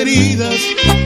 heridas 0.00 0.60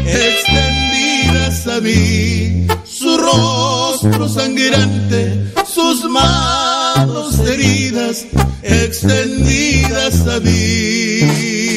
extendidas 0.07 1.67
a 1.67 1.81
mí, 1.81 2.67
su 2.85 3.17
rostro 3.19 4.29
sangrante, 4.29 5.53
sus 5.67 6.05
manos 6.05 7.41
heridas 7.41 8.25
extendidas 8.63 10.27
a 10.29 10.39
mí. 10.41 11.75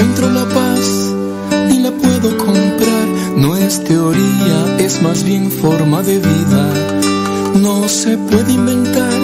encuentro 0.00 0.30
la 0.30 0.46
paz 0.46 1.14
ni 1.68 1.78
la 1.80 1.90
puedo 1.90 2.36
comprar. 2.38 3.06
No 3.36 3.54
es 3.56 3.84
teoría, 3.84 4.76
es 4.78 5.02
más 5.02 5.22
bien 5.24 5.50
forma 5.50 6.02
de 6.02 6.18
vida. 6.18 6.64
No 7.56 7.86
se 7.88 8.16
puede 8.16 8.52
inventar, 8.52 9.20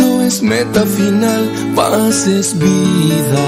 no 0.00 0.22
es 0.22 0.42
meta 0.42 0.84
final, 0.86 1.50
paz 1.74 2.26
es 2.26 2.58
vida. 2.58 3.44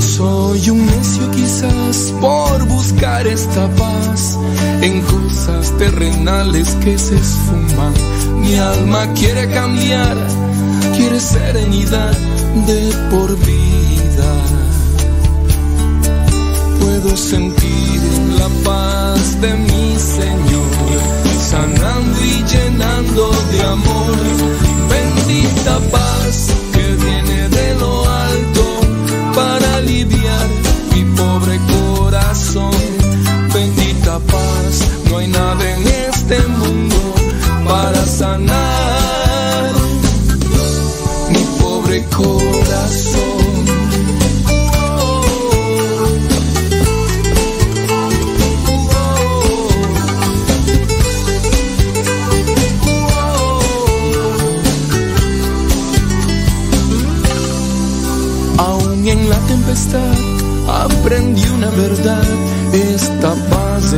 Soy 0.00 0.70
un 0.70 0.86
necio 0.86 1.30
quizás 1.30 2.14
por 2.20 2.66
buscar 2.66 3.26
esta 3.26 3.68
paz 3.76 4.38
en 4.80 5.02
cosas 5.02 5.76
terrenales 5.76 6.68
que 6.82 6.98
se 6.98 7.16
esfuman. 7.16 7.92
Mi 8.40 8.56
alma 8.56 9.06
quiere 9.14 9.50
cambiar, 9.50 10.16
quiere 10.96 11.20
serenidad 11.20 12.16
de 12.66 12.92
por 13.10 13.36
vida. 13.44 13.63
Puedo 16.80 17.16
sentir 17.16 18.00
la 18.38 18.48
paz 18.64 19.40
de 19.40 19.54
mi 19.54 19.96
Señor, 19.98 20.70
sanando 21.50 22.24
y 22.24 22.44
llenando 22.52 23.30
de 23.52 23.62
amor. 23.62 24.16
Bendita 24.88 25.78
paz 25.90 26.63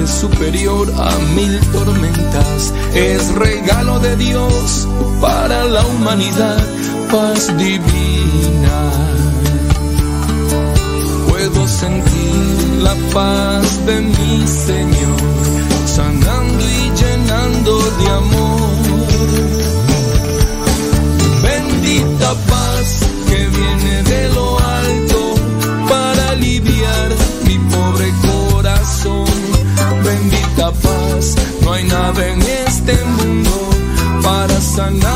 superior 0.07 0.93
a 0.97 1.11
mil 1.35 1.61
tormentas. 1.73 2.73
Es 2.95 3.35
regalo 3.35 3.99
de 4.01 4.17
Dios 4.17 4.89
para 5.21 5.65
la 5.65 5.85
humanidad, 5.87 6.59
paz 7.11 7.57
divina. 7.57 8.79
Puedo 11.29 11.67
sentir 11.67 12.83
la 12.83 12.95
paz 13.13 13.87
de 13.87 14.01
mi 14.01 14.47
Señor, 14.47 15.21
sanando 15.87 16.65
y 16.65 16.91
llenando 17.01 17.79
de 17.99 18.09
amor. 18.11 18.71
Bendita 21.43 22.35
paz 22.49 22.66
sun. 34.77 35.16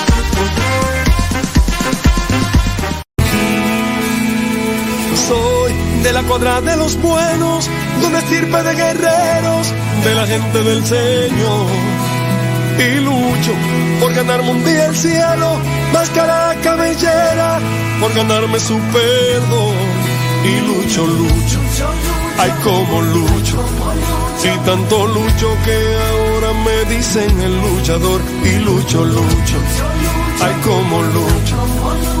De 6.39 6.45
la 6.45 6.51
cuadra 6.51 6.61
de 6.61 6.77
los 6.77 7.01
buenos, 7.01 7.69
donde 8.01 8.21
sirve 8.21 8.63
de 8.63 8.75
guerreros, 8.75 9.73
de 10.03 10.15
la 10.15 10.27
gente 10.27 10.63
del 10.63 10.85
Señor. 10.85 11.67
Y 12.77 12.99
lucho 13.01 13.51
por 13.99 14.13
ganarme 14.13 14.51
un 14.51 14.63
día 14.63 14.85
el 14.85 14.95
cielo, 14.95 15.59
máscara 15.93 16.55
cabellera, 16.63 17.59
por 17.99 18.13
ganarme 18.13 18.59
su 18.59 18.79
perdón. 18.79 19.75
Y 20.43 20.59
lucho, 20.67 21.05
lucho, 21.05 21.59
ay 22.37 22.51
como 22.63 23.01
lucho. 23.01 23.63
Y 24.43 24.57
tanto 24.65 25.07
lucho 25.07 25.57
que 25.65 25.77
ahora 26.09 26.53
me 26.65 26.95
dicen 26.95 27.41
el 27.41 27.61
luchador. 27.61 28.21
Y 28.43 28.59
lucho, 28.59 29.03
lucho, 29.03 29.57
ay 30.41 30.53
como 30.63 31.03
lucho. 31.03 32.20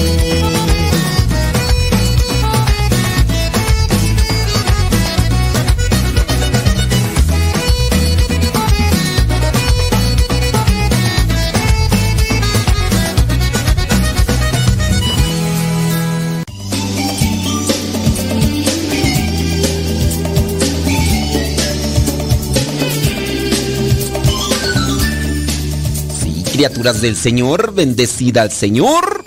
Criaturas 26.51 27.01
del 27.01 27.15
Señor, 27.15 27.73
bendecida 27.73 28.41
al 28.41 28.51
Señor, 28.51 29.23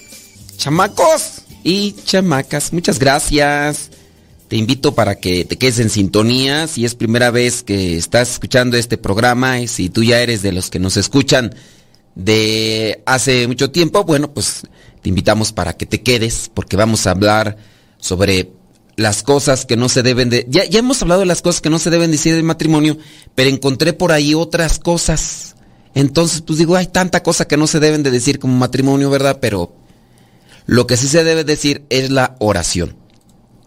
chamacos. 0.57 1.41
Y 1.63 1.93
chamacas, 2.05 2.73
muchas 2.75 2.99
gracias. 2.99 3.91
Te 4.49 4.57
invito 4.57 4.95
para 4.95 5.15
que 5.15 5.47
te 5.47 5.57
quedes 5.57 5.79
en 5.79 5.89
sintonía. 5.89 6.67
Si 6.67 6.85
es 6.85 6.95
primera 6.95 7.31
vez 7.31 7.63
que 7.63 7.97
estás 7.97 8.33
escuchando 8.33 8.77
este 8.77 8.99
programa 8.99 9.61
y 9.61 9.69
si 9.69 9.89
tú 9.89 10.05
ya 10.05 10.21
eres 10.21 10.43
de 10.43 10.53
los 10.53 10.69
que 10.69 10.79
nos 10.79 10.99
escuchan 10.99 11.55
de 12.15 13.03
hace 13.07 13.49
mucho 13.49 13.71
tiempo, 13.71 14.05
bueno, 14.05 14.33
pues 14.35 14.63
te 15.01 15.09
invitamos 15.09 15.53
para 15.53 15.73
que 15.73 15.87
te 15.87 16.03
quedes 16.03 16.51
porque 16.53 16.77
vamos 16.77 17.07
a 17.07 17.13
hablar 17.13 17.57
sobre 17.97 18.53
las 18.97 19.23
cosas 19.23 19.65
que 19.65 19.79
no 19.79 19.89
se 19.89 20.03
deben 20.03 20.29
de... 20.29 20.45
Ya, 20.49 20.67
ya 20.67 20.81
hemos 20.81 21.01
hablado 21.01 21.21
de 21.21 21.27
las 21.27 21.41
cosas 21.41 21.63
que 21.63 21.71
no 21.71 21.79
se 21.79 21.89
deben 21.89 22.11
decir 22.11 22.35
del 22.35 22.45
matrimonio, 22.45 22.99
pero 23.35 23.49
encontré 23.49 23.95
por 23.95 24.13
ahí 24.13 24.35
otras 24.35 24.79
cosas 24.79 25.54
entonces, 25.95 26.41
pues 26.41 26.59
digo, 26.59 26.75
hay 26.77 26.87
tanta 26.87 27.23
cosa 27.23 27.47
que 27.47 27.57
no 27.57 27.67
se 27.67 27.81
deben 27.81 28.03
de 28.03 28.11
decir 28.11 28.39
como 28.39 28.57
matrimonio, 28.57 29.11
¿verdad? 29.11 29.39
Pero 29.41 29.75
lo 30.67 30.87
que 30.87 30.97
sí 30.97 31.07
se 31.07 31.23
debe 31.23 31.45
decir 31.45 31.85
es 31.89 32.11
la 32.11 32.37
oración. 32.41 32.97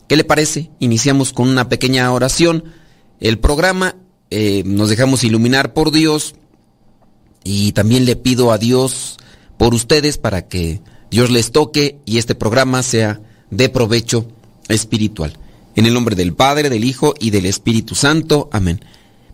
¿Qué 0.07 0.17
le 0.17 0.23
parece? 0.23 0.69
Iniciamos 0.79 1.31
con 1.31 1.47
una 1.47 1.69
pequeña 1.69 2.11
oración. 2.11 2.65
El 3.19 3.39
programa, 3.39 3.95
eh, 4.29 4.63
nos 4.65 4.89
dejamos 4.89 5.23
iluminar 5.23 5.73
por 5.73 5.91
Dios 5.91 6.35
y 7.43 7.71
también 7.71 8.05
le 8.05 8.17
pido 8.17 8.51
a 8.51 8.57
Dios 8.57 9.17
por 9.57 9.73
ustedes 9.73 10.17
para 10.17 10.47
que 10.47 10.81
Dios 11.09 11.29
les 11.29 11.51
toque 11.51 11.99
y 12.05 12.17
este 12.17 12.35
programa 12.35 12.83
sea 12.83 13.21
de 13.51 13.69
provecho 13.69 14.27
espiritual. 14.67 15.37
En 15.75 15.85
el 15.85 15.93
nombre 15.93 16.15
del 16.15 16.33
Padre, 16.33 16.69
del 16.69 16.83
Hijo 16.83 17.13
y 17.19 17.29
del 17.29 17.45
Espíritu 17.45 17.95
Santo. 17.95 18.49
Amén. 18.51 18.83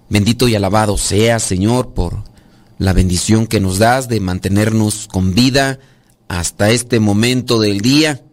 Bendito 0.09 0.47
y 0.47 0.55
alabado 0.55 0.97
sea, 0.97 1.39
Señor, 1.39 1.93
por 1.93 2.23
la 2.77 2.93
bendición 2.93 3.47
que 3.47 3.59
nos 3.59 3.79
das 3.79 4.07
de 4.07 4.19
mantenernos 4.19 5.07
con 5.07 5.33
vida 5.33 5.79
hasta 6.27 6.71
este 6.71 6.99
momento 6.99 7.59
del 7.59 7.81
día. 7.81 8.23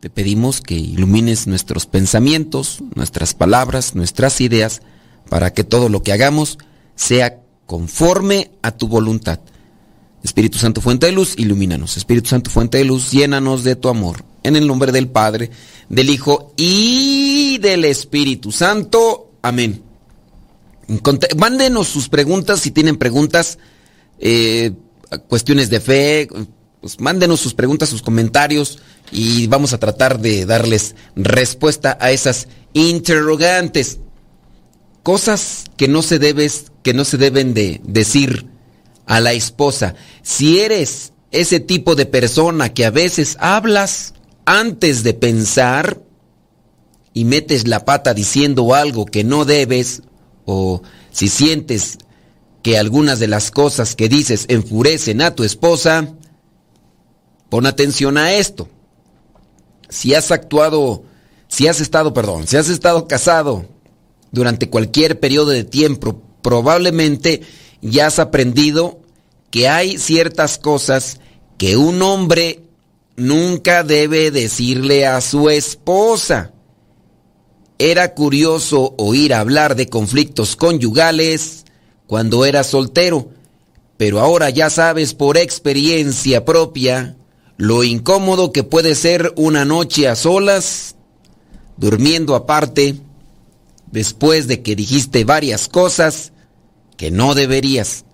Te 0.00 0.10
pedimos 0.10 0.60
que 0.60 0.74
ilumines 0.74 1.46
nuestros 1.46 1.86
pensamientos, 1.86 2.82
nuestras 2.94 3.34
palabras, 3.34 3.94
nuestras 3.94 4.40
ideas, 4.40 4.82
para 5.28 5.52
que 5.52 5.64
todo 5.64 5.88
lo 5.88 6.02
que 6.02 6.12
hagamos 6.12 6.58
sea 6.94 7.40
conforme 7.66 8.50
a 8.62 8.72
tu 8.72 8.88
voluntad. 8.88 9.40
Espíritu 10.22 10.58
Santo, 10.58 10.80
fuente 10.80 11.06
de 11.06 11.12
luz, 11.12 11.34
ilumínanos. 11.36 11.96
Espíritu 11.96 12.28
Santo, 12.28 12.50
fuente 12.50 12.78
de 12.78 12.84
luz, 12.84 13.10
llénanos 13.10 13.64
de 13.64 13.76
tu 13.76 13.88
amor. 13.88 14.24
En 14.42 14.56
el 14.56 14.66
nombre 14.66 14.92
del 14.92 15.08
Padre, 15.08 15.50
del 15.88 16.10
Hijo 16.10 16.52
y 16.56 17.58
del 17.58 17.84
Espíritu 17.84 18.52
Santo. 18.52 19.30
Amén. 19.42 19.91
Mándenos 21.36 21.88
sus 21.88 22.08
preguntas 22.08 22.60
si 22.60 22.70
tienen 22.70 22.96
preguntas, 22.96 23.58
eh, 24.18 24.72
cuestiones 25.28 25.70
de 25.70 25.80
fe, 25.80 26.28
pues 26.80 26.98
mándenos 27.00 27.40
sus 27.40 27.54
preguntas, 27.54 27.88
sus 27.88 28.02
comentarios 28.02 28.80
y 29.12 29.46
vamos 29.46 29.72
a 29.72 29.78
tratar 29.78 30.18
de 30.18 30.46
darles 30.46 30.96
respuesta 31.14 31.96
a 32.00 32.10
esas 32.10 32.48
interrogantes. 32.72 34.00
Cosas 35.02 35.64
que 35.76 35.88
no 35.88 36.02
se 36.02 36.18
debes, 36.18 36.72
que 36.82 36.94
no 36.94 37.04
se 37.04 37.18
deben 37.18 37.54
de 37.54 37.80
decir 37.84 38.46
a 39.06 39.20
la 39.20 39.32
esposa. 39.32 39.94
Si 40.22 40.60
eres 40.60 41.12
ese 41.30 41.60
tipo 41.60 41.94
de 41.94 42.06
persona 42.06 42.74
que 42.74 42.84
a 42.84 42.90
veces 42.90 43.36
hablas 43.40 44.14
antes 44.44 45.02
de 45.02 45.14
pensar 45.14 46.00
y 47.14 47.24
metes 47.24 47.68
la 47.68 47.84
pata 47.84 48.14
diciendo 48.14 48.74
algo 48.74 49.06
que 49.06 49.24
no 49.24 49.44
debes, 49.44 50.02
o 50.44 50.82
si 51.10 51.28
sientes 51.28 51.98
que 52.62 52.78
algunas 52.78 53.18
de 53.18 53.28
las 53.28 53.50
cosas 53.50 53.96
que 53.96 54.08
dices 54.08 54.46
enfurecen 54.48 55.20
a 55.20 55.34
tu 55.34 55.44
esposa, 55.44 56.14
pon 57.48 57.66
atención 57.66 58.16
a 58.16 58.32
esto. 58.34 58.68
Si 59.88 60.14
has 60.14 60.30
actuado, 60.30 61.04
si 61.48 61.68
has 61.68 61.80
estado, 61.80 62.14
perdón, 62.14 62.46
si 62.46 62.56
has 62.56 62.68
estado 62.68 63.08
casado 63.08 63.66
durante 64.30 64.70
cualquier 64.70 65.20
periodo 65.20 65.50
de 65.50 65.64
tiempo, 65.64 66.22
probablemente 66.40 67.42
ya 67.82 68.06
has 68.06 68.18
aprendido 68.18 69.00
que 69.50 69.68
hay 69.68 69.98
ciertas 69.98 70.56
cosas 70.56 71.20
que 71.58 71.76
un 71.76 72.00
hombre 72.00 72.62
nunca 73.16 73.82
debe 73.82 74.30
decirle 74.30 75.06
a 75.06 75.20
su 75.20 75.50
esposa. 75.50 76.52
Era 77.78 78.14
curioso 78.14 78.94
oír 78.98 79.34
hablar 79.34 79.76
de 79.76 79.88
conflictos 79.88 80.56
conyugales 80.56 81.64
cuando 82.06 82.44
era 82.44 82.64
soltero, 82.64 83.30
pero 83.96 84.20
ahora 84.20 84.50
ya 84.50 84.70
sabes 84.70 85.14
por 85.14 85.36
experiencia 85.36 86.44
propia 86.44 87.16
lo 87.56 87.84
incómodo 87.84 88.52
que 88.52 88.64
puede 88.64 88.94
ser 88.94 89.32
una 89.36 89.64
noche 89.64 90.08
a 90.08 90.16
solas, 90.16 90.96
durmiendo 91.76 92.34
aparte, 92.34 92.96
después 93.90 94.48
de 94.48 94.62
que 94.62 94.74
dijiste 94.74 95.24
varias 95.24 95.68
cosas 95.68 96.32
que 96.96 97.10
no 97.10 97.34
deberías, 97.34 98.04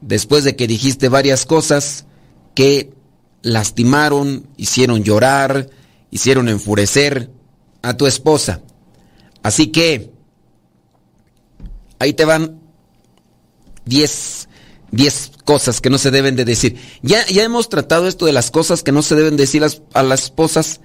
después 0.00 0.44
de 0.44 0.56
que 0.56 0.66
dijiste 0.66 1.08
varias 1.08 1.46
cosas 1.46 2.06
que 2.54 2.92
lastimaron, 3.42 4.46
hicieron 4.56 5.02
llorar, 5.04 5.70
hicieron 6.10 6.48
enfurecer 6.48 7.30
a 7.82 7.96
tu 7.96 8.06
esposa. 8.06 8.62
Así 9.46 9.68
que 9.68 10.10
ahí 12.00 12.14
te 12.14 12.24
van 12.24 12.58
10, 13.84 14.48
10 14.90 15.30
cosas 15.44 15.80
que 15.80 15.88
no 15.88 15.98
se 15.98 16.10
deben 16.10 16.34
de 16.34 16.44
decir. 16.44 16.76
Ya, 17.02 17.24
ya 17.28 17.44
hemos 17.44 17.68
tratado 17.68 18.08
esto 18.08 18.26
de 18.26 18.32
las 18.32 18.50
cosas 18.50 18.82
que 18.82 18.90
no 18.90 19.02
se 19.02 19.14
deben 19.14 19.36
decir 19.36 19.64
a 19.94 20.02
las 20.02 20.24
esposas 20.24 20.80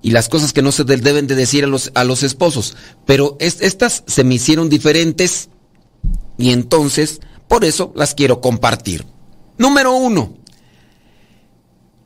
y 0.00 0.12
las 0.12 0.30
cosas 0.30 0.54
que 0.54 0.62
no 0.62 0.72
se 0.72 0.84
deben 0.84 1.26
de 1.26 1.34
decir 1.34 1.64
a 1.64 1.66
los, 1.66 1.92
a 1.94 2.04
los 2.04 2.22
esposos. 2.22 2.74
Pero 3.04 3.36
estas 3.38 4.02
se 4.06 4.24
me 4.24 4.36
hicieron 4.36 4.70
diferentes 4.70 5.50
y 6.38 6.52
entonces 6.52 7.20
por 7.48 7.66
eso 7.66 7.92
las 7.94 8.14
quiero 8.14 8.40
compartir. 8.40 9.04
Número 9.58 9.94
uno, 9.94 10.38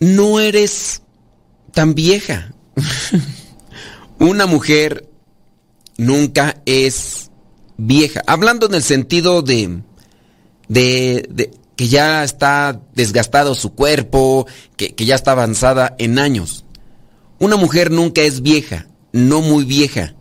no 0.01 0.41
eres 0.41 1.03
tan 1.73 1.95
vieja. 1.95 2.53
Una 4.19 4.47
mujer 4.47 5.10
nunca 6.01 6.63
es 6.65 7.31
vieja. 7.77 8.23
Hablando 8.27 8.67
en 8.67 8.75
el 8.75 8.83
sentido 8.83 9.43
de, 9.43 9.83
de, 10.69 11.51
que 11.77 11.89
ya 11.89 12.25
está 12.25 12.81
desgastado 12.95 13.55
su 13.55 13.75
cuerpo, 13.75 14.47
que, 14.77 14.95
que 14.95 15.05
ya 15.05 15.15
está 15.15 15.33
avanzada 15.33 15.95
en 15.99 16.19
años. 16.19 16.65
Una 17.39 17.57
mujer 17.57 17.91
nunca 17.91 18.23
es 18.23 18.41
vieja, 18.41 18.87
no 19.13 19.43
muy 19.43 19.65
vieja, 19.65 20.15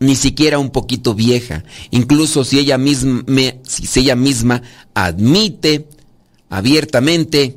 ni 0.00 0.16
siquiera 0.16 0.58
un 0.58 0.70
poquito 0.70 1.14
vieja. 1.14 1.62
Incluso 1.90 2.44
si 2.44 2.58
ella 2.58 2.76
misma, 2.76 3.24
si 3.62 4.00
ella 4.00 4.16
misma 4.16 4.62
admite 4.94 5.86
abiertamente 6.48 7.56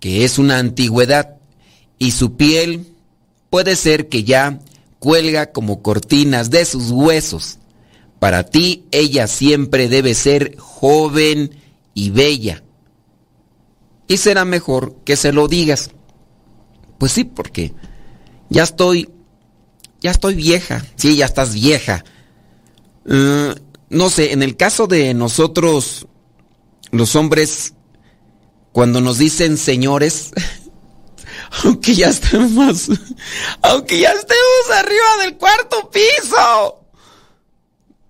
que 0.00 0.24
es 0.24 0.38
una 0.38 0.58
antigüedad 0.58 1.36
y 1.98 2.10
su 2.10 2.36
piel 2.36 2.86
puede 3.48 3.76
ser 3.76 4.08
que 4.08 4.24
ya 4.24 4.60
cuelga 5.00 5.50
como 5.50 5.82
cortinas 5.82 6.50
de 6.50 6.64
sus 6.64 6.92
huesos. 6.92 7.58
Para 8.20 8.44
ti 8.44 8.84
ella 8.92 9.26
siempre 9.26 9.88
debe 9.88 10.14
ser 10.14 10.56
joven 10.58 11.56
y 11.94 12.10
bella. 12.10 12.62
Y 14.06 14.18
será 14.18 14.44
mejor 14.44 14.94
que 15.04 15.16
se 15.16 15.32
lo 15.32 15.48
digas. 15.48 15.90
Pues 16.98 17.12
sí, 17.12 17.24
porque 17.24 17.72
ya 18.50 18.62
estoy, 18.62 19.08
ya 20.00 20.10
estoy 20.10 20.34
vieja. 20.34 20.84
Sí, 20.96 21.16
ya 21.16 21.24
estás 21.24 21.54
vieja. 21.54 22.04
Eh, 23.06 23.54
no 23.88 24.10
sé, 24.10 24.32
en 24.32 24.42
el 24.42 24.56
caso 24.56 24.86
de 24.86 25.14
nosotros, 25.14 26.06
los 26.90 27.16
hombres, 27.16 27.72
cuando 28.72 29.00
nos 29.00 29.16
dicen 29.16 29.56
señores, 29.56 30.32
aunque 31.64 31.94
ya 31.94 32.08
estemos, 32.08 32.88
aunque 33.62 34.00
ya 34.00 34.12
estemos 34.12 34.78
arriba 34.78 35.24
del 35.24 35.36
cuarto 35.36 35.90
piso, 35.90 36.80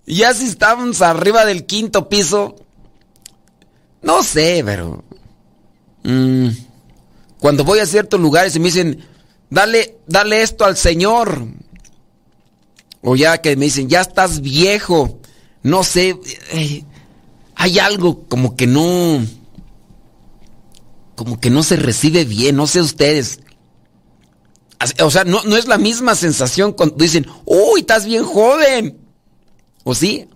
ya 0.06 0.34
si 0.34 0.46
estamos 0.46 1.02
arriba 1.02 1.44
del 1.44 1.66
quinto 1.66 2.08
piso, 2.08 2.56
no 4.02 4.22
sé, 4.22 4.62
pero 4.64 5.04
mm, 6.02 6.48
cuando 7.38 7.64
voy 7.64 7.78
a 7.78 7.86
ciertos 7.86 8.20
lugares 8.20 8.56
y 8.56 8.60
me 8.60 8.66
dicen, 8.66 9.06
dale, 9.48 9.98
dale 10.06 10.42
esto 10.42 10.64
al 10.64 10.76
Señor. 10.76 11.46
O 13.02 13.16
ya 13.16 13.38
que 13.40 13.56
me 13.56 13.66
dicen, 13.66 13.88
ya 13.88 14.02
estás 14.02 14.40
viejo. 14.42 15.18
No 15.62 15.84
sé, 15.84 16.18
eh, 16.52 16.84
hay 17.54 17.78
algo 17.78 18.24
como 18.28 18.56
que 18.56 18.66
no, 18.66 19.24
como 21.20 21.38
que 21.38 21.50
no 21.50 21.62
se 21.62 21.76
recibe 21.76 22.24
bien, 22.24 22.56
no 22.56 22.66
sé 22.66 22.80
ustedes. 22.80 23.40
O 25.02 25.10
sea, 25.10 25.24
no, 25.24 25.42
no 25.44 25.58
es 25.58 25.68
la 25.68 25.76
misma 25.76 26.14
sensación 26.14 26.72
cuando 26.72 26.96
dicen, 26.96 27.26
uy, 27.44 27.80
estás 27.80 28.06
bien 28.06 28.24
joven. 28.24 28.96
¿O 29.84 29.94
sí? 29.94 30.30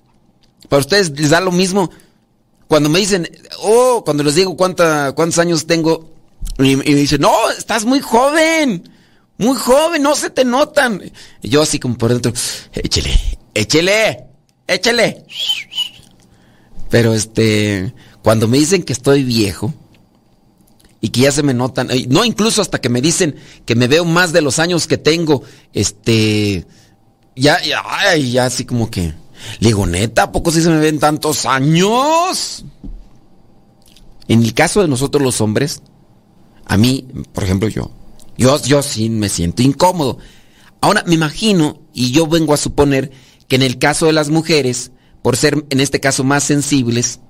Para 0.68 0.80
ustedes 0.80 1.18
les 1.18 1.30
da 1.30 1.40
lo 1.40 1.52
mismo. 1.52 1.90
Cuando 2.68 2.90
me 2.90 2.98
dicen, 2.98 3.26
oh, 3.62 4.02
cuando 4.04 4.24
les 4.24 4.34
digo 4.34 4.58
cuánta, 4.58 5.12
cuántos 5.12 5.38
años 5.38 5.66
tengo, 5.66 6.12
y, 6.58 6.76
me 6.76 6.84
dicen, 6.84 7.22
no, 7.22 7.32
estás 7.56 7.86
muy 7.86 8.00
joven. 8.00 8.86
Muy 9.38 9.56
joven, 9.56 10.02
no 10.02 10.14
se 10.14 10.28
te 10.28 10.44
notan. 10.44 11.00
Yo 11.42 11.62
así 11.62 11.78
como 11.78 11.96
por 11.96 12.12
dentro, 12.12 12.30
échele, 12.74 13.18
échele, 13.54 14.26
échele. 14.66 15.24
Pero 16.90 17.14
este, 17.14 17.94
cuando 18.20 18.48
me 18.48 18.58
dicen 18.58 18.82
que 18.82 18.92
estoy 18.92 19.22
viejo 19.22 19.72
y 21.04 21.10
que 21.10 21.20
ya 21.20 21.32
se 21.32 21.42
me 21.42 21.52
notan, 21.52 21.90
no 22.08 22.24
incluso 22.24 22.62
hasta 22.62 22.80
que 22.80 22.88
me 22.88 23.02
dicen 23.02 23.36
que 23.66 23.74
me 23.74 23.88
veo 23.88 24.06
más 24.06 24.32
de 24.32 24.40
los 24.40 24.58
años 24.58 24.86
que 24.86 24.96
tengo, 24.96 25.42
este, 25.74 26.66
ya, 27.36 27.62
ya, 27.62 28.16
ya 28.16 28.46
así 28.46 28.64
como 28.64 28.90
que, 28.90 29.12
le 29.60 29.68
digo, 29.68 29.86
neta, 29.86 30.22
¿a 30.22 30.32
poco 30.32 30.50
sí 30.50 30.62
se 30.62 30.70
me 30.70 30.78
ven 30.78 30.98
tantos 30.98 31.44
años? 31.44 32.64
En 34.28 34.42
el 34.42 34.54
caso 34.54 34.80
de 34.80 34.88
nosotros 34.88 35.22
los 35.22 35.42
hombres, 35.42 35.82
a 36.64 36.78
mí, 36.78 37.06
por 37.34 37.44
ejemplo, 37.44 37.68
yo, 37.68 37.90
yo, 38.38 38.62
yo 38.62 38.82
sí 38.82 39.10
me 39.10 39.28
siento 39.28 39.60
incómodo. 39.60 40.16
Ahora 40.80 41.04
me 41.06 41.16
imagino, 41.16 41.82
y 41.92 42.12
yo 42.12 42.26
vengo 42.26 42.54
a 42.54 42.56
suponer, 42.56 43.10
que 43.46 43.56
en 43.56 43.62
el 43.62 43.78
caso 43.78 44.06
de 44.06 44.14
las 44.14 44.30
mujeres, 44.30 44.90
por 45.20 45.36
ser 45.36 45.66
en 45.68 45.80
este 45.80 46.00
caso 46.00 46.24
más 46.24 46.44
sensibles, 46.44 47.20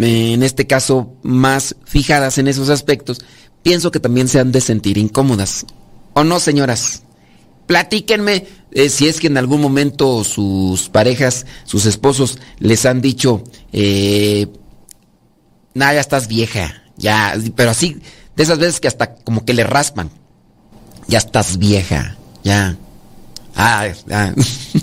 en 0.00 0.42
este 0.42 0.66
caso 0.66 1.14
más 1.22 1.76
fijadas 1.84 2.38
en 2.38 2.48
esos 2.48 2.70
aspectos, 2.70 3.20
pienso 3.62 3.90
que 3.90 4.00
también 4.00 4.28
se 4.28 4.40
han 4.40 4.52
de 4.52 4.60
sentir 4.60 4.98
incómodas. 4.98 5.66
¿O 6.14 6.24
no, 6.24 6.40
señoras? 6.40 7.02
Platíquenme 7.66 8.46
eh, 8.72 8.88
si 8.88 9.08
es 9.08 9.20
que 9.20 9.26
en 9.26 9.36
algún 9.36 9.60
momento 9.60 10.24
sus 10.24 10.88
parejas, 10.88 11.46
sus 11.64 11.86
esposos, 11.86 12.38
les 12.58 12.86
han 12.86 13.00
dicho, 13.00 13.42
eh, 13.72 14.46
nada, 15.74 15.94
ya 15.94 16.00
estás 16.00 16.28
vieja, 16.28 16.82
ya, 16.96 17.34
pero 17.56 17.70
así, 17.70 18.00
de 18.36 18.42
esas 18.42 18.58
veces 18.58 18.80
que 18.80 18.88
hasta 18.88 19.14
como 19.16 19.44
que 19.44 19.54
le 19.54 19.64
raspan 19.64 20.10
ya 21.08 21.18
estás 21.18 21.58
vieja, 21.58 22.16
ya. 22.44 22.76
Ah, 23.56 23.88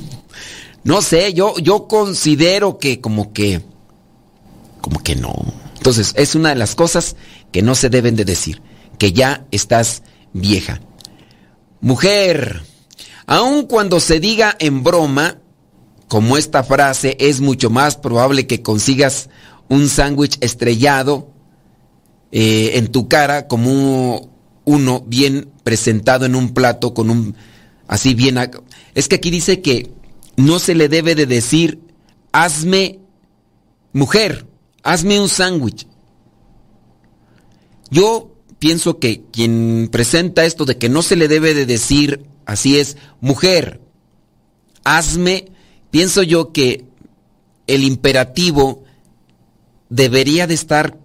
no 0.83 1.01
sé, 1.01 1.33
yo, 1.33 1.57
yo 1.57 1.87
considero 1.87 2.77
que 2.77 2.99
como 2.99 3.31
que, 3.31 3.61
como 4.87 5.03
que 5.03 5.17
no. 5.17 5.35
Entonces, 5.75 6.13
es 6.15 6.33
una 6.33 6.47
de 6.49 6.55
las 6.55 6.73
cosas 6.73 7.17
que 7.51 7.61
no 7.61 7.75
se 7.75 7.89
deben 7.89 8.15
de 8.15 8.23
decir, 8.23 8.61
que 8.97 9.11
ya 9.11 9.45
estás 9.51 10.01
vieja. 10.31 10.79
Mujer, 11.81 12.61
aun 13.25 13.65
cuando 13.65 13.99
se 13.99 14.21
diga 14.21 14.55
en 14.59 14.85
broma, 14.85 15.41
como 16.07 16.37
esta 16.37 16.63
frase, 16.63 17.17
es 17.19 17.41
mucho 17.41 17.69
más 17.69 17.97
probable 17.97 18.47
que 18.47 18.61
consigas 18.61 19.29
un 19.67 19.89
sándwich 19.89 20.37
estrellado 20.39 21.33
eh, 22.31 22.71
en 22.75 22.87
tu 22.87 23.09
cara 23.09 23.49
como 23.49 24.29
uno 24.63 25.01
bien 25.05 25.51
presentado 25.65 26.25
en 26.25 26.33
un 26.33 26.53
plato 26.53 26.93
con 26.93 27.09
un 27.09 27.35
así 27.89 28.13
bien 28.13 28.37
es 28.95 29.09
que 29.09 29.15
aquí 29.15 29.31
dice 29.31 29.61
que 29.61 29.91
no 30.37 30.59
se 30.59 30.75
le 30.75 30.87
debe 30.87 31.15
de 31.15 31.25
decir 31.25 31.81
hazme 32.31 32.99
mujer, 33.97 34.46
hazme 34.87 35.19
un 35.19 35.27
sándwich. 35.27 35.85
Yo 37.91 38.31
pienso 38.57 38.99
que 38.99 39.25
quien 39.33 39.89
presenta 39.91 40.45
esto 40.45 40.63
de 40.63 40.77
que 40.77 40.87
no 40.87 41.01
se 41.01 41.17
le 41.17 41.27
debe 41.27 41.53
de 41.53 41.65
decir 41.65 42.25
así 42.45 42.79
es 42.79 42.95
mujer, 43.19 43.81
hazme, 44.85 45.51
pienso 45.91 46.23
yo 46.23 46.53
que 46.53 46.85
el 47.67 47.83
imperativo 47.83 48.85
debería 49.89 50.47
de 50.47 50.53
estar 50.53 50.97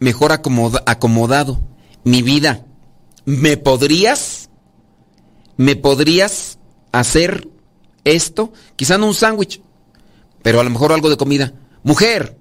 mejor 0.00 0.32
acomodado. 0.32 1.60
Mi 2.02 2.22
vida, 2.22 2.66
¿me 3.24 3.56
podrías? 3.56 4.50
¿Me 5.56 5.76
podrías 5.76 6.58
hacer 6.90 7.48
esto? 8.02 8.52
Quizá 8.74 8.98
no 8.98 9.06
un 9.06 9.14
sándwich, 9.14 9.60
pero 10.42 10.58
a 10.58 10.64
lo 10.64 10.70
mejor 10.70 10.92
algo 10.92 11.08
de 11.08 11.16
comida. 11.16 11.54
Mujer, 11.84 12.36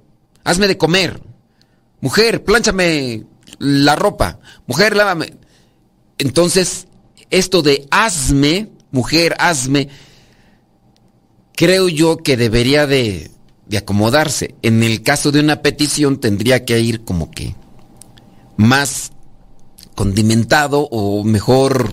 hazme 0.45 0.67
de 0.67 0.77
comer. 0.77 1.21
Mujer, 1.99 2.43
plánchame 2.45 3.25
la 3.59 3.97
ropa. 3.97 4.39
Mujer, 4.67 4.95
lávame. 4.95 5.33
Entonces, 6.17 6.87
esto 7.29 7.61
de 7.61 7.87
hazme, 7.91 8.69
mujer, 8.91 9.35
hazme, 9.39 9.89
creo 11.53 11.89
yo 11.89 12.17
que 12.17 12.37
debería 12.37 12.87
de, 12.87 13.31
de 13.65 13.77
acomodarse. 13.77 14.55
En 14.61 14.83
el 14.83 15.01
caso 15.01 15.31
de 15.31 15.41
una 15.41 15.61
petición 15.61 16.19
tendría 16.19 16.63
que 16.63 16.79
ir 16.79 17.03
como 17.03 17.31
que 17.31 17.55
más 18.55 19.11
condimentado 19.95 20.87
o 20.91 21.23
mejor, 21.23 21.91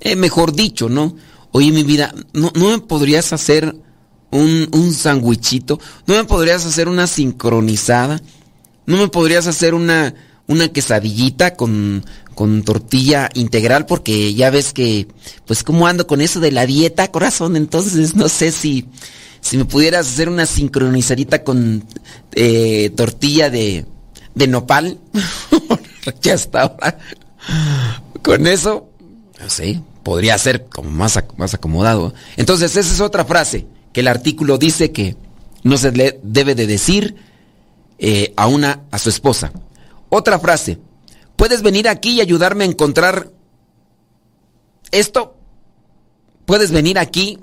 eh, 0.00 0.16
mejor 0.16 0.52
dicho, 0.52 0.88
¿no? 0.88 1.16
Oye, 1.52 1.72
mi 1.72 1.82
vida, 1.84 2.12
¿no, 2.32 2.52
¿no 2.54 2.70
me 2.70 2.78
podrías 2.78 3.32
hacer 3.32 3.76
un, 4.34 4.68
un 4.72 4.92
sandwichito? 4.92 5.80
¿No 6.06 6.14
me 6.14 6.24
podrías 6.24 6.66
hacer 6.66 6.88
una 6.88 7.06
sincronizada? 7.06 8.20
¿No 8.84 8.96
me 8.98 9.08
podrías 9.08 9.46
hacer 9.46 9.74
una, 9.74 10.14
una 10.46 10.68
quesadillita 10.68 11.54
con, 11.54 12.04
con 12.34 12.62
tortilla 12.64 13.30
integral? 13.34 13.86
Porque 13.86 14.34
ya 14.34 14.50
ves 14.50 14.72
que, 14.72 15.06
pues 15.46 15.62
como 15.62 15.86
ando 15.86 16.06
con 16.06 16.20
eso 16.20 16.40
de 16.40 16.50
la 16.50 16.66
dieta, 16.66 17.10
corazón, 17.10 17.56
entonces 17.56 18.16
no 18.16 18.28
sé 18.28 18.50
si, 18.50 18.88
si 19.40 19.56
me 19.56 19.64
pudieras 19.64 20.08
hacer 20.08 20.28
una 20.28 20.46
sincronizadita 20.46 21.44
con 21.44 21.84
eh, 22.32 22.90
tortilla 22.96 23.50
de, 23.50 23.86
de 24.34 24.46
nopal. 24.48 24.98
ya 26.22 26.34
está 26.34 26.62
ahora. 26.62 26.98
Con 28.22 28.48
eso, 28.48 28.88
sí, 29.46 29.80
podría 30.02 30.36
ser 30.38 30.66
como 30.66 30.90
más, 30.90 31.22
más 31.36 31.54
acomodado. 31.54 32.14
Entonces, 32.36 32.76
esa 32.76 32.92
es 32.92 33.00
otra 33.00 33.24
frase 33.24 33.66
que 33.94 34.00
el 34.00 34.08
artículo 34.08 34.58
dice 34.58 34.92
que 34.92 35.16
no 35.62 35.78
se 35.78 35.92
le 35.92 36.20
debe 36.22 36.54
de 36.54 36.66
decir 36.66 37.14
eh, 37.98 38.34
a 38.36 38.48
una 38.48 38.82
a 38.90 38.98
su 38.98 39.08
esposa. 39.08 39.52
Otra 40.10 40.38
frase. 40.38 40.78
¿Puedes 41.36 41.62
venir 41.62 41.88
aquí 41.88 42.10
y 42.10 42.20
ayudarme 42.20 42.64
a 42.64 42.66
encontrar 42.66 43.30
esto? 44.90 45.36
¿Puedes 46.44 46.72
venir 46.72 46.98
aquí? 46.98 47.38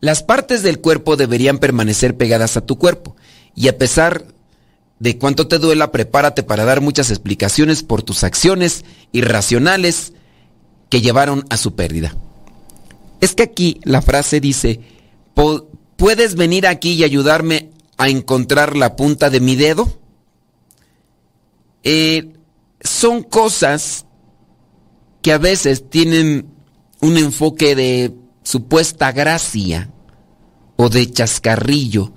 Las 0.00 0.22
partes 0.22 0.62
del 0.62 0.80
cuerpo 0.80 1.16
deberían 1.16 1.58
permanecer 1.58 2.16
pegadas 2.16 2.56
a 2.56 2.66
tu 2.66 2.76
cuerpo. 2.76 3.16
Y 3.54 3.68
a 3.68 3.78
pesar 3.78 4.26
de 4.98 5.18
cuánto 5.18 5.46
te 5.46 5.58
duela, 5.58 5.92
prepárate 5.92 6.42
para 6.42 6.64
dar 6.64 6.80
muchas 6.80 7.10
explicaciones 7.10 7.84
por 7.84 8.02
tus 8.02 8.24
acciones 8.24 8.84
irracionales 9.12 10.12
que 10.88 11.00
llevaron 11.00 11.44
a 11.48 11.56
su 11.56 11.76
pérdida. 11.76 12.16
Es 13.20 13.34
que 13.34 13.44
aquí 13.44 13.80
la 13.84 14.02
frase 14.02 14.40
dice, 14.40 14.97
¿puedes 15.96 16.34
venir 16.34 16.66
aquí 16.66 16.92
y 16.92 17.04
ayudarme 17.04 17.70
a 17.96 18.08
encontrar 18.08 18.76
la 18.76 18.96
punta 18.96 19.30
de 19.30 19.40
mi 19.40 19.56
dedo? 19.56 19.88
Eh, 21.82 22.32
son 22.80 23.22
cosas 23.22 24.06
que 25.22 25.32
a 25.32 25.38
veces 25.38 25.88
tienen 25.88 26.46
un 27.00 27.16
enfoque 27.16 27.74
de 27.74 28.14
supuesta 28.42 29.12
gracia 29.12 29.90
o 30.76 30.88
de 30.88 31.10
chascarrillo, 31.10 32.12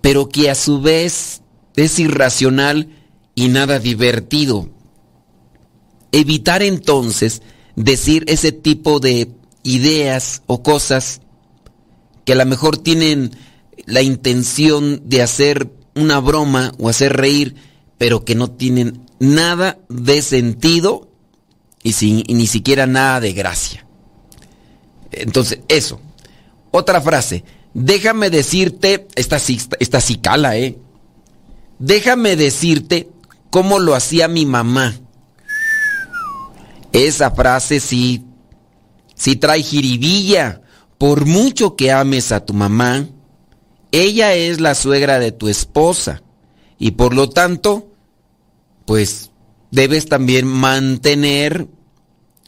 pero 0.00 0.28
que 0.28 0.50
a 0.50 0.54
su 0.54 0.80
vez 0.80 1.42
es 1.76 1.98
irracional 1.98 2.88
y 3.34 3.48
nada 3.48 3.78
divertido. 3.78 4.68
Evitar 6.12 6.62
entonces 6.62 7.42
decir 7.74 8.24
ese 8.28 8.52
tipo 8.52 9.00
de 9.00 9.30
ideas 9.62 10.42
o 10.46 10.62
cosas 10.62 11.20
que 12.26 12.32
a 12.32 12.36
lo 12.36 12.44
mejor 12.44 12.76
tienen 12.76 13.30
la 13.86 14.02
intención 14.02 15.08
de 15.08 15.22
hacer 15.22 15.70
una 15.94 16.18
broma 16.18 16.72
o 16.78 16.90
hacer 16.90 17.16
reír, 17.16 17.54
pero 17.96 18.24
que 18.24 18.34
no 18.34 18.50
tienen 18.50 19.06
nada 19.18 19.78
de 19.88 20.20
sentido 20.20 21.08
y, 21.82 21.92
sin, 21.92 22.24
ni 22.28 22.48
siquiera 22.48 22.86
nada 22.86 23.20
de 23.20 23.32
gracia. 23.32 23.86
Entonces, 25.12 25.60
eso. 25.68 26.00
Otra 26.72 27.00
frase. 27.00 27.44
Déjame 27.72 28.28
decirte, 28.28 29.06
esta 29.14 29.38
sí, 29.38 29.60
¿eh? 30.56 30.78
Déjame 31.78 32.36
decirte 32.36 33.08
cómo 33.50 33.78
lo 33.78 33.94
hacía 33.94 34.26
mi 34.26 34.46
mamá. 34.46 34.96
Esa 36.92 37.30
frase 37.30 37.78
sí, 37.78 38.24
sí 39.14 39.36
trae 39.36 39.62
jiribilla. 39.62 40.62
Por 40.98 41.26
mucho 41.26 41.76
que 41.76 41.92
ames 41.92 42.32
a 42.32 42.44
tu 42.44 42.54
mamá, 42.54 43.06
ella 43.92 44.34
es 44.34 44.60
la 44.60 44.74
suegra 44.74 45.18
de 45.18 45.32
tu 45.32 45.48
esposa 45.48 46.22
y 46.78 46.92
por 46.92 47.14
lo 47.14 47.28
tanto, 47.28 47.92
pues 48.84 49.30
debes 49.70 50.06
también 50.06 50.46
mantener 50.46 51.68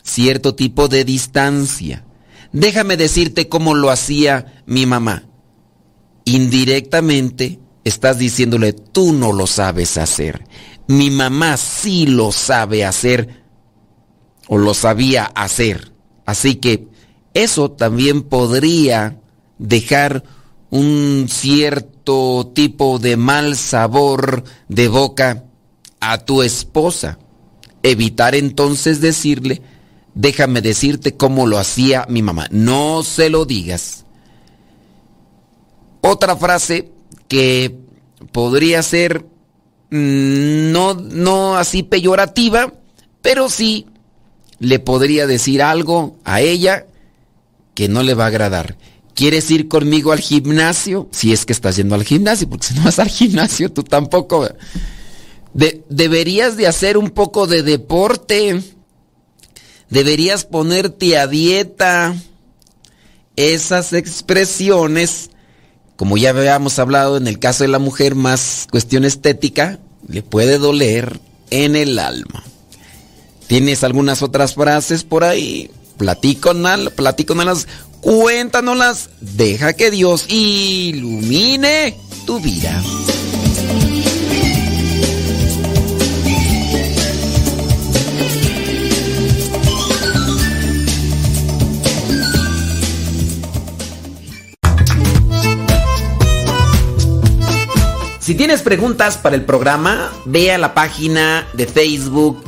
cierto 0.03 0.55
tipo 0.55 0.89
de 0.89 1.05
distancia. 1.05 2.05
Déjame 2.53 2.97
decirte 2.97 3.49
cómo 3.49 3.75
lo 3.75 3.91
hacía 3.91 4.63
mi 4.67 4.87
mamá. 4.87 5.25
Indirectamente 6.25 7.59
estás 7.85 8.19
diciéndole, 8.19 8.73
tú 8.73 9.13
no 9.13 9.33
lo 9.33 9.47
sabes 9.47 9.99
hacer. 9.99 10.45
Mi 10.87 11.11
mamá 11.11 11.57
sí 11.57 12.07
lo 12.07 12.33
sabe 12.33 12.85
hacer 12.85 13.45
o 14.49 14.57
lo 14.57 14.73
sabía 14.75 15.25
hacer. 15.25 15.93
Así 16.25 16.57
que 16.57 16.88
eso 17.43 17.71
también 17.71 18.23
podría 18.23 19.21
dejar 19.59 20.25
un 20.71 21.27
cierto 21.29 22.51
tipo 22.55 22.99
de 22.99 23.17
mal 23.17 23.57
sabor 23.57 24.45
de 24.69 24.89
boca 24.89 25.45
a 26.01 26.19
tu 26.19 26.43
esposa. 26.43 27.19
Evitar 27.83 28.35
entonces 28.35 29.01
decirle, 29.01 29.63
déjame 30.15 30.61
decirte 30.61 31.17
cómo 31.17 31.47
lo 31.47 31.59
hacía 31.59 32.07
mi 32.09 32.23
mamá. 32.23 32.49
No 32.51 33.03
se 33.03 33.31
lo 33.31 33.45
digas. 33.45 34.05
Otra 36.01 36.37
frase 36.37 36.91
que 37.29 37.79
podría 38.33 38.83
ser 38.83 39.27
mm, 39.91 40.73
no, 40.73 40.95
no 40.95 41.57
así 41.57 41.83
peyorativa, 41.83 42.73
pero 43.23 43.49
sí 43.49 43.87
le 44.59 44.81
podría 44.81 45.27
decir 45.29 45.63
algo 45.63 46.17
a 46.25 46.41
ella 46.41 46.87
que 47.79 47.89
no 47.89 48.03
le 48.03 48.15
va 48.15 48.25
a 48.25 48.27
agradar. 48.27 48.77
¿Quieres 49.15 49.49
ir 49.53 49.69
conmigo 49.69 50.11
al 50.11 50.19
gimnasio? 50.19 51.09
Si 51.13 51.33
es 51.33 51.47
que 51.47 51.53
estás 51.53 51.77
yendo 51.77 51.95
al 51.95 52.03
gimnasio, 52.03 52.49
porque 52.49 52.67
si 52.67 52.75
no 52.75 52.83
vas 52.83 52.99
al 52.99 53.09
gimnasio, 53.09 53.71
tú 53.71 53.85
tampoco. 53.85 54.49
deberías 55.89 56.57
de 56.57 56.67
hacer 56.67 56.99
un 56.99 57.11
poco 57.11 57.47
de 57.47 57.63
deporte. 57.63 58.61
Deberías 59.91 60.45
ponerte 60.45 61.17
a 61.19 61.29
dieta. 61.29 62.17
Esas 63.37 63.93
expresiones, 63.93 65.31
como 65.95 66.17
ya 66.17 66.31
habíamos 66.31 66.81
hablado 66.81 67.17
en 67.17 67.29
el 67.29 67.39
caso 67.39 67.63
de 67.63 67.69
la 67.69 67.79
mujer, 67.79 68.17
más 68.17 68.67
cuestión 68.73 69.05
estética, 69.05 69.79
le 70.09 70.25
puede 70.25 70.59
doler 70.59 71.21
en 71.51 71.77
el 71.77 72.01
alma. 72.01 72.43
¿Tienes 73.47 73.85
algunas 73.85 74.23
otras 74.23 74.55
frases 74.55 75.05
por 75.05 75.23
ahí? 75.23 75.71
Platíconas, 75.99 76.91
platíconas, 76.91 77.67
cuéntanoslas. 78.01 79.11
Deja 79.21 79.73
que 79.75 79.91
Dios 79.91 80.27
ilumine 80.29 81.99
tu 82.25 82.41
vida. 82.41 82.83
Si 98.29 98.35
tienes 98.35 98.61
preguntas 98.61 99.17
para 99.17 99.37
el 99.37 99.47
programa, 99.47 100.13
ve 100.27 100.53
a 100.53 100.59
la 100.59 100.75
página 100.75 101.49
de 101.55 101.67
Facebook 101.67 102.48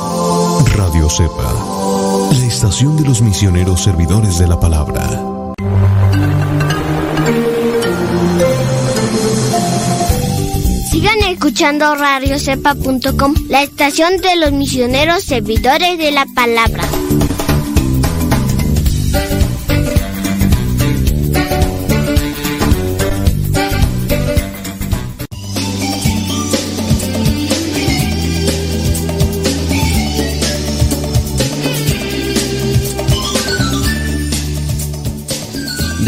Radio 0.91 1.09
Cepa, 1.09 1.53
la 2.37 2.45
estación 2.45 2.97
de 2.97 3.07
los 3.07 3.21
misioneros 3.21 3.81
servidores 3.81 4.39
de 4.39 4.45
la 4.45 4.59
palabra. 4.59 5.07
Sigan 10.91 11.21
escuchando 11.29 11.95
radiocepa.com, 11.95 13.35
la 13.47 13.63
estación 13.63 14.17
de 14.17 14.35
los 14.35 14.51
misioneros 14.51 15.23
servidores 15.23 15.97
de 15.97 16.11
la 16.11 16.25
palabra. 16.35 16.83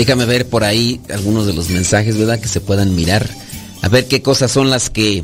Déjame 0.04 0.26
ver 0.26 0.50
por 0.50 0.66
ahí 0.66 1.00
algunos 1.14 1.46
de 1.46 1.54
los 1.54 1.70
mensajes, 1.70 2.18
¿verdad? 2.18 2.38
Que 2.38 2.50
se 2.50 2.60
puedan 2.60 2.94
mirar. 2.94 3.30
A 3.82 3.88
ver 3.88 4.06
qué 4.06 4.22
cosas 4.22 4.52
son 4.52 4.70
las 4.70 4.90
que... 4.90 5.24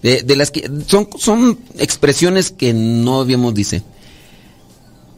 De, 0.00 0.36
las 0.36 0.52
que... 0.52 0.70
Son, 0.86 1.08
son 1.18 1.58
expresiones 1.76 2.52
que 2.52 2.72
no 2.72 3.18
habíamos 3.20 3.52
dice. 3.52 3.82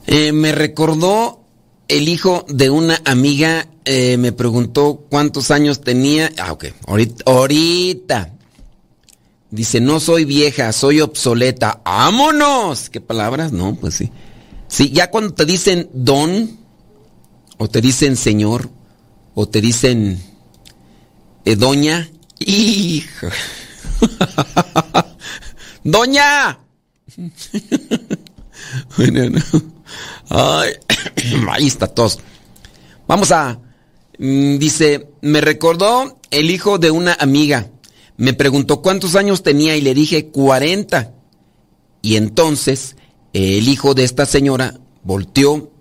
Eh, 0.07 0.33
me 0.33 0.53
recordó 0.53 1.43
el 1.87 2.09
hijo 2.09 2.47
de 2.49 2.71
una 2.71 2.99
amiga, 3.05 3.69
eh, 3.85 4.17
me 4.17 4.33
preguntó 4.33 5.05
cuántos 5.11 5.51
años 5.51 5.83
tenía. 5.83 6.33
Ah, 6.39 6.53
ok. 6.53 6.69
Ahorita. 6.87 7.25
ahorita. 7.27 8.33
Dice, 9.51 9.83
no 9.83 10.01
soy 10.01 10.25
vieja, 10.25 10.73
soy 10.73 11.03
obsoleta. 11.03 11.83
¡Vámonos! 11.85 12.89
¿Qué 12.89 13.03
palabras? 13.03 13.53
No, 13.53 13.75
pues 13.75 13.97
sí. 13.97 14.11
Sí, 14.67 14.89
ya 14.93 15.11
cuando 15.11 15.35
te 15.35 15.45
dicen 15.45 15.91
don, 15.93 16.62
o 17.59 17.69
te 17.69 17.81
dicen 17.81 18.17
señor, 18.17 18.71
o 19.35 19.49
te 19.49 19.61
dicen 19.61 20.23
eh, 21.45 21.57
doña, 21.57 22.09
hijo. 22.39 23.29
¡Doña! 25.85 26.61
bueno, 28.97 29.41
Ay, 30.29 30.73
ahí 31.51 31.67
está 31.67 31.87
tos. 31.87 32.21
Vamos 33.07 33.33
a... 33.33 33.59
Mm, 34.19 34.59
dice, 34.59 35.09
me 35.21 35.41
recordó 35.41 36.19
el 36.31 36.51
hijo 36.51 36.79
de 36.79 36.91
una 36.91 37.15
amiga. 37.15 37.71
Me 38.17 38.33
preguntó 38.35 38.83
cuántos 38.83 39.17
años 39.17 39.43
tenía 39.43 39.77
y 39.77 39.81
le 39.81 39.95
dije 39.95 40.29
40. 40.29 41.13
Y 42.03 42.17
entonces 42.17 42.97
el 43.33 43.69
hijo 43.69 43.95
de 43.95 44.05
esta 44.05 44.27
señora 44.27 44.79
volteó 45.03 45.73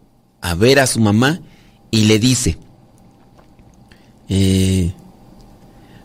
a 0.42 0.56
ver 0.56 0.80
a 0.80 0.88
su 0.88 1.00
mamá 1.00 1.42
y 1.92 2.06
le 2.06 2.18
dice, 2.18 2.58
eh, 4.30 4.94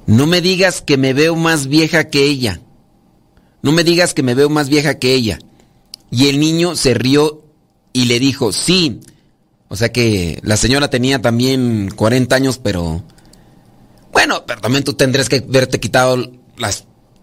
no 0.06 0.26
me 0.26 0.40
digas 0.40 0.82
que 0.82 0.96
me 0.96 1.12
veo 1.12 1.36
más 1.36 1.68
vieja 1.68 2.08
que 2.10 2.24
ella. 2.24 2.60
No 3.62 3.72
me 3.72 3.84
digas 3.84 4.14
que 4.14 4.22
me 4.22 4.34
veo 4.34 4.48
más 4.48 4.68
vieja 4.68 4.98
que 4.98 5.14
ella. 5.14 5.38
Y 6.10 6.28
el 6.28 6.40
niño 6.40 6.76
se 6.76 6.94
rió 6.94 7.44
y 7.92 8.06
le 8.06 8.18
dijo, 8.18 8.52
sí. 8.52 9.00
O 9.68 9.76
sea 9.76 9.90
que 9.90 10.40
la 10.42 10.56
señora 10.56 10.90
tenía 10.90 11.20
también 11.22 11.90
40 11.94 12.34
años, 12.36 12.58
pero... 12.58 13.02
Bueno, 14.12 14.44
pero 14.46 14.60
también 14.60 14.84
tú 14.84 14.94
tendrías 14.94 15.28
que 15.28 15.40
verte 15.40 15.78
quitado 15.78 16.16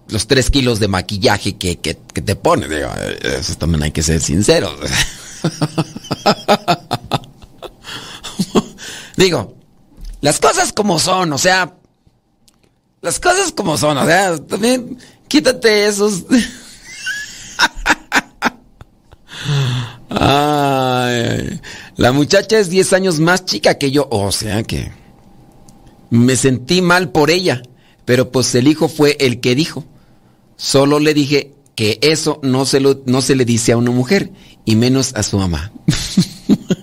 los 0.07 0.27
3 0.27 0.49
kilos 0.51 0.79
de 0.79 0.87
maquillaje 0.87 1.55
que, 1.57 1.79
que, 1.79 1.95
te 1.95 2.35
pone. 2.35 2.67
Digo, 2.67 2.89
eso 3.21 3.55
también 3.55 3.83
hay 3.83 3.91
que 3.91 4.03
ser 4.03 4.21
sinceros. 4.21 4.75
Digo, 9.17 9.55
las 10.21 10.39
cosas 10.39 10.73
como 10.73 10.99
son, 10.99 11.33
o 11.33 11.37
sea, 11.37 11.75
las 13.01 13.19
cosas 13.19 13.51
como 13.51 13.77
son, 13.77 13.97
o 13.97 14.05
sea, 14.05 14.37
también 14.37 14.97
quítate 15.27 15.87
esos. 15.87 16.23
Ay, 20.09 21.59
la 21.97 22.11
muchacha 22.11 22.59
es 22.59 22.69
10 22.69 22.93
años 22.93 23.19
más 23.19 23.45
chica 23.45 23.77
que 23.77 23.91
yo, 23.91 24.07
o 24.09 24.31
sea 24.31 24.63
que 24.63 24.91
me 26.09 26.35
sentí 26.35 26.81
mal 26.81 27.09
por 27.11 27.31
ella, 27.31 27.63
pero 28.05 28.31
pues 28.31 28.53
el 28.55 28.67
hijo 28.67 28.87
fue 28.87 29.17
el 29.19 29.39
que 29.39 29.55
dijo. 29.55 29.83
Solo 30.55 30.99
le 30.99 31.13
dije 31.15 31.55
que 31.75 31.97
eso 32.01 32.39
no 32.43 32.65
se, 32.65 32.79
lo, 32.79 33.01
no 33.05 33.21
se 33.21 33.35
le 33.35 33.45
dice 33.45 33.71
a 33.71 33.77
una 33.77 33.89
mujer, 33.91 34.31
y 34.63 34.75
menos 34.75 35.13
a 35.15 35.23
su 35.23 35.37
mamá. 35.37 35.71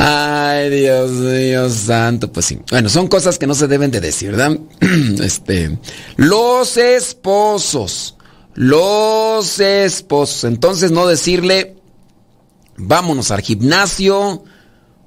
Ay, 0.00 0.70
Dios 0.70 1.10
mío 1.10 1.68
santo, 1.68 2.30
pues 2.32 2.46
sí. 2.46 2.60
Bueno, 2.70 2.88
son 2.88 3.08
cosas 3.08 3.36
que 3.36 3.48
no 3.48 3.54
se 3.56 3.66
deben 3.66 3.90
de 3.90 4.00
decir, 4.00 4.30
¿verdad? 4.30 4.56
Este, 5.20 5.76
los 6.14 6.76
esposos, 6.76 8.16
los 8.54 9.58
esposos. 9.58 10.44
Entonces 10.44 10.92
no 10.92 11.08
decirle, 11.08 11.74
vámonos 12.76 13.32
al 13.32 13.40
gimnasio 13.40 14.44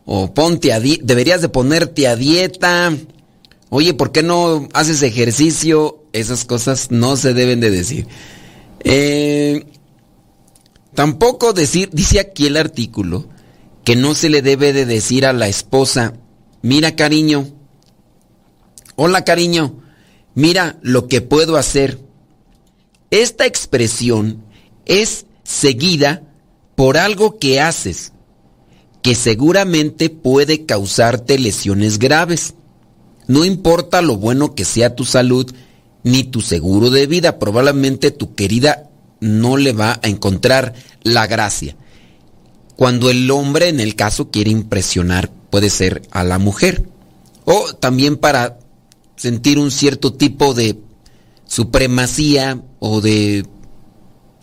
o 0.04 0.34
ponte 0.34 0.74
a 0.74 0.82
deberías 0.82 1.42
de 1.42 1.48
ponerte 1.48 2.10
a 2.10 2.18
dieta. 2.18 2.94
Oye, 3.70 3.94
¿por 3.94 4.12
qué 4.12 4.24
no 4.24 4.68
haces 4.74 5.04
ejercicio? 5.04 6.04
Esas 6.12 6.44
cosas 6.44 6.92
no 6.92 7.16
se 7.16 7.34
deben 7.34 7.62
de 7.62 7.72
decir. 7.72 8.08
Eh, 8.82 9.66
tampoco 10.94 11.54
decir, 11.54 11.92
dice 11.94 12.20
aquí 12.20 12.48
el 12.48 12.58
artículo, 12.58 13.30
que 13.84 13.96
no 13.96 14.14
se 14.14 14.30
le 14.30 14.42
debe 14.42 14.74
de 14.74 14.86
decir 14.86 15.26
a 15.26 15.34
la 15.34 15.48
esposa, 15.48 16.14
mira 16.62 16.96
cariño, 16.96 17.48
hola 18.96 19.24
cariño, 19.24 19.82
mira 20.36 20.78
lo 20.82 21.08
que 21.08 21.22
puedo 21.22 21.58
hacer. 21.58 22.00
Esta 23.10 23.46
expresión 23.46 24.44
es 24.86 25.26
seguida 25.44 26.24
por 26.76 26.98
algo 26.98 27.40
que 27.40 27.60
haces, 27.60 28.14
que 29.02 29.16
seguramente 29.16 30.10
puede 30.10 30.66
causarte 30.66 31.40
lesiones 31.40 31.98
graves. 31.98 32.54
No 33.28 33.46
importa 33.46 34.02
lo 34.02 34.18
bueno 34.18 34.54
que 34.54 34.66
sea 34.66 34.96
tu 34.96 35.06
salud 35.06 35.52
ni 36.04 36.24
tu 36.24 36.42
seguro 36.42 36.90
de 36.90 37.08
vida, 37.08 37.40
probablemente 37.40 38.12
tu 38.12 38.34
querida 38.36 38.90
no 39.20 39.58
le 39.58 39.74
va 39.74 40.00
a 40.02 40.08
encontrar 40.08 40.74
la 41.04 41.28
gracia 41.28 41.76
cuando 42.76 43.10
el 43.10 43.30
hombre 43.32 43.70
en 43.70 43.80
el 43.80 43.96
caso 43.96 44.32
quiere 44.32 44.52
impresionar 44.52 45.30
puede 45.50 45.70
ser 45.70 46.02
a 46.12 46.24
la 46.24 46.40
mujer 46.40 46.88
o 47.46 47.74
también 47.74 48.18
para 48.18 48.60
sentir 49.16 49.60
un 49.60 49.72
cierto 49.72 50.14
tipo 50.14 50.54
de 50.54 50.78
supremacía 51.46 52.62
o 52.80 53.02
de, 53.02 53.46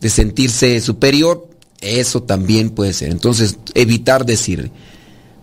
de 0.00 0.10
sentirse 0.10 0.80
superior, 0.80 1.48
eso 1.80 2.22
también 2.22 2.70
puede 2.70 2.92
ser. 2.92 3.10
Entonces, 3.10 3.58
evitar 3.74 4.24
decir. 4.24 4.70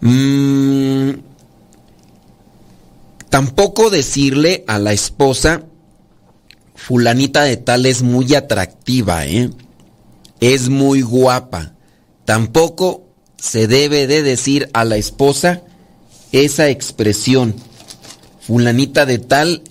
Mm, 0.02 1.12
tampoco 3.30 3.90
decirle 3.90 4.64
a 4.68 4.80
la 4.80 4.94
esposa, 4.94 5.64
fulanita 6.76 7.44
de 7.44 7.58
tal 7.58 7.86
es 7.86 8.02
muy 8.02 8.36
atractiva, 8.36 9.26
¿eh? 9.26 9.50
es 10.40 10.70
muy 10.70 11.02
guapa. 11.02 11.75
Tampoco 12.26 13.04
se 13.38 13.68
debe 13.68 14.08
de 14.08 14.24
decir 14.24 14.70
a 14.74 14.84
la 14.84 14.98
esposa 14.98 15.62
esa 16.32 16.70
expresión, 16.70 17.56
fulanita 18.42 19.06
de 19.06 19.20
tal 19.20 19.62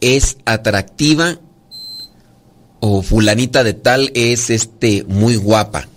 es 0.00 0.38
atractiva 0.44 1.38
o 2.80 3.02
fulanita 3.02 3.62
de 3.62 3.74
tal 3.74 4.10
es 4.14 4.50
este 4.50 5.04
muy 5.04 5.36
guapa. 5.36 5.88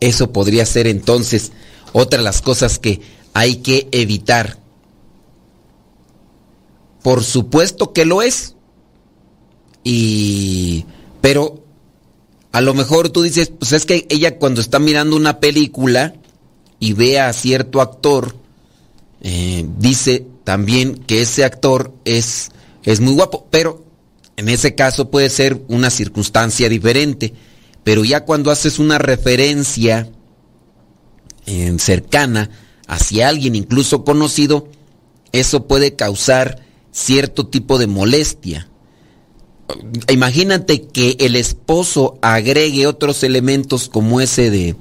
Eso 0.00 0.32
podría 0.32 0.66
ser 0.66 0.86
entonces 0.86 1.52
otra 1.92 2.18
de 2.18 2.24
las 2.24 2.42
cosas 2.42 2.78
que 2.78 3.00
hay 3.32 3.56
que 3.56 3.88
evitar. 3.92 4.58
Por 7.02 7.24
supuesto 7.24 7.92
que 7.92 8.04
lo 8.04 8.20
es. 8.20 8.54
Y 9.84 10.84
pero 11.22 11.65
a 12.56 12.62
lo 12.62 12.72
mejor 12.72 13.10
tú 13.10 13.20
dices, 13.20 13.52
pues 13.58 13.72
es 13.72 13.84
que 13.84 14.06
ella 14.08 14.38
cuando 14.38 14.62
está 14.62 14.78
mirando 14.78 15.14
una 15.14 15.40
película 15.40 16.14
y 16.80 16.94
ve 16.94 17.20
a 17.20 17.30
cierto 17.34 17.82
actor, 17.82 18.34
eh, 19.20 19.66
dice 19.76 20.26
también 20.42 20.94
que 20.94 21.20
ese 21.20 21.44
actor 21.44 21.92
es, 22.06 22.48
es 22.82 23.00
muy 23.00 23.12
guapo, 23.12 23.46
pero 23.50 23.84
en 24.38 24.48
ese 24.48 24.74
caso 24.74 25.10
puede 25.10 25.28
ser 25.28 25.60
una 25.68 25.90
circunstancia 25.90 26.70
diferente. 26.70 27.34
Pero 27.84 28.06
ya 28.06 28.24
cuando 28.24 28.50
haces 28.50 28.78
una 28.78 28.96
referencia 28.96 30.08
eh, 31.44 31.76
cercana 31.78 32.48
hacia 32.88 33.28
alguien 33.28 33.54
incluso 33.54 34.02
conocido, 34.02 34.70
eso 35.32 35.66
puede 35.68 35.94
causar 35.94 36.62
cierto 36.90 37.48
tipo 37.48 37.76
de 37.76 37.86
molestia 37.86 38.70
imagínate 40.08 40.82
que 40.82 41.16
el 41.20 41.36
esposo 41.36 42.18
agregue 42.22 42.86
otros 42.86 43.22
elementos 43.22 43.88
como 43.88 44.20
ese 44.20 44.50
de, 44.50 44.76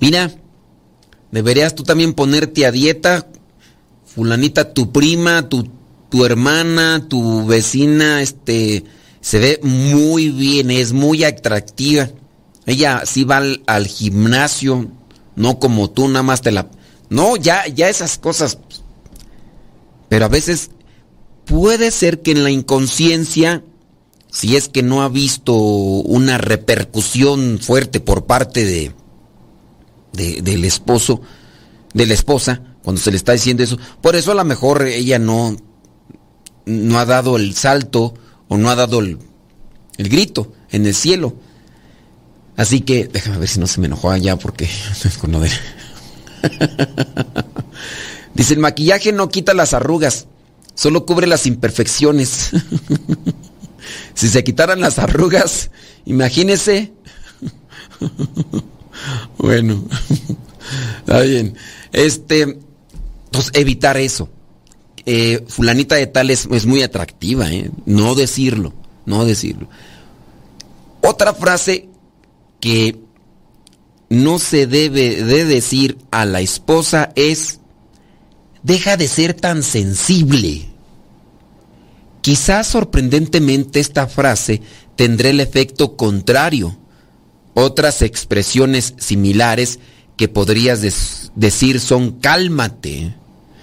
mira, 0.00 0.32
deberías 1.30 1.74
tú 1.74 1.82
también 1.82 2.14
ponerte 2.14 2.66
a 2.66 2.72
dieta, 2.72 3.26
fulanita, 4.06 4.72
tu 4.72 4.92
prima, 4.92 5.48
tu, 5.48 5.68
tu 6.10 6.24
hermana, 6.24 7.06
tu 7.08 7.46
vecina, 7.46 8.22
este, 8.22 8.84
se 9.20 9.38
ve 9.38 9.60
muy 9.62 10.30
bien, 10.30 10.70
es 10.70 10.92
muy 10.92 11.24
atractiva. 11.24 12.08
Ella 12.66 13.02
sí 13.06 13.24
va 13.24 13.42
al, 13.66 13.86
gimnasio, 13.86 14.88
no 15.36 15.58
como 15.58 15.90
tú, 15.90 16.08
nada 16.08 16.22
más 16.22 16.42
te 16.42 16.50
la... 16.50 16.68
No, 17.08 17.36
ya, 17.36 17.66
ya 17.66 17.88
esas 17.88 18.18
cosas. 18.18 18.58
Pero 20.10 20.26
a 20.26 20.28
veces 20.28 20.70
puede 21.46 21.90
ser 21.90 22.20
que 22.20 22.32
en 22.32 22.44
la 22.44 22.50
inconsciencia 22.50 23.62
si 24.30 24.56
es 24.56 24.68
que 24.68 24.82
no 24.82 25.02
ha 25.02 25.08
visto 25.08 25.54
una 25.54 26.38
repercusión 26.38 27.58
fuerte 27.60 28.00
por 28.00 28.26
parte 28.26 28.64
de, 28.64 28.92
del 30.12 30.64
esposo, 30.64 31.20
de 31.94 32.06
la 32.06 32.14
esposa, 32.14 32.62
cuando 32.82 33.00
se 33.00 33.10
le 33.10 33.16
está 33.16 33.32
diciendo 33.32 33.62
eso. 33.62 33.78
Por 34.00 34.16
eso 34.16 34.32
a 34.32 34.34
lo 34.34 34.44
mejor 34.44 34.82
ella 34.82 35.18
no, 35.18 35.56
no 36.66 36.98
ha 36.98 37.06
dado 37.06 37.36
el 37.36 37.54
salto 37.54 38.14
o 38.48 38.56
no 38.56 38.70
ha 38.70 38.74
dado 38.74 39.00
el, 39.00 39.18
el 39.96 40.08
grito 40.08 40.52
en 40.70 40.86
el 40.86 40.94
cielo. 40.94 41.36
Así 42.56 42.80
que 42.80 43.06
déjame 43.06 43.38
ver 43.38 43.48
si 43.48 43.60
no 43.60 43.66
se 43.66 43.80
me 43.80 43.86
enojó 43.86 44.10
allá 44.10 44.36
porque 44.36 44.68
con 45.20 45.32
Dice, 48.34 48.54
el 48.54 48.60
maquillaje 48.60 49.12
no 49.12 49.28
quita 49.28 49.54
las 49.54 49.74
arrugas, 49.74 50.26
solo 50.74 51.06
cubre 51.06 51.26
las 51.26 51.46
imperfecciones. 51.46 52.50
si 54.14 54.28
se 54.28 54.44
quitaran 54.44 54.80
las 54.80 54.98
arrugas, 54.98 55.70
imagínese. 56.04 56.92
bueno, 59.38 59.84
está 60.98 61.20
bien. 61.20 61.56
Este, 61.92 62.58
pues 63.30 63.50
evitar 63.54 63.96
eso. 63.96 64.28
Eh, 65.06 65.44
fulanita 65.48 65.94
de 65.94 66.06
tal 66.06 66.30
es, 66.30 66.46
es 66.50 66.66
muy 66.66 66.82
atractiva, 66.82 67.50
¿eh? 67.50 67.70
No 67.86 68.14
decirlo, 68.14 68.74
no 69.06 69.24
decirlo. 69.24 69.68
Otra 71.00 71.32
frase 71.32 71.88
que 72.60 72.98
no 74.10 74.38
se 74.38 74.66
debe 74.66 75.22
de 75.22 75.44
decir 75.44 75.98
a 76.10 76.24
la 76.24 76.40
esposa 76.40 77.12
es, 77.14 77.60
deja 78.62 78.96
de 78.96 79.08
ser 79.08 79.34
tan 79.34 79.62
sensible. 79.62 80.66
Quizás 82.20 82.66
sorprendentemente 82.66 83.80
esta 83.80 84.06
frase 84.06 84.62
tendrá 84.96 85.30
el 85.30 85.40
efecto 85.40 85.96
contrario. 85.96 86.76
Otras 87.54 88.02
expresiones 88.02 88.94
similares 88.98 89.78
que 90.16 90.28
podrías 90.28 91.30
decir 91.34 91.80
son 91.80 92.12
cálmate. 92.12 93.14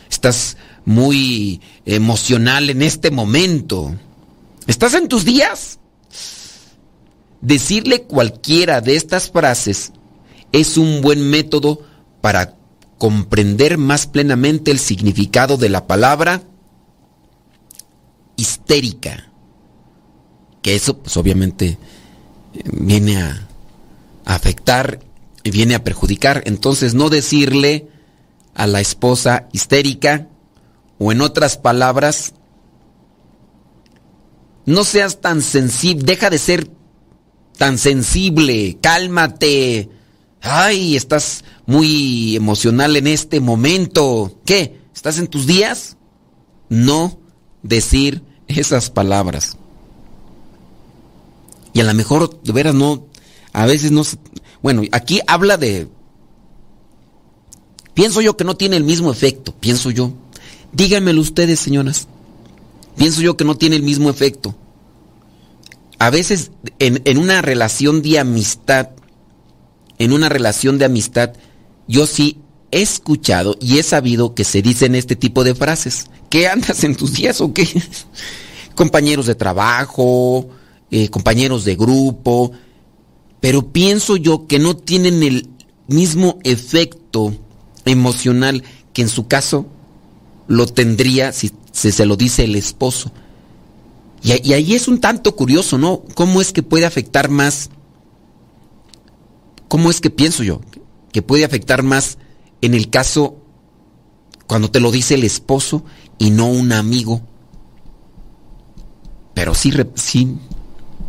Estás 0.09 0.57
muy 0.85 1.61
emocional 1.85 2.69
en 2.69 2.81
este 2.81 3.11
momento. 3.11 3.95
¿Estás 4.67 4.93
en 4.93 5.07
tus 5.07 5.25
días? 5.25 5.79
Decirle 7.41 8.03
cualquiera 8.03 8.81
de 8.81 8.95
estas 8.95 9.29
frases 9.29 9.91
es 10.51 10.77
un 10.77 11.01
buen 11.01 11.29
método 11.29 11.81
para 12.21 12.55
comprender 12.97 13.77
más 13.77 14.07
plenamente 14.07 14.71
el 14.71 14.79
significado 14.79 15.57
de 15.57 15.69
la 15.69 15.85
palabra 15.85 16.41
histérica. 18.35 19.29
Que 20.61 20.75
eso, 20.75 20.97
pues 20.97 21.15
obviamente, 21.17 21.77
viene 22.71 23.21
a, 23.21 23.47
afectar 24.25 24.99
y 25.43 25.51
viene 25.51 25.75
a 25.75 25.83
perjudicar. 25.83 26.43
Entonces, 26.45 26.93
no 26.93 27.09
decirle 27.09 27.87
a 28.53 28.67
la 28.67 28.81
esposa 28.81 29.47
histérica, 29.51 30.27
o 30.97 31.11
en 31.11 31.21
otras 31.21 31.57
palabras, 31.57 32.33
no 34.65 34.83
seas 34.83 35.21
tan 35.21 35.41
sensible, 35.41 36.03
deja 36.05 36.29
de 36.29 36.39
ser 36.39 36.71
tan 37.57 37.77
sensible, 37.77 38.77
cálmate. 38.81 39.89
Ay, 40.41 40.95
estás 40.95 41.43
muy 41.65 42.35
emocional 42.35 42.95
en 42.95 43.07
este 43.07 43.39
momento. 43.39 44.39
¿Qué? 44.45 44.79
¿Estás 44.93 45.19
en 45.19 45.27
tus 45.27 45.45
días? 45.45 45.97
No 46.69 47.19
decir 47.65 48.21
esas 48.47 48.89
palabras. 48.89 49.57
Y 51.73 51.81
a 51.81 51.83
lo 51.83 51.93
mejor, 51.93 52.41
de 52.41 52.53
veras, 52.53 52.75
no, 52.75 53.05
a 53.51 53.65
veces 53.65 53.91
no... 53.91 54.03
Bueno, 54.61 54.83
aquí 54.91 55.19
habla 55.27 55.57
de... 55.57 55.87
Pienso 57.93 58.21
yo 58.21 58.37
que 58.37 58.43
no 58.43 58.55
tiene 58.55 58.77
el 58.77 58.83
mismo 58.83 59.11
efecto, 59.11 59.53
pienso 59.59 59.89
yo. 59.89 60.13
Díganmelo 60.73 61.21
ustedes, 61.21 61.59
señoras. 61.59 62.07
Pienso 62.97 63.21
yo 63.21 63.35
que 63.35 63.45
no 63.45 63.57
tiene 63.57 63.75
el 63.75 63.83
mismo 63.83 64.09
efecto. 64.09 64.55
A 65.97 66.09
veces 66.09 66.51
en, 66.79 67.01
en 67.05 67.17
una 67.17 67.41
relación 67.41 68.01
de 68.01 68.19
amistad, 68.19 68.89
en 69.97 70.13
una 70.13 70.29
relación 70.29 70.77
de 70.77 70.85
amistad, 70.85 71.33
yo 71.87 72.05
sí 72.05 72.39
he 72.75 72.81
escuchado 72.81 73.55
y 73.61 73.79
he 73.79 73.83
sabido 73.83 74.35
que 74.35 74.43
se 74.43 74.61
dicen 74.61 74.95
este 74.95 75.15
tipo 75.15 75.45
de 75.45 75.55
frases. 75.55 76.07
¿Qué 76.29 76.49
andas 76.49 76.83
en 76.83 76.93
tus 76.93 77.13
días 77.13 77.39
o 77.39 77.53
qué? 77.53 77.65
compañeros 78.75 79.27
de 79.27 79.35
trabajo, 79.35 80.49
eh, 80.91 81.07
compañeros 81.07 81.63
de 81.63 81.77
grupo, 81.77 82.51
pero 83.39 83.71
pienso 83.71 84.17
yo 84.17 84.45
que 84.45 84.59
no 84.59 84.75
tienen 84.75 85.23
el 85.23 85.47
mismo 85.87 86.37
efecto 86.43 87.33
emocional 87.85 88.61
que 88.91 89.03
en 89.03 89.09
su 89.09 89.27
caso 89.27 89.67
lo 90.47 90.65
tendría 90.65 91.31
si, 91.31 91.51
se 91.71 92.05
lo 92.05 92.17
dice 92.17 92.43
el 92.43 92.57
esposo. 92.57 93.09
Y, 94.21 94.49
y, 94.49 94.51
ahí 94.51 94.73
es 94.73 94.89
un 94.89 94.99
tanto 94.99 95.33
curioso, 95.37 95.77
¿no? 95.77 96.03
¿Cómo 96.13 96.41
es 96.41 96.51
que 96.51 96.61
puede 96.61 96.85
afectar 96.85 97.29
más? 97.29 97.69
¿Cómo 99.69 99.89
es 99.89 100.01
que 100.01 100.09
pienso 100.09 100.43
yo? 100.43 100.59
Que 101.13 101.21
puede 101.21 101.45
afectar 101.45 101.81
más 101.81 102.17
en 102.61 102.73
el 102.73 102.89
caso 102.89 103.37
cuando 104.47 104.69
te 104.69 104.79
lo 104.79 104.91
dice 104.91 105.15
el 105.15 105.23
esposo 105.23 105.83
y 106.17 106.29
no 106.29 106.47
un 106.47 106.71
amigo. 106.71 107.21
Pero 109.33 109.53
sí, 109.53 109.71
sí. 109.95 110.37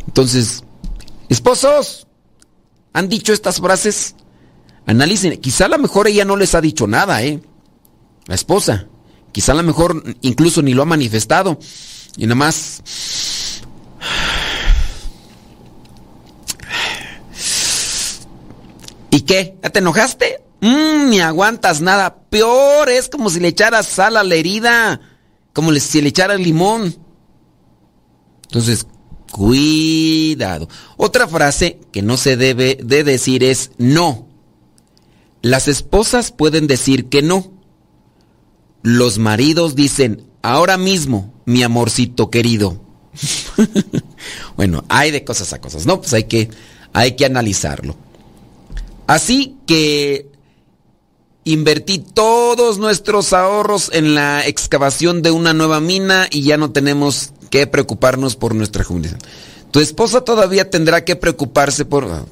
Entonces, 0.07 0.63
esposos, 1.29 2.07
¿han 2.93 3.09
dicho 3.09 3.33
estas 3.33 3.59
frases? 3.59 4.15
Analicen. 4.85 5.37
Quizá 5.39 5.65
a 5.65 5.69
lo 5.69 5.77
mejor 5.77 6.07
ella 6.07 6.25
no 6.25 6.35
les 6.35 6.55
ha 6.55 6.61
dicho 6.61 6.87
nada, 6.87 7.23
¿eh? 7.23 7.41
La 8.25 8.35
esposa. 8.35 8.87
Quizá 9.31 9.51
a 9.51 9.55
lo 9.55 9.63
mejor 9.63 10.03
incluso 10.21 10.61
ni 10.61 10.73
lo 10.73 10.81
ha 10.81 10.85
manifestado. 10.85 11.59
Y 12.17 12.25
nada 12.25 12.35
más... 12.35 12.81
¿Y 19.11 19.21
qué? 19.21 19.57
¿Ya 19.63 19.69
te 19.69 19.79
enojaste? 19.79 20.46
Mmm, 20.61 21.09
ni 21.09 21.19
aguantas 21.19 21.81
nada. 21.81 22.15
Peor 22.29 22.89
es 22.89 23.09
como 23.09 23.29
si 23.29 23.39
le 23.39 23.49
echaras 23.49 23.87
sal 23.87 24.17
a 24.17 24.23
la 24.23 24.35
herida. 24.35 25.01
Como 25.53 25.73
si 25.73 26.01
le 26.01 26.09
echaras 26.09 26.39
limón. 26.39 26.95
Entonces, 28.43 28.87
cuidado. 29.31 30.67
Otra 30.95 31.27
frase 31.27 31.79
que 31.91 32.01
no 32.01 32.17
se 32.17 32.37
debe 32.37 32.77
de 32.81 33.03
decir 33.03 33.43
es 33.43 33.71
no. 33.77 34.27
Las 35.41 35.67
esposas 35.67 36.31
pueden 36.31 36.67
decir 36.67 37.09
que 37.09 37.21
no. 37.21 37.51
Los 38.81 39.17
maridos 39.17 39.75
dicen, 39.75 40.23
ahora 40.41 40.77
mismo, 40.77 41.33
mi 41.45 41.63
amorcito 41.63 42.29
querido. 42.29 42.81
bueno, 44.55 44.85
hay 44.89 45.11
de 45.11 45.23
cosas 45.23 45.53
a 45.53 45.61
cosas, 45.61 45.85
¿no? 45.85 45.99
Pues 45.99 46.13
hay 46.13 46.23
que, 46.23 46.49
hay 46.93 47.15
que 47.15 47.25
analizarlo. 47.25 47.95
Así 49.07 49.55
que 49.65 50.29
invertí 51.53 51.99
todos 51.99 52.77
nuestros 52.77 53.31
ahorros 53.31 53.89
en 53.93 54.15
la 54.15 54.45
excavación 54.45 55.21
de 55.21 55.31
una 55.31 55.53
nueva 55.53 55.79
mina 55.79 56.27
y 56.29 56.41
ya 56.41 56.57
no 56.57 56.71
tenemos 56.71 57.31
que 57.49 57.65
preocuparnos 57.67 58.35
por 58.35 58.53
nuestra 58.53 58.83
jubilación. 58.83 59.21
Tu 59.71 59.79
esposa 59.79 60.21
todavía 60.21 60.69
tendrá 60.69 61.05
que 61.05 61.15
preocuparse 61.15 61.85
por 61.85 62.03
ah, 62.05 62.25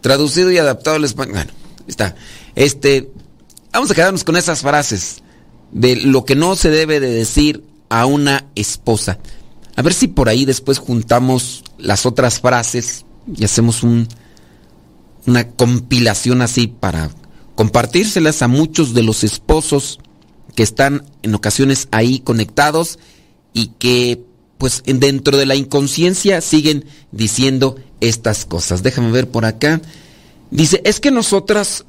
traducido 0.00 0.50
y 0.50 0.56
adaptado 0.56 0.96
al 0.96 1.04
español. 1.04 1.34
Bueno, 1.34 1.50
está. 1.86 2.16
Este, 2.54 3.10
vamos 3.70 3.90
a 3.90 3.94
quedarnos 3.94 4.24
con 4.24 4.36
esas 4.36 4.62
frases 4.62 5.22
de 5.70 5.96
lo 5.96 6.24
que 6.24 6.34
no 6.34 6.56
se 6.56 6.70
debe 6.70 7.00
de 7.00 7.10
decir 7.10 7.64
a 7.90 8.06
una 8.06 8.46
esposa. 8.54 9.18
A 9.76 9.82
ver 9.82 9.92
si 9.92 10.08
por 10.08 10.30
ahí 10.30 10.46
después 10.46 10.78
juntamos 10.78 11.64
las 11.76 12.06
otras 12.06 12.40
frases 12.40 13.04
y 13.36 13.44
hacemos 13.44 13.82
un, 13.82 14.08
una 15.26 15.48
compilación 15.50 16.40
así 16.40 16.66
para 16.66 17.10
compartírselas 17.58 18.42
a 18.42 18.46
muchos 18.46 18.94
de 18.94 19.02
los 19.02 19.24
esposos 19.24 19.98
que 20.54 20.62
están 20.62 21.04
en 21.22 21.34
ocasiones 21.34 21.88
ahí 21.90 22.20
conectados 22.20 23.00
y 23.52 23.72
que 23.80 24.22
pues 24.58 24.84
dentro 24.86 25.36
de 25.36 25.44
la 25.44 25.56
inconsciencia 25.56 26.40
siguen 26.40 26.84
diciendo 27.10 27.74
estas 28.00 28.44
cosas. 28.44 28.84
Déjame 28.84 29.10
ver 29.10 29.28
por 29.28 29.44
acá. 29.44 29.80
Dice, 30.52 30.80
es 30.84 31.00
que 31.00 31.10
nosotras, 31.10 31.84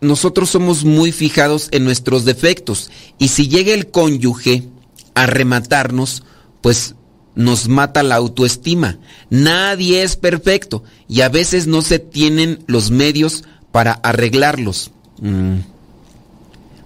nosotros 0.00 0.48
somos 0.48 0.86
muy 0.86 1.12
fijados 1.12 1.68
en 1.72 1.84
nuestros 1.84 2.24
defectos 2.24 2.90
y 3.18 3.28
si 3.28 3.48
llega 3.48 3.74
el 3.74 3.90
cónyuge 3.90 4.70
a 5.12 5.26
rematarnos, 5.26 6.22
pues 6.62 6.94
nos 7.34 7.68
mata 7.68 8.02
la 8.02 8.14
autoestima. 8.14 8.98
Nadie 9.28 10.02
es 10.02 10.16
perfecto 10.16 10.82
y 11.08 11.20
a 11.20 11.28
veces 11.28 11.66
no 11.66 11.82
se 11.82 11.98
tienen 11.98 12.64
los 12.66 12.90
medios 12.90 13.44
para 13.74 13.94
arreglarlos. 14.04 14.92
Mm. 15.20 15.56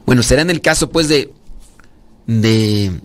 Bueno, 0.07 0.23
será 0.23 0.41
en 0.41 0.49
el 0.49 0.63
caso 0.63 0.89
pues 0.89 1.07
de, 1.07 1.31
de, 2.27 2.99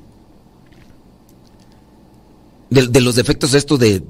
de, 2.69 3.01
los 3.01 3.15
defectos 3.15 3.53
estos 3.53 3.77
de, 3.79 4.01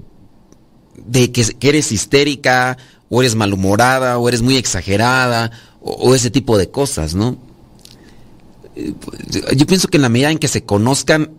de 1.08 1.32
que, 1.32 1.58
eres 1.68 1.92
histérica 1.92 2.78
o 3.10 3.24
eres 3.24 3.34
malhumorada 3.34 4.20
o 4.20 4.30
eres 4.30 4.44
muy 4.44 4.58
exagerada 4.58 5.50
o, 5.82 6.14
ese 6.14 6.30
tipo 6.30 6.56
de 6.60 6.70
cosas, 6.70 7.16
¿no? 7.16 7.40
Eh, 8.76 8.94
yo 9.56 9.66
pienso 9.66 9.88
que 9.88 9.98
en 9.98 10.04
la 10.04 10.10
medida 10.10 10.30
en 10.30 10.38
que 10.38 10.50
se 10.50 10.66
conozcan, 10.66 11.32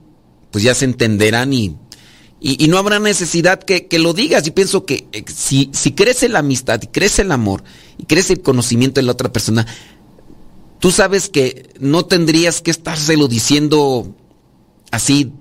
pues 0.51 0.65
ya 0.65 0.75
se 0.75 0.87
entenderán 0.87 1.53
y, 1.53 1.77
y, 2.47 2.69
no 2.69 2.77
habrá 2.77 2.99
necesidad 2.99 3.59
que, 3.59 3.87
que, 3.87 3.99
lo 3.99 4.13
digas. 4.13 4.43
Yo 4.43 4.55
pienso 4.55 4.85
que 4.85 5.07
eh, 5.13 5.25
si, 5.35 5.71
si 5.73 5.93
crece 5.93 6.29
la 6.29 6.41
amistad 6.41 6.79
y 6.83 6.89
crece 6.89 7.23
el 7.23 7.33
amor 7.33 7.65
y 7.97 8.05
crece 8.05 8.35
el 8.35 8.43
conocimiento 8.43 9.01
de 9.01 9.07
la 9.07 9.13
otra 9.13 9.33
persona, 9.33 9.67
tú 10.79 10.91
sabes 10.91 11.31
que 11.31 11.71
no 11.81 12.05
tendrías 12.05 12.61
que 12.61 12.71
estárselo 12.71 13.29
diciendo 13.29 14.15
así 14.91 15.33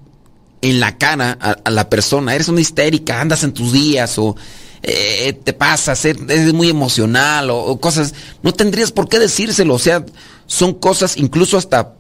en 0.62 0.80
la 0.80 0.98
cara 0.98 1.34
a, 1.34 1.70
la 1.70 1.90
persona, 1.90 2.36
eres 2.36 2.48
una 2.48 2.62
histérica, 2.62 3.20
andas 3.20 3.44
en 3.44 3.54
tus 3.54 3.74
días 3.74 4.18
o 4.18 4.38
eh, 4.82 5.38
te 5.44 5.52
pasa, 5.52 5.96
eres 6.02 6.54
muy 6.54 6.70
emocional 6.70 7.50
o, 7.50 7.82
cosas, 7.82 8.14
no 8.44 8.54
tendrías 8.54 8.94
por 8.94 9.10
qué 9.10 9.20
decírselo, 9.20 9.74
o 9.74 9.80
sea, 9.80 10.06
son 10.46 10.74
cosas 10.76 11.18
incluso 11.18 11.58
hasta, 11.58 11.96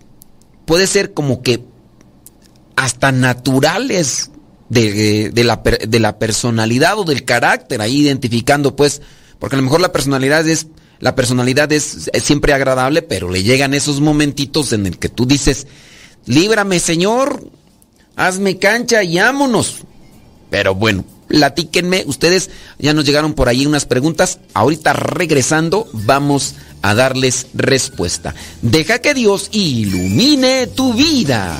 puede 0.63 0.87
ser 0.87 1.13
como 1.13 1.41
que 1.41 1.61
hasta 2.77 3.11
naturales 3.11 4.29
de, 4.73 5.43
la, 5.43 5.57
de 5.57 5.99
la 5.99 6.17
personalidad 6.17 6.97
o 6.97 7.03
del 7.03 7.23
carácter, 7.23 7.81
ahí 7.81 8.01
identificando 8.01 8.75
pues, 8.75 9.01
porque 9.39 9.55
a 9.55 9.57
lo 9.57 9.63
mejor 9.63 9.81
la 9.81 9.91
personalidad 9.91 10.47
es 10.47 10.67
la 11.03 11.15
personalidad 11.15 11.69
es, 11.73 12.09
siempre 12.21 12.53
agradable, 12.53 13.01
pero 13.01 13.29
le 13.29 13.43
llegan 13.43 13.73
esos 13.73 13.99
momentitos 13.99 14.71
en 14.71 14.85
el 14.85 14.97
que 14.97 15.09
tú 15.09 15.25
dices, 15.25 15.67
líbrame 16.25 16.79
Señor, 16.79 17.51
hazme 18.15 18.57
cancha 18.57 19.03
y 19.03 19.17
vámonos. 19.17 19.79
Pero 20.49 20.75
bueno, 20.75 21.03
platíquenme, 21.27 22.05
ustedes 22.07 22.51
ya 22.79 22.93
nos 22.93 23.03
llegaron 23.03 23.33
por 23.33 23.49
ahí 23.49 23.65
unas 23.65 23.85
preguntas, 23.85 24.39
ahorita 24.53 24.93
regresando 24.93 25.89
vamos 25.91 26.55
a 26.81 26.95
darles 26.95 27.47
respuesta. 27.53 28.33
Deja 28.61 28.99
que 28.99 29.13
Dios 29.13 29.49
ilumine 29.51 30.67
tu 30.67 30.93
vida. 30.93 31.59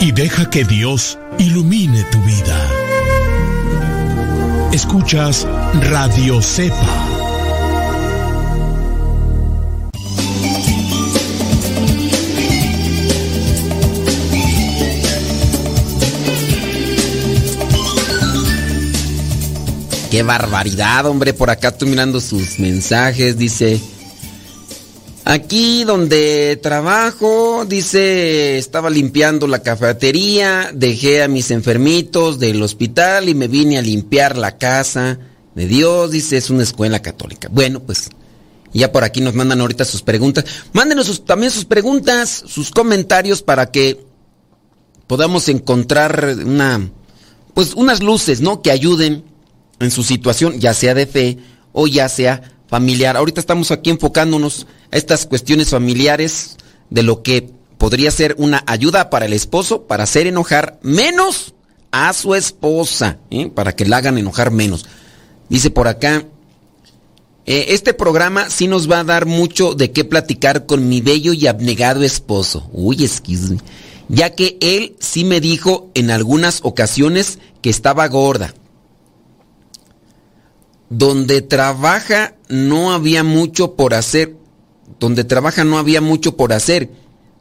y 0.00 0.12
deja 0.12 0.48
que 0.48 0.64
Dios 0.64 1.18
ilumine 1.38 2.04
tu 2.04 2.20
vida. 2.22 2.70
Escuchas 4.72 5.46
Radio 5.90 6.40
Cepa. 6.40 7.08
Qué 20.10 20.22
barbaridad, 20.22 21.06
hombre. 21.06 21.34
Por 21.34 21.50
acá 21.50 21.68
estoy 21.68 21.90
mirando 21.90 22.20
sus 22.20 22.58
mensajes. 22.58 23.36
Dice, 23.36 23.80
Aquí 25.30 25.84
donde 25.84 26.58
trabajo, 26.62 27.66
dice, 27.66 28.56
estaba 28.56 28.88
limpiando 28.88 29.46
la 29.46 29.62
cafetería, 29.62 30.70
dejé 30.72 31.22
a 31.22 31.28
mis 31.28 31.50
enfermitos 31.50 32.38
del 32.38 32.62
hospital 32.62 33.28
y 33.28 33.34
me 33.34 33.46
vine 33.46 33.76
a 33.76 33.82
limpiar 33.82 34.38
la 34.38 34.56
casa 34.56 35.18
de 35.54 35.66
Dios, 35.66 36.12
dice, 36.12 36.38
es 36.38 36.48
una 36.48 36.62
escuela 36.62 37.02
católica. 37.02 37.50
Bueno, 37.52 37.80
pues 37.80 38.08
ya 38.72 38.90
por 38.90 39.04
aquí 39.04 39.20
nos 39.20 39.34
mandan 39.34 39.60
ahorita 39.60 39.84
sus 39.84 40.00
preguntas. 40.00 40.46
Mándenos 40.72 41.22
también 41.26 41.52
sus 41.52 41.66
preguntas, 41.66 42.44
sus 42.46 42.70
comentarios 42.70 43.42
para 43.42 43.70
que 43.70 44.00
podamos 45.06 45.50
encontrar 45.50 46.38
una, 46.42 46.90
pues 47.52 47.74
unas 47.74 48.02
luces, 48.02 48.40
¿no? 48.40 48.62
Que 48.62 48.70
ayuden 48.70 49.24
en 49.78 49.90
su 49.90 50.04
situación, 50.04 50.58
ya 50.58 50.72
sea 50.72 50.94
de 50.94 51.06
fe 51.06 51.36
o 51.72 51.86
ya 51.86 52.08
sea 52.08 52.57
familiar. 52.68 53.16
Ahorita 53.16 53.40
estamos 53.40 53.70
aquí 53.70 53.90
enfocándonos 53.90 54.66
a 54.92 54.96
estas 54.96 55.26
cuestiones 55.26 55.70
familiares 55.70 56.56
de 56.90 57.02
lo 57.02 57.22
que 57.22 57.50
podría 57.78 58.10
ser 58.10 58.34
una 58.38 58.62
ayuda 58.66 59.10
para 59.10 59.26
el 59.26 59.32
esposo 59.32 59.82
para 59.82 60.04
hacer 60.04 60.26
enojar 60.26 60.78
menos 60.82 61.54
a 61.90 62.12
su 62.12 62.34
esposa, 62.34 63.18
¿eh? 63.30 63.50
para 63.52 63.74
que 63.74 63.86
la 63.86 63.98
hagan 63.98 64.18
enojar 64.18 64.50
menos. 64.50 64.84
Dice 65.48 65.70
por 65.70 65.88
acá, 65.88 66.24
eh, 67.46 67.66
este 67.68 67.94
programa 67.94 68.50
sí 68.50 68.68
nos 68.68 68.90
va 68.90 69.00
a 69.00 69.04
dar 69.04 69.24
mucho 69.24 69.74
de 69.74 69.90
qué 69.90 70.04
platicar 70.04 70.66
con 70.66 70.88
mi 70.88 71.00
bello 71.00 71.32
y 71.32 71.46
abnegado 71.46 72.02
esposo. 72.02 72.68
Uy, 72.72 73.04
excuse. 73.04 73.56
Ya 74.08 74.34
que 74.34 74.58
él 74.60 74.96
sí 75.00 75.24
me 75.24 75.40
dijo 75.40 75.90
en 75.94 76.10
algunas 76.10 76.60
ocasiones 76.62 77.38
que 77.62 77.70
estaba 77.70 78.06
gorda 78.08 78.54
donde 80.90 81.42
trabaja 81.42 82.34
no 82.48 82.92
había 82.92 83.22
mucho 83.22 83.74
por 83.74 83.94
hacer, 83.94 84.36
donde 84.98 85.24
trabaja 85.24 85.64
no 85.64 85.78
había 85.78 86.00
mucho 86.00 86.36
por 86.36 86.52
hacer 86.52 86.90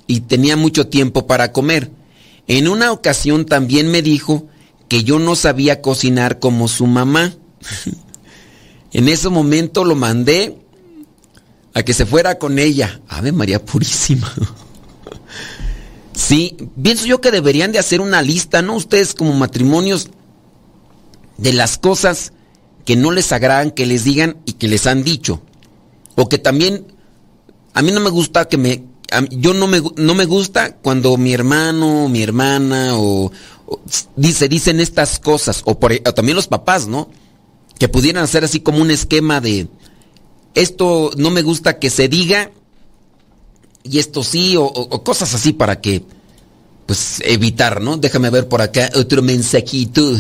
y 0.06 0.22
tenía 0.22 0.58
mucho 0.58 0.88
tiempo 0.88 1.28
para 1.28 1.52
comer. 1.52 1.92
En 2.48 2.68
una 2.68 2.92
ocasión 2.92 3.46
también 3.46 3.90
me 3.90 4.02
dijo 4.02 4.48
que 4.88 5.04
yo 5.04 5.20
no 5.20 5.36
sabía 5.36 5.82
cocinar 5.82 6.40
como 6.40 6.68
su 6.68 6.88
mamá. 6.88 7.34
en 8.94 9.10
ese 9.10 9.30
momento 9.30 9.84
lo 9.84 9.96
mandé 9.96 10.58
a 11.74 11.84
que 11.84 11.94
se 11.94 12.06
fuera 12.06 12.40
con 12.40 12.60
ella. 12.60 13.02
Ave 13.08 13.32
María 13.32 13.64
Purísima. 13.64 14.34
sí, 16.14 16.58
pienso 16.82 17.06
yo 17.06 17.22
que 17.22 17.32
deberían 17.32 17.72
de 17.72 17.80
hacer 17.80 18.02
una 18.02 18.22
lista, 18.22 18.62
¿no? 18.62 18.76
Ustedes 18.76 19.14
como 19.14 19.34
matrimonios 19.34 20.10
de 21.38 21.54
las 21.54 21.78
cosas 21.78 22.32
que 22.88 22.96
no 22.96 23.12
les 23.12 23.34
agradan 23.34 23.72
que 23.72 23.86
les 23.86 24.06
digan 24.06 24.38
y 24.46 24.54
que 24.54 24.70
les 24.70 24.88
han 24.88 25.04
dicho. 25.04 25.42
O 26.16 26.30
que 26.30 26.38
también, 26.38 26.88
a 27.74 27.82
mí 27.82 27.92
no 27.92 28.00
me 28.00 28.10
gusta 28.10 28.46
que 28.46 28.58
me, 28.58 28.86
yo 29.32 29.54
no 29.54 29.68
me, 29.68 29.82
no 29.98 30.16
me 30.16 30.24
gusta 30.24 30.78
cuando 30.78 31.18
mi 31.18 31.34
hermano, 31.34 32.08
mi 32.08 32.24
hermana 32.24 32.92
o, 32.94 33.30
dice, 34.16 34.48
dicen 34.48 34.80
estas 34.80 35.20
cosas, 35.20 35.64
o, 35.66 35.78
por, 35.78 35.92
o 35.92 36.14
también 36.14 36.38
los 36.38 36.48
papás, 36.48 36.88
¿no? 36.88 37.10
Que 37.78 37.90
pudieran 37.90 38.24
hacer 38.24 38.46
así 38.46 38.62
como 38.62 38.82
un 38.82 38.90
esquema 38.90 39.42
de, 39.42 39.68
esto 40.56 41.12
no 41.18 41.30
me 41.30 41.42
gusta 41.42 41.80
que 41.80 41.90
se 41.90 42.08
diga, 42.08 42.52
y 43.84 44.00
esto 44.00 44.24
sí, 44.24 44.56
o, 44.58 44.72
cosas 45.04 45.36
así 45.36 45.52
para 45.52 45.82
que, 45.82 46.06
pues, 46.86 47.22
evitar, 47.26 47.82
¿no? 47.82 47.98
Déjame 47.98 48.30
ver 48.30 48.48
por 48.48 48.62
acá 48.62 48.90
otro 48.96 49.22
mensajito. 49.22 50.16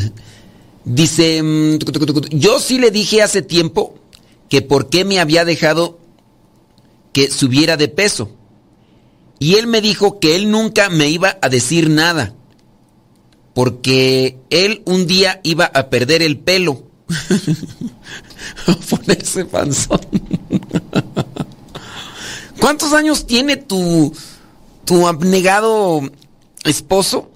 Dice, 0.88 1.43
mm, 1.43 1.79
yo 2.29 2.61
sí 2.61 2.79
le 2.79 2.91
dije 2.91 3.21
hace 3.21 3.41
tiempo 3.41 3.95
que 4.47 4.61
por 4.61 4.88
qué 4.88 5.03
me 5.03 5.19
había 5.19 5.43
dejado 5.43 5.99
que 7.11 7.29
subiera 7.29 7.75
de 7.75 7.89
peso. 7.89 8.31
Y 9.38 9.55
él 9.55 9.67
me 9.67 9.81
dijo 9.81 10.21
que 10.21 10.38
él 10.38 10.49
nunca 10.49 10.89
me 10.89 11.09
iba 11.09 11.38
a 11.41 11.49
decir 11.49 11.89
nada, 11.89 12.33
porque 13.53 14.39
él 14.49 14.81
un 14.85 15.07
día 15.07 15.41
iba 15.43 15.65
a 15.65 15.89
perder 15.89 16.21
el 16.21 16.39
pelo. 16.39 16.83
a 18.67 18.73
ponerse 18.73 19.43
panzón. 19.43 19.99
¿Cuántos 22.61 22.93
años 22.93 23.27
tiene 23.27 23.57
tu, 23.57 24.15
tu 24.85 25.05
abnegado 25.05 25.99
esposo? 26.63 27.29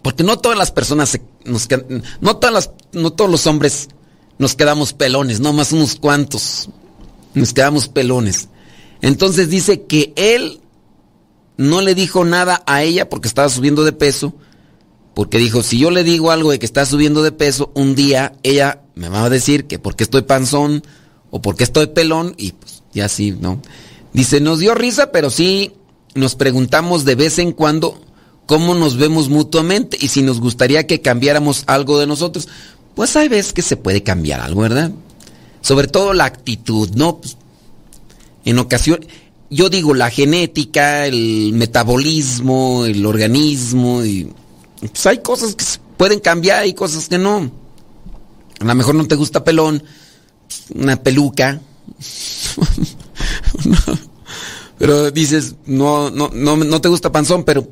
Porque 0.00 0.22
no 0.22 0.38
todas 0.38 0.56
las 0.56 0.70
personas 0.70 1.08
se 1.08 1.29
nos 1.44 1.68
no 2.20 2.36
todas 2.36 2.70
no 2.92 3.12
todos 3.12 3.30
los 3.30 3.46
hombres 3.46 3.88
nos 4.38 4.54
quedamos 4.54 4.92
pelones, 4.94 5.40
no 5.40 5.52
más 5.52 5.72
unos 5.72 5.96
cuantos 5.96 6.70
nos 7.34 7.52
quedamos 7.52 7.88
pelones. 7.88 8.48
Entonces 9.02 9.50
dice 9.50 9.82
que 9.82 10.12
él 10.16 10.60
no 11.56 11.82
le 11.82 11.94
dijo 11.94 12.24
nada 12.24 12.62
a 12.66 12.82
ella 12.82 13.08
porque 13.08 13.28
estaba 13.28 13.50
subiendo 13.50 13.84
de 13.84 13.92
peso, 13.92 14.32
porque 15.14 15.38
dijo, 15.38 15.62
si 15.62 15.78
yo 15.78 15.90
le 15.90 16.04
digo 16.04 16.30
algo 16.30 16.50
de 16.50 16.58
que 16.58 16.66
está 16.66 16.86
subiendo 16.86 17.22
de 17.22 17.32
peso, 17.32 17.70
un 17.74 17.94
día 17.94 18.32
ella 18.42 18.82
me 18.94 19.10
va 19.10 19.24
a 19.24 19.30
decir 19.30 19.66
que 19.66 19.78
porque 19.78 20.04
estoy 20.04 20.22
panzón 20.22 20.82
o 21.30 21.42
porque 21.42 21.64
estoy 21.64 21.88
pelón 21.88 22.34
y 22.38 22.52
pues 22.52 22.82
ya 22.92 23.08
sí, 23.08 23.36
¿no? 23.38 23.60
Dice, 24.12 24.40
nos 24.40 24.58
dio 24.58 24.74
risa, 24.74 25.12
pero 25.12 25.28
sí 25.28 25.72
nos 26.14 26.34
preguntamos 26.34 27.04
de 27.04 27.14
vez 27.14 27.38
en 27.38 27.52
cuando 27.52 28.00
cómo 28.50 28.74
nos 28.74 28.96
vemos 28.96 29.28
mutuamente 29.28 29.96
y 30.00 30.08
si 30.08 30.22
nos 30.22 30.40
gustaría 30.40 30.84
que 30.84 31.00
cambiáramos 31.00 31.62
algo 31.68 32.00
de 32.00 32.08
nosotros. 32.08 32.48
Pues 32.96 33.14
hay 33.14 33.28
veces 33.28 33.52
que 33.52 33.62
se 33.62 33.76
puede 33.76 34.02
cambiar 34.02 34.40
algo, 34.40 34.62
¿verdad? 34.62 34.90
Sobre 35.60 35.86
todo 35.86 36.14
la 36.14 36.24
actitud, 36.24 36.90
¿no? 36.96 37.18
Pues, 37.18 37.36
en 38.44 38.58
ocasión, 38.58 39.06
yo 39.50 39.70
digo 39.70 39.94
la 39.94 40.10
genética, 40.10 41.06
el 41.06 41.52
metabolismo, 41.52 42.86
el 42.86 43.06
organismo, 43.06 44.04
y 44.04 44.32
pues 44.80 45.06
hay 45.06 45.18
cosas 45.18 45.54
que 45.54 45.64
se 45.64 45.78
pueden 45.96 46.18
cambiar 46.18 46.66
y 46.66 46.74
cosas 46.74 47.08
que 47.08 47.18
no. 47.18 47.52
A 48.58 48.64
lo 48.64 48.74
mejor 48.74 48.96
no 48.96 49.06
te 49.06 49.14
gusta 49.14 49.44
pelón, 49.44 49.80
una 50.74 51.00
peluca. 51.00 51.60
pero 54.76 55.12
dices, 55.12 55.54
no, 55.66 56.10
no, 56.10 56.32
no, 56.34 56.56
no 56.56 56.80
te 56.80 56.88
gusta 56.88 57.12
panzón, 57.12 57.44
pero 57.44 57.68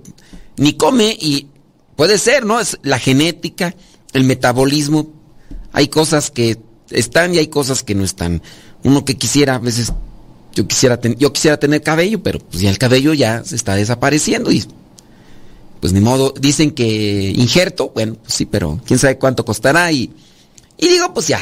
ni 0.59 0.75
come 0.75 1.17
y 1.19 1.49
puede 1.97 2.19
ser, 2.19 2.45
¿no? 2.45 2.61
Es 2.61 2.79
la 2.83 2.99
genética, 2.99 3.75
el 4.13 4.25
metabolismo. 4.25 5.13
Hay 5.73 5.89
cosas 5.89 6.31
que 6.31 6.59
están 6.91 7.35
y 7.35 7.39
hay 7.39 7.49
cosas 7.49 7.83
que 7.83 7.95
no 7.95 8.05
están. 8.05 8.43
Uno 8.85 9.05
que 9.05 9.17
quisiera, 9.17 9.57
a 9.57 9.59
veces, 9.59 9.93
yo 10.55 10.67
quisiera, 10.67 11.01
yo 11.01 11.33
quisiera 11.33 11.59
tener 11.59 11.83
cabello, 11.83 12.23
pero 12.23 12.39
pues 12.39 12.63
ya 12.63 12.71
el 12.71 12.79
cabello 12.79 13.15
ya 13.15 13.45
se 13.45 13.57
está 13.57 13.75
desapareciendo 13.75 14.51
y 14.51 14.65
pues 15.81 15.93
ni 15.93 16.01
modo, 16.01 16.35
dicen 16.39 16.73
que 16.73 17.33
injerto, 17.37 17.91
bueno, 17.95 18.15
pues 18.15 18.35
sí, 18.35 18.47
pero 18.47 18.81
quién 18.85 18.99
sabe 18.99 19.19
cuánto 19.19 19.45
costará 19.45 19.93
y, 19.93 20.11
y 20.77 20.89
digo, 20.89 21.15
pues 21.15 21.29
ya, 21.29 21.41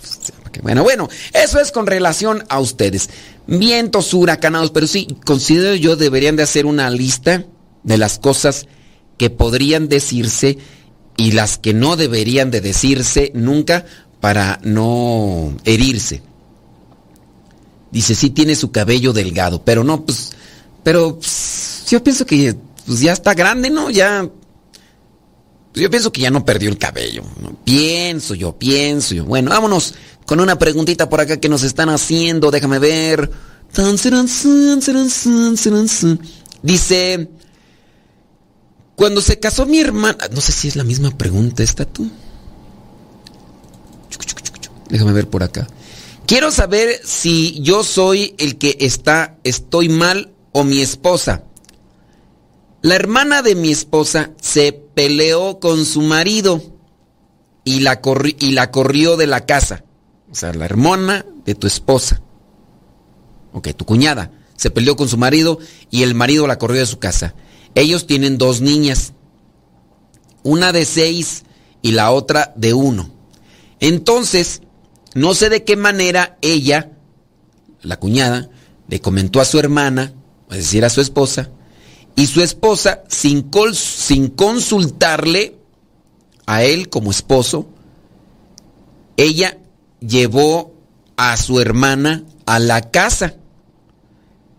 pues, 0.00 0.32
bueno, 0.62 0.82
bueno, 0.82 1.08
eso 1.32 1.58
es 1.58 1.72
con 1.72 1.86
relación 1.86 2.44
a 2.48 2.60
ustedes. 2.60 3.08
Vientos 3.46 4.12
huracanados, 4.12 4.70
pero 4.70 4.86
sí, 4.86 5.08
considero 5.24 5.74
yo 5.74 5.96
deberían 5.96 6.36
de 6.36 6.42
hacer 6.42 6.66
una 6.66 6.90
lista 6.90 7.46
de 7.82 7.98
las 7.98 8.18
cosas 8.18 8.66
que 9.18 9.30
podrían 9.30 9.88
decirse 9.88 10.58
y 11.16 11.32
las 11.32 11.58
que 11.58 11.74
no 11.74 11.96
deberían 11.96 12.50
de 12.50 12.60
decirse 12.60 13.30
nunca 13.34 13.84
para 14.20 14.60
no 14.62 15.56
herirse. 15.64 16.22
Dice, 17.90 18.14
sí 18.14 18.30
tiene 18.30 18.56
su 18.56 18.72
cabello 18.72 19.12
delgado, 19.12 19.62
pero 19.64 19.84
no, 19.84 20.04
pues, 20.04 20.32
pero 20.82 21.18
pues, 21.18 21.84
yo 21.90 22.02
pienso 22.02 22.24
que 22.24 22.56
pues, 22.86 23.00
ya 23.00 23.12
está 23.12 23.34
grande, 23.34 23.68
¿no? 23.68 23.90
Ya, 23.90 24.28
pues, 25.72 25.82
yo 25.82 25.90
pienso 25.90 26.10
que 26.10 26.22
ya 26.22 26.30
no 26.30 26.44
perdió 26.44 26.70
el 26.70 26.78
cabello. 26.78 27.22
Pienso 27.64 28.34
yo, 28.34 28.56
pienso 28.56 29.14
yo. 29.14 29.24
Bueno, 29.26 29.50
vámonos 29.50 29.94
con 30.24 30.40
una 30.40 30.58
preguntita 30.58 31.08
por 31.08 31.20
acá 31.20 31.38
que 31.38 31.48
nos 31.48 31.62
están 31.62 31.90
haciendo, 31.90 32.50
déjame 32.50 32.78
ver. 32.78 33.30
Dice, 36.62 37.28
cuando 39.02 39.20
se 39.20 39.40
casó 39.40 39.66
mi 39.66 39.80
hermana, 39.80 40.28
no 40.30 40.40
sé 40.40 40.52
si 40.52 40.68
es 40.68 40.76
la 40.76 40.84
misma 40.84 41.10
pregunta 41.10 41.64
esta 41.64 41.84
tú. 41.84 42.08
Déjame 44.90 45.12
ver 45.12 45.28
por 45.28 45.42
acá. 45.42 45.66
Quiero 46.24 46.52
saber 46.52 47.00
si 47.02 47.60
yo 47.62 47.82
soy 47.82 48.36
el 48.38 48.58
que 48.58 48.76
está, 48.78 49.38
estoy 49.42 49.88
mal 49.88 50.32
o 50.52 50.62
mi 50.62 50.80
esposa. 50.80 51.42
La 52.80 52.94
hermana 52.94 53.42
de 53.42 53.56
mi 53.56 53.72
esposa 53.72 54.30
se 54.40 54.72
peleó 54.72 55.58
con 55.58 55.84
su 55.84 56.02
marido 56.02 56.62
y 57.64 57.80
la, 57.80 58.00
y 58.38 58.52
la 58.52 58.70
corrió 58.70 59.16
de 59.16 59.26
la 59.26 59.46
casa. 59.46 59.82
O 60.30 60.36
sea, 60.36 60.52
la 60.52 60.66
hermana 60.66 61.26
de 61.44 61.56
tu 61.56 61.66
esposa. 61.66 62.22
Ok, 63.52 63.70
tu 63.76 63.84
cuñada. 63.84 64.30
Se 64.54 64.70
peleó 64.70 64.94
con 64.94 65.08
su 65.08 65.18
marido 65.18 65.58
y 65.90 66.04
el 66.04 66.14
marido 66.14 66.46
la 66.46 66.56
corrió 66.56 66.78
de 66.78 66.86
su 66.86 67.00
casa. 67.00 67.34
Ellos 67.74 68.06
tienen 68.06 68.38
dos 68.38 68.60
niñas, 68.60 69.12
una 70.42 70.72
de 70.72 70.84
seis 70.84 71.44
y 71.80 71.92
la 71.92 72.10
otra 72.10 72.52
de 72.56 72.74
uno. 72.74 73.10
Entonces, 73.80 74.62
no 75.14 75.34
sé 75.34 75.48
de 75.48 75.64
qué 75.64 75.76
manera 75.76 76.38
ella, 76.42 76.92
la 77.82 77.98
cuñada, 77.98 78.50
le 78.88 79.00
comentó 79.00 79.40
a 79.40 79.44
su 79.44 79.58
hermana, 79.58 80.12
es 80.50 80.58
decir, 80.58 80.84
a 80.84 80.90
su 80.90 81.00
esposa, 81.00 81.50
y 82.14 82.26
su 82.26 82.42
esposa, 82.42 83.02
sin, 83.08 83.50
sin 83.74 84.28
consultarle 84.28 85.56
a 86.46 86.62
él 86.62 86.88
como 86.90 87.10
esposo, 87.10 87.66
ella 89.16 89.58
llevó 90.00 90.74
a 91.16 91.36
su 91.36 91.60
hermana 91.60 92.24
a 92.46 92.58
la 92.58 92.90
casa. 92.90 93.36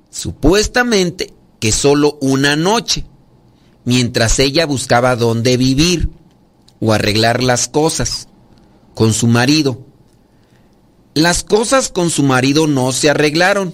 Supuestamente 0.09 1.34
que 1.64 1.72
solo 1.72 2.18
una 2.20 2.57
noche, 2.57 3.05
mientras 3.86 4.38
ella 4.39 4.66
buscaba 4.66 5.16
dónde 5.16 5.55
vivir 5.55 6.09
o 6.82 6.91
arreglar 6.91 7.41
las 7.41 7.70
cosas 7.70 8.28
con 8.93 9.14
su 9.14 9.28
marido. 9.28 9.80
Las 11.14 11.45
cosas 11.45 11.88
con 11.88 12.09
su 12.09 12.24
marido 12.24 12.68
no 12.68 12.91
se 12.91 13.09
arreglaron 13.09 13.74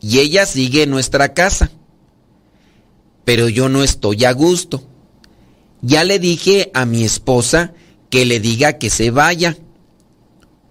y 0.00 0.18
ella 0.18 0.44
sigue 0.44 0.82
en 0.82 0.90
nuestra 0.90 1.34
casa. 1.34 1.70
Pero 3.24 3.48
yo 3.48 3.68
no 3.68 3.84
estoy 3.84 4.24
a 4.24 4.32
gusto. 4.32 4.82
Ya 5.82 6.02
le 6.02 6.18
dije 6.18 6.72
a 6.74 6.84
mi 6.84 7.04
esposa 7.04 7.74
que 8.10 8.24
le 8.24 8.40
diga 8.40 8.78
que 8.78 8.90
se 8.90 9.12
vaya, 9.12 9.56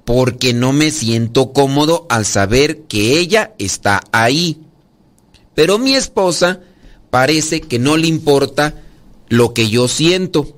porque 0.04 0.54
no 0.54 0.74
me 0.74 0.92
siento 0.92 1.54
cómodo 1.54 2.06
al 2.10 2.26
saber 2.26 2.82
que 2.82 3.18
ella 3.18 3.56
está 3.60 4.02
ahí. 4.12 4.60
Pero 5.56 5.78
mi 5.78 5.96
esposa 5.96 6.62
parece 7.10 7.62
que 7.62 7.80
no 7.80 7.98
le 7.98 8.08
importa 8.08 8.82
lo 9.28 9.54
que 9.54 9.70
yo 9.70 9.88
siento. 9.88 10.56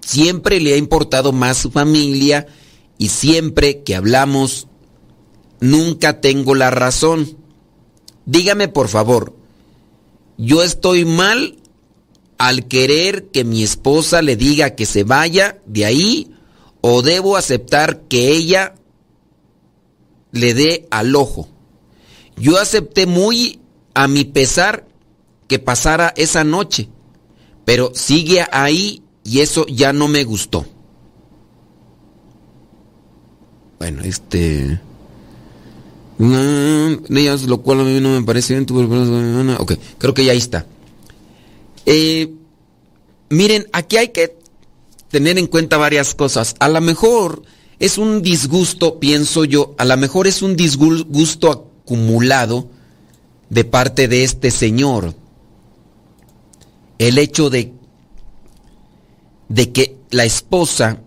Siempre 0.00 0.60
le 0.60 0.74
ha 0.74 0.76
importado 0.76 1.32
más 1.32 1.58
su 1.58 1.70
familia 1.70 2.46
y 2.98 3.08
siempre 3.08 3.82
que 3.82 3.94
hablamos 3.94 4.66
nunca 5.60 6.20
tengo 6.20 6.54
la 6.54 6.70
razón. 6.70 7.36
Dígame 8.26 8.68
por 8.68 8.88
favor, 8.88 9.34
¿yo 10.36 10.62
estoy 10.62 11.04
mal 11.04 11.56
al 12.38 12.66
querer 12.66 13.26
que 13.26 13.44
mi 13.44 13.62
esposa 13.62 14.22
le 14.22 14.36
diga 14.36 14.74
que 14.74 14.86
se 14.86 15.04
vaya 15.04 15.58
de 15.66 15.84
ahí 15.84 16.34
o 16.80 17.02
debo 17.02 17.36
aceptar 17.36 18.02
que 18.02 18.30
ella 18.32 18.74
le 20.32 20.54
dé 20.54 20.86
al 20.90 21.14
ojo? 21.14 21.48
Yo 22.36 22.58
acepté 22.58 23.06
muy 23.06 23.60
a 24.00 24.08
mi 24.08 24.24
pesar 24.24 24.86
que 25.46 25.58
pasara 25.58 26.14
esa 26.16 26.42
noche, 26.42 26.88
pero 27.66 27.92
sigue 27.94 28.46
ahí 28.50 29.02
y 29.24 29.40
eso 29.40 29.66
ya 29.66 29.92
no 29.92 30.08
me 30.08 30.24
gustó. 30.24 30.64
Bueno, 33.78 34.00
este... 34.02 34.80
lo 36.18 37.58
cual 37.60 37.80
a 37.80 37.84
mí 37.84 38.00
no 38.00 38.18
me 38.18 38.22
parece 38.22 38.54
bien. 38.54 38.66
Ok, 39.58 39.74
creo 39.98 40.14
que 40.14 40.24
ya 40.24 40.32
ahí 40.32 40.38
está. 40.38 40.64
Eh, 41.84 42.32
miren, 43.28 43.66
aquí 43.74 43.98
hay 43.98 44.08
que 44.08 44.38
tener 45.10 45.38
en 45.38 45.46
cuenta 45.46 45.76
varias 45.76 46.14
cosas. 46.14 46.54
A 46.58 46.70
lo 46.70 46.80
mejor 46.80 47.42
es 47.78 47.98
un 47.98 48.22
disgusto, 48.22 48.98
pienso 48.98 49.44
yo, 49.44 49.74
a 49.76 49.84
lo 49.84 49.98
mejor 49.98 50.26
es 50.26 50.40
un 50.40 50.56
disgusto 50.56 51.50
acumulado 51.50 52.79
de 53.50 53.64
parte 53.64 54.08
de 54.08 54.24
este 54.24 54.50
señor. 54.50 55.14
El 56.98 57.18
hecho 57.18 57.50
de, 57.50 57.72
de 59.48 59.72
que 59.72 59.96
la 60.10 60.24
esposa 60.24 61.00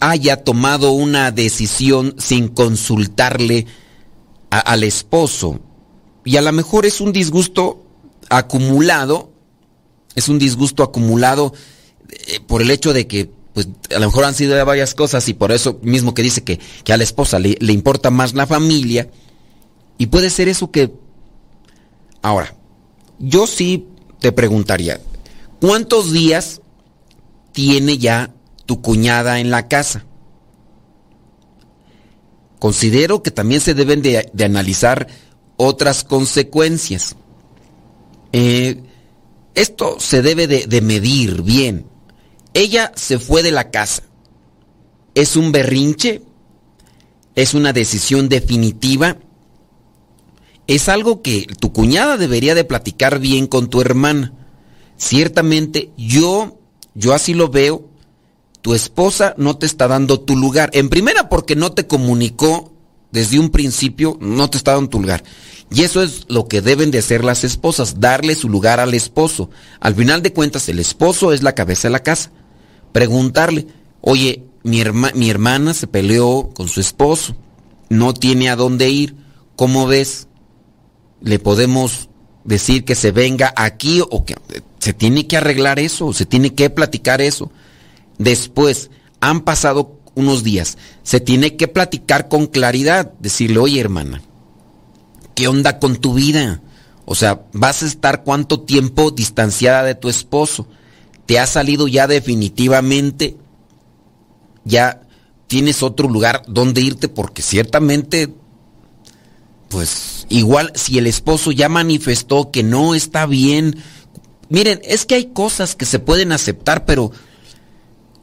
haya 0.00 0.42
tomado 0.42 0.92
una 0.92 1.30
decisión 1.30 2.14
sin 2.18 2.48
consultarle 2.48 3.66
al 4.50 4.82
esposo. 4.82 5.60
Y 6.24 6.36
a 6.36 6.42
lo 6.42 6.52
mejor 6.52 6.86
es 6.86 7.00
un 7.00 7.12
disgusto 7.12 7.84
acumulado, 8.28 9.30
es 10.14 10.28
un 10.28 10.38
disgusto 10.38 10.82
acumulado 10.82 11.52
eh, 12.08 12.40
por 12.46 12.62
el 12.62 12.70
hecho 12.70 12.92
de 12.92 13.06
que 13.06 13.30
pues 13.52 13.68
a 13.94 13.98
lo 14.00 14.06
mejor 14.06 14.24
han 14.24 14.34
sido 14.34 14.64
varias 14.66 14.94
cosas 14.94 15.28
y 15.28 15.34
por 15.34 15.52
eso 15.52 15.78
mismo 15.82 16.12
que 16.12 16.22
dice 16.22 16.42
que, 16.42 16.58
a 16.92 16.96
la 16.96 17.04
esposa 17.04 17.38
le, 17.38 17.56
le, 17.60 17.72
importa 17.72 18.10
más 18.10 18.34
la 18.34 18.46
familia. 18.46 19.08
Y 19.96 20.06
puede 20.06 20.30
ser 20.30 20.48
eso 20.48 20.70
que... 20.70 20.90
Ahora, 22.24 22.56
yo 23.18 23.46
sí 23.46 23.86
te 24.18 24.32
preguntaría, 24.32 24.98
¿cuántos 25.60 26.10
días 26.10 26.62
tiene 27.52 27.98
ya 27.98 28.32
tu 28.64 28.80
cuñada 28.80 29.40
en 29.40 29.50
la 29.50 29.68
casa? 29.68 30.06
Considero 32.58 33.22
que 33.22 33.30
también 33.30 33.60
se 33.60 33.74
deben 33.74 34.00
de, 34.00 34.32
analizar 34.42 35.06
otras 35.58 36.02
consecuencias. 36.02 37.14
Eh, 38.32 38.82
esto 39.54 40.00
se 40.00 40.22
debe 40.22 40.46
de 40.46 40.80
medir 40.80 41.42
bien. 41.42 41.84
Ella 42.54 42.90
se 42.96 43.18
fue 43.18 43.42
de 43.42 43.52
la 43.52 43.70
casa. 43.70 44.02
¿Es 45.14 45.36
un 45.36 45.52
berrinche? 45.52 46.22
¿Es 47.34 47.52
una 47.52 47.74
decisión 47.74 48.30
definitiva? 48.30 49.18
Es 50.66 50.88
algo 50.88 51.22
que 51.22 51.46
tu 51.60 51.72
cuñada 51.72 52.16
debería 52.16 52.54
de 52.54 52.64
platicar 52.64 53.18
bien 53.18 53.46
con 53.46 53.68
tu 53.68 53.80
hermana. 53.80 54.32
Ciertamente 54.96 55.90
yo, 55.96 56.58
yo 56.94 57.12
así 57.12 57.34
lo 57.34 57.48
veo, 57.48 57.88
tu 58.62 58.74
esposa 58.74 59.34
no 59.36 59.58
te 59.58 59.66
está 59.66 59.88
dando 59.88 60.20
tu 60.20 60.36
lugar. 60.36 60.70
En 60.72 60.88
primera 60.88 61.28
porque 61.28 61.56
no 61.56 61.72
te 61.72 61.86
comunicó 61.86 62.72
desde 63.12 63.38
un 63.38 63.50
principio, 63.50 64.16
no 64.20 64.48
te 64.48 64.56
está 64.56 64.72
dando 64.72 64.90
tu 64.90 65.00
lugar. 65.00 65.22
Y 65.70 65.82
eso 65.82 66.02
es 66.02 66.24
lo 66.28 66.46
que 66.46 66.62
deben 66.62 66.90
de 66.90 66.98
hacer 66.98 67.24
las 67.24 67.44
esposas, 67.44 68.00
darle 68.00 68.34
su 68.34 68.48
lugar 68.48 68.80
al 68.80 68.94
esposo. 68.94 69.50
Al 69.80 69.94
final 69.94 70.22
de 70.22 70.32
cuentas, 70.32 70.68
el 70.68 70.78
esposo 70.78 71.32
es 71.32 71.42
la 71.42 71.54
cabeza 71.54 71.88
de 71.88 71.92
la 71.92 72.02
casa 72.02 72.30
preguntarle, 72.94 73.66
oye, 74.00 74.44
mi, 74.62 74.80
mi 75.14 75.28
hermana 75.28 75.74
se 75.74 75.88
peleó 75.88 76.50
con 76.54 76.68
su 76.68 76.80
esposo, 76.80 77.34
no 77.88 78.14
tiene 78.14 78.48
a 78.48 78.56
dónde 78.56 78.88
ir, 78.88 79.16
¿cómo 79.56 79.88
ves? 79.88 80.28
Le 81.24 81.40
podemos 81.40 82.08
decir 82.44 82.84
que 82.84 82.94
se 82.94 83.10
venga 83.10 83.52
aquí 83.56 84.00
o 84.08 84.24
que 84.24 84.36
se 84.78 84.92
tiene 84.92 85.26
que 85.26 85.36
arreglar 85.36 85.80
eso, 85.80 86.12
se 86.12 86.26
tiene 86.26 86.54
que 86.54 86.70
platicar 86.70 87.20
eso. 87.20 87.50
Después, 88.18 88.90
han 89.18 89.40
pasado 89.40 89.98
unos 90.14 90.44
días, 90.44 90.78
se 91.02 91.18
tiene 91.18 91.56
que 91.56 91.66
platicar 91.66 92.28
con 92.28 92.46
claridad, 92.46 93.12
decirle, 93.18 93.58
oye 93.58 93.80
hermana, 93.80 94.22
¿qué 95.34 95.48
onda 95.48 95.80
con 95.80 95.96
tu 95.96 96.14
vida? 96.14 96.60
O 97.04 97.16
sea, 97.16 97.42
¿vas 97.52 97.82
a 97.82 97.86
estar 97.86 98.22
cuánto 98.22 98.60
tiempo 98.60 99.10
distanciada 99.10 99.82
de 99.82 99.96
tu 99.96 100.08
esposo? 100.08 100.68
te 101.26 101.38
ha 101.38 101.46
salido 101.46 101.88
ya 101.88 102.06
definitivamente, 102.06 103.36
ya 104.64 105.02
tienes 105.46 105.82
otro 105.82 106.08
lugar 106.08 106.42
donde 106.46 106.80
irte 106.80 107.08
porque 107.08 107.42
ciertamente, 107.42 108.32
pues 109.68 110.13
igual 110.28 110.72
si 110.74 110.98
el 110.98 111.06
esposo 111.06 111.52
ya 111.52 111.68
manifestó 111.68 112.50
que 112.50 112.62
no 112.62 112.94
está 112.94 113.26
bien, 113.26 113.76
miren, 114.48 114.80
es 114.84 115.04
que 115.04 115.14
hay 115.14 115.26
cosas 115.26 115.74
que 115.74 115.86
se 115.86 115.98
pueden 115.98 116.32
aceptar, 116.32 116.84
pero 116.84 117.12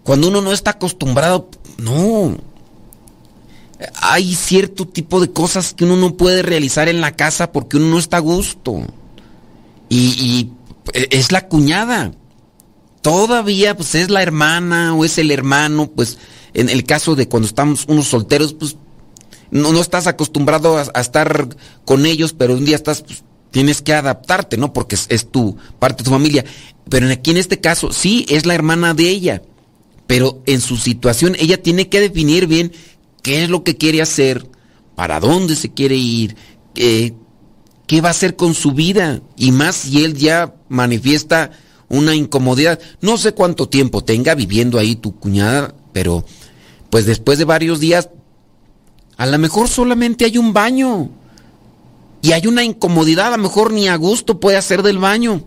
cuando 0.04 0.30
uno 0.30 0.42
no 0.42 0.52
está 0.52 0.72
acostumbrado, 0.72 1.50
no. 1.78 2.38
Hay 3.96 4.36
cierto 4.36 4.88
tipo 4.88 5.20
de 5.20 5.32
cosas 5.32 5.74
que 5.74 5.86
uno 5.86 5.98
no 5.98 6.16
puede 6.16 6.44
realizar 6.44 6.88
en 6.88 7.02
la 7.02 7.16
casa 7.16 7.52
porque 7.52 7.78
uno 7.78 7.88
no 7.88 8.00
está 8.00 8.18
a 8.18 8.22
gusto. 8.22 8.82
Y, 9.90 9.98
y 9.98 10.52
es 10.94 11.32
la 11.32 11.48
cuñada 11.48 12.14
todavía 13.02 13.76
pues 13.76 13.96
es 13.96 14.10
la 14.10 14.24
hermana 14.24 14.96
o 14.96 15.06
es 15.06 15.18
el 15.18 15.32
hermano, 15.32 15.88
pues 15.88 16.18
en 16.54 16.70
el 16.70 16.84
caso 16.84 17.16
de 17.16 17.28
cuando 17.28 17.48
estamos 17.48 17.86
unos 17.88 18.08
solteros, 18.08 18.54
pues 18.54 18.78
no, 19.52 19.72
no 19.74 19.82
estás 19.82 20.08
acostumbrado 20.08 20.78
a, 20.78 21.02
estar 21.02 21.48
con 21.86 22.06
ellos, 22.06 22.34
pero 22.34 22.56
un 22.56 22.66
día 22.66 22.76
estás, 22.76 23.02
pues, 23.02 23.24
tienes 23.52 23.82
que 23.82 23.94
adaptarte, 23.94 24.58
¿no? 24.58 24.74
Porque 24.74 24.96
es, 24.96 25.32
tu 25.32 25.58
parte 25.78 26.04
de 26.04 26.06
tu 26.06 26.12
familia. 26.12 26.46
Pero 26.90 27.08
aquí 27.10 27.32
en 27.32 27.38
este 27.38 27.60
caso, 27.60 27.92
sí, 27.92 28.26
es 28.30 28.46
la 28.46 28.56
hermana 28.56 28.94
de 28.94 29.10
ella, 29.10 29.42
pero 30.08 30.42
en 30.46 30.62
su 30.62 30.78
situación 30.78 31.36
ella 31.40 31.62
tiene 31.62 31.90
que 31.90 32.00
definir 32.00 32.48
bien 32.48 32.72
qué 33.22 33.44
es 33.44 33.50
lo 33.50 33.64
que 33.64 33.78
quiere 33.78 34.02
hacer, 34.02 34.48
para 34.96 35.20
dónde 35.20 35.56
se 35.56 35.72
quiere 35.74 35.96
ir, 35.96 36.36
qué, 36.74 37.14
qué 37.88 38.02
va 38.02 38.10
a 38.10 38.12
hacer 38.12 38.36
con 38.36 38.54
su 38.54 38.72
vida, 38.72 39.22
y 39.36 39.52
más 39.52 39.76
si 39.76 40.04
él 40.04 40.16
ya 40.16 40.56
manifiesta 40.70 41.52
una 41.90 42.16
incomodidad. 42.16 42.80
No 43.02 43.18
sé 43.18 43.34
cuánto 43.34 43.68
tiempo 43.68 44.04
tenga 44.04 44.34
viviendo 44.34 44.80
ahí 44.80 44.96
tu 44.96 45.20
cuñada, 45.20 45.76
pero 45.92 46.26
pues 46.90 47.06
después 47.06 47.38
de 47.38 47.46
varios 47.46 47.80
días, 47.80 48.10
a 49.18 49.26
lo 49.26 49.38
mejor 49.38 49.68
solamente 49.68 50.26
hay 50.26 50.38
un 50.38 50.54
baño. 50.54 51.10
Y 52.24 52.34
hay 52.34 52.46
una 52.46 52.64
incomodidad, 52.64 53.34
a 53.34 53.38
lo 53.38 53.44
mejor 53.44 53.74
ni 53.74 53.88
a 53.88 53.96
gusto 53.96 54.40
puede 54.40 54.58
hacer 54.58 54.84
del 54.84 55.00
baño. 55.00 55.44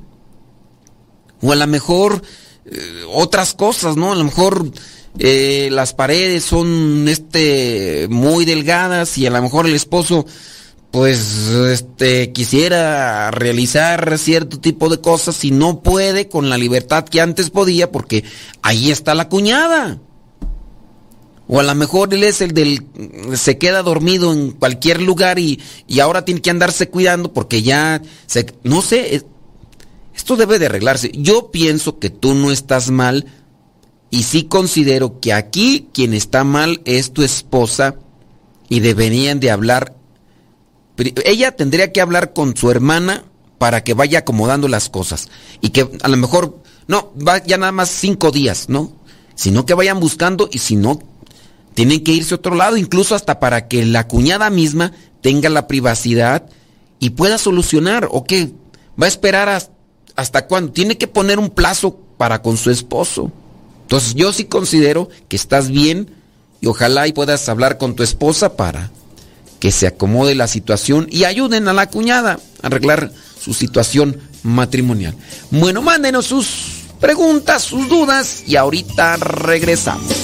O 1.41 1.53
a 1.53 1.57
lo 1.57 1.67
mejor 1.67 2.23
eh, 2.67 3.05
otras 3.13 3.55
cosas, 3.55 3.97
¿no? 3.97 4.13
A 4.13 4.17
lo 4.17 4.25
mejor 4.25 4.71
eh, 5.19 5.69
las 5.71 5.95
paredes 5.95 6.45
son 6.45 7.07
este 7.09 8.09
muy 8.11 8.45
delgadas 8.45 9.17
y 9.19 9.27
a 9.27 9.31
lo 9.31 9.41
mejor 9.41 9.67
el 9.67 9.75
esposo 9.75 10.27
pues 10.91 11.49
este 11.73 12.33
quisiera 12.33 13.31
realizar 13.31 14.19
cierto 14.19 14.59
tipo 14.59 14.89
de 14.89 15.01
cosas 15.01 15.45
y 15.45 15.51
no 15.51 15.83
puede 15.83 16.29
con 16.29 16.51
la 16.51 16.57
libertad 16.57 17.05
que 17.05 17.21
antes 17.21 17.51
podía 17.51 17.93
porque 17.93 18.25
ahí 18.63 18.91
está 18.91 19.15
la 19.15 19.29
cuñada. 19.29 19.99
O 21.55 21.61
a 21.61 21.63
lo 21.63 21.75
mejor 21.77 22.13
él 22.13 22.25
es 22.25 22.41
el 22.41 22.53
del 22.53 22.85
se 23.35 23.59
queda 23.59 23.83
dormido 23.83 24.33
en 24.33 24.51
cualquier 24.51 25.01
lugar 25.01 25.39
y, 25.39 25.61
y 25.87 26.01
ahora 26.01 26.25
tiene 26.25 26.43
que 26.43 26.51
andarse 26.51 26.89
cuidando 26.89 27.33
porque 27.33 27.63
ya 27.63 28.03
se 28.27 28.47
no 28.65 28.83
sé, 28.83 29.25
esto 30.17 30.35
debe 30.35 30.59
de 30.59 30.67
arreglarse. 30.67 31.13
Yo 31.15 31.53
pienso 31.53 32.01
que 32.01 32.11
tú 32.11 32.35
no 32.35 32.51
estás 32.51 32.91
mal 32.91 33.27
y 34.11 34.25
sí 34.25 34.45
considero 34.45 35.21
que 35.21 35.33
aquí 35.33 35.89
quien 35.95 36.13
está 36.13 36.43
mal 36.43 36.81
es 36.87 37.13
tu 37.13 37.23
esposa 37.23 37.95
y 38.69 38.81
deberían 38.81 39.39
de 39.39 39.53
hablar 39.53 39.95
ella 41.25 41.57
tendría 41.57 41.93
que 41.93 42.01
hablar 42.01 42.33
con 42.33 42.57
su 42.57 42.71
hermana 42.71 43.25
para 43.59 43.83
que 43.83 43.95
vaya 43.95 44.21
acomodando 44.21 44.69
las 44.69 44.89
cosas. 44.89 45.29
Y 45.61 45.71
que 45.71 45.89
a 46.03 46.09
lo 46.09 46.17
mejor, 46.17 46.63
no, 46.87 47.13
va 47.17 47.43
ya 47.43 47.57
nada 47.57 47.73
más 47.73 47.89
cinco 47.89 48.31
días, 48.31 48.69
¿no? 48.69 48.93
Sino 49.35 49.67
que 49.67 49.75
vayan 49.75 50.01
buscando 50.01 50.49
y 50.53 50.59
si 50.59 50.77
no, 50.77 51.01
tienen 51.75 52.03
que 52.03 52.13
irse 52.13 52.35
a 52.35 52.37
otro 52.37 52.55
lado, 52.55 52.77
incluso 52.77 53.15
hasta 53.15 53.41
para 53.41 53.69
que 53.69 53.85
la 53.85 54.07
cuñada 54.07 54.49
misma 54.51 54.93
tenga 55.21 55.49
la 55.49 55.67
privacidad 55.67 56.47
y 57.01 57.11
pueda 57.11 57.39
solucionar. 57.39 58.09
¿O 58.11 58.25
qué? 58.25 58.53
¿Va 59.01 59.07
a 59.07 59.09
esperar 59.09 59.69
hasta 60.17 60.47
cuándo? 60.47 60.73
Tiene 60.73 60.97
que 60.97 61.09
poner 61.09 61.39
un 61.39 61.51
plazo 61.51 61.99
para 62.17 62.43
con 62.43 62.57
su 62.57 62.71
esposo. 62.71 63.33
Entonces 63.83 64.15
yo 64.15 64.33
sí 64.33 64.45
considero 64.45 65.09
que 65.29 65.37
estás 65.37 65.69
bien 65.69 66.11
y 66.61 66.67
ojalá 66.69 67.07
y 67.07 67.13
puedas 67.13 67.49
hablar 67.49 67.77
con 67.77 67.95
tu 67.95 68.03
esposa 68.03 68.57
para 68.57 68.91
que 69.59 69.73
se 69.73 69.87
acomode 69.87 70.35
la 70.35 70.47
situación 70.47 71.07
y 71.11 71.25
ayuden 71.25 71.69
a 71.69 71.73
la 71.73 71.91
cuñada 71.91 72.39
a 72.63 72.67
arreglar 72.67 73.13
su 73.39 73.53
situación 73.53 74.21
matrimonial. 74.43 75.15
Bueno, 75.51 75.83
mándenos 75.83 76.27
sus 76.27 76.85
preguntas, 77.01 77.63
sus 77.63 77.89
dudas 77.89 78.45
y 78.47 78.57
ahorita 78.57 79.17
regresamos. 79.17 80.24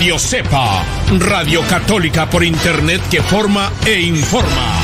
Radio 0.00 0.18
Cepa, 0.18 0.82
Radio 1.18 1.60
Católica 1.68 2.24
por 2.30 2.42
Internet 2.42 3.02
que 3.10 3.20
forma 3.20 3.70
e 3.84 4.00
informa. 4.00 4.80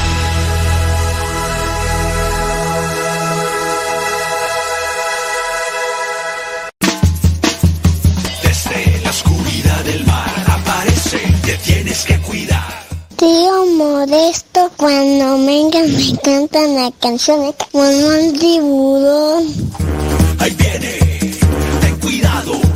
Desde 8.42 9.00
la 9.02 9.08
oscuridad 9.08 9.84
del 9.84 10.04
mar 10.04 10.34
aparece, 10.48 11.20
te 11.46 11.56
tienes 11.64 12.04
que 12.04 12.18
cuidar. 12.18 12.84
Tío 13.16 13.64
Modesto, 13.74 14.70
cuando 14.76 15.46
vengan 15.46 15.96
me 15.96 16.18
cantan 16.22 16.74
la 16.74 16.92
canción 17.00 17.40
de 17.40 17.54
como 17.72 17.88
un 17.88 18.38
tiburón. 18.38 19.46
Ahí 20.40 20.54
viene, 20.58 20.98
ten 21.80 21.96
cuidado. 22.00 22.75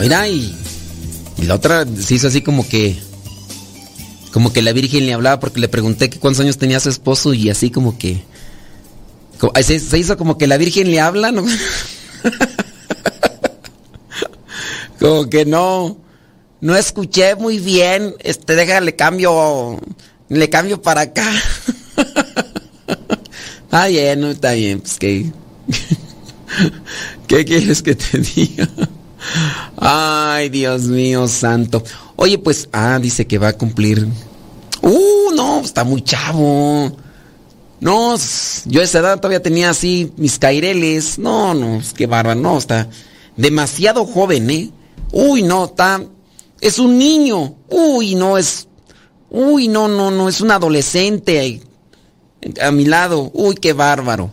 Mira, 0.00 0.28
y, 0.28 0.54
la 1.38 1.54
otra 1.54 1.86
se 1.86 2.14
hizo 2.14 2.28
así 2.28 2.42
como 2.42 2.68
que. 2.68 2.96
Como 4.32 4.52
que 4.52 4.62
la 4.62 4.72
Virgen 4.72 5.06
le 5.06 5.14
hablaba 5.14 5.40
porque 5.40 5.60
le 5.60 5.68
pregunté 5.68 6.10
que 6.10 6.18
cuántos 6.18 6.40
años 6.40 6.58
tenía 6.58 6.80
su 6.80 6.90
esposo 6.90 7.34
y 7.34 7.50
así 7.50 7.70
como 7.70 7.98
que. 7.98 8.22
se 9.62 9.98
hizo 9.98 10.16
como 10.16 10.38
que 10.38 10.46
la 10.46 10.56
Virgen 10.56 10.90
le 10.90 11.00
habla, 11.00 11.32
¿no? 11.32 11.44
como 15.00 15.28
que 15.28 15.44
no. 15.44 15.98
No 16.60 16.76
escuché 16.76 17.36
muy 17.36 17.58
bien. 17.58 18.14
Este, 18.20 18.54
déjale 18.54 18.96
cambio. 18.96 19.80
Le 20.28 20.50
cambio 20.50 20.82
para 20.82 21.02
acá. 21.02 21.28
Está 23.64 23.86
bien, 23.86 24.20
no 24.20 24.30
está 24.30 24.52
bien. 24.52 24.80
Pues 24.80 24.98
que. 24.98 25.30
¿Qué 27.26 27.44
quieres 27.44 27.82
que 27.82 27.94
te 27.94 28.18
diga? 28.18 28.68
Ay, 29.76 30.48
Dios 30.48 30.82
mío, 30.84 31.28
santo. 31.28 31.82
Oye, 32.16 32.38
pues, 32.38 32.68
ah, 32.72 32.98
dice 33.00 33.26
que 33.26 33.38
va 33.38 33.48
a 33.48 33.52
cumplir. 33.52 34.06
Uh, 34.82 35.32
no, 35.34 35.60
está 35.60 35.84
muy 35.84 36.02
chavo. 36.02 36.96
No, 37.80 38.16
yo 38.64 38.80
a 38.80 38.84
esa 38.84 38.98
edad 38.98 39.16
todavía 39.16 39.42
tenía 39.42 39.70
así 39.70 40.12
mis 40.16 40.38
caireles. 40.38 41.18
No, 41.18 41.54
no, 41.54 41.76
es 41.76 41.92
que 41.92 42.06
bárbaro, 42.06 42.40
no, 42.40 42.58
está 42.58 42.88
demasiado 43.36 44.04
joven, 44.04 44.50
¿eh? 44.50 44.70
Uy, 45.12 45.42
no, 45.42 45.66
está. 45.66 46.02
Es 46.60 46.78
un 46.78 46.98
niño. 46.98 47.54
Uy, 47.68 48.14
no, 48.14 48.36
es. 48.36 48.66
Uy, 49.30 49.68
no, 49.68 49.88
no, 49.88 50.10
no, 50.10 50.28
es 50.28 50.40
un 50.40 50.50
adolescente 50.50 51.60
a 52.60 52.70
mi 52.72 52.84
lado. 52.84 53.30
Uy, 53.32 53.54
qué 53.54 53.72
bárbaro. 53.72 54.30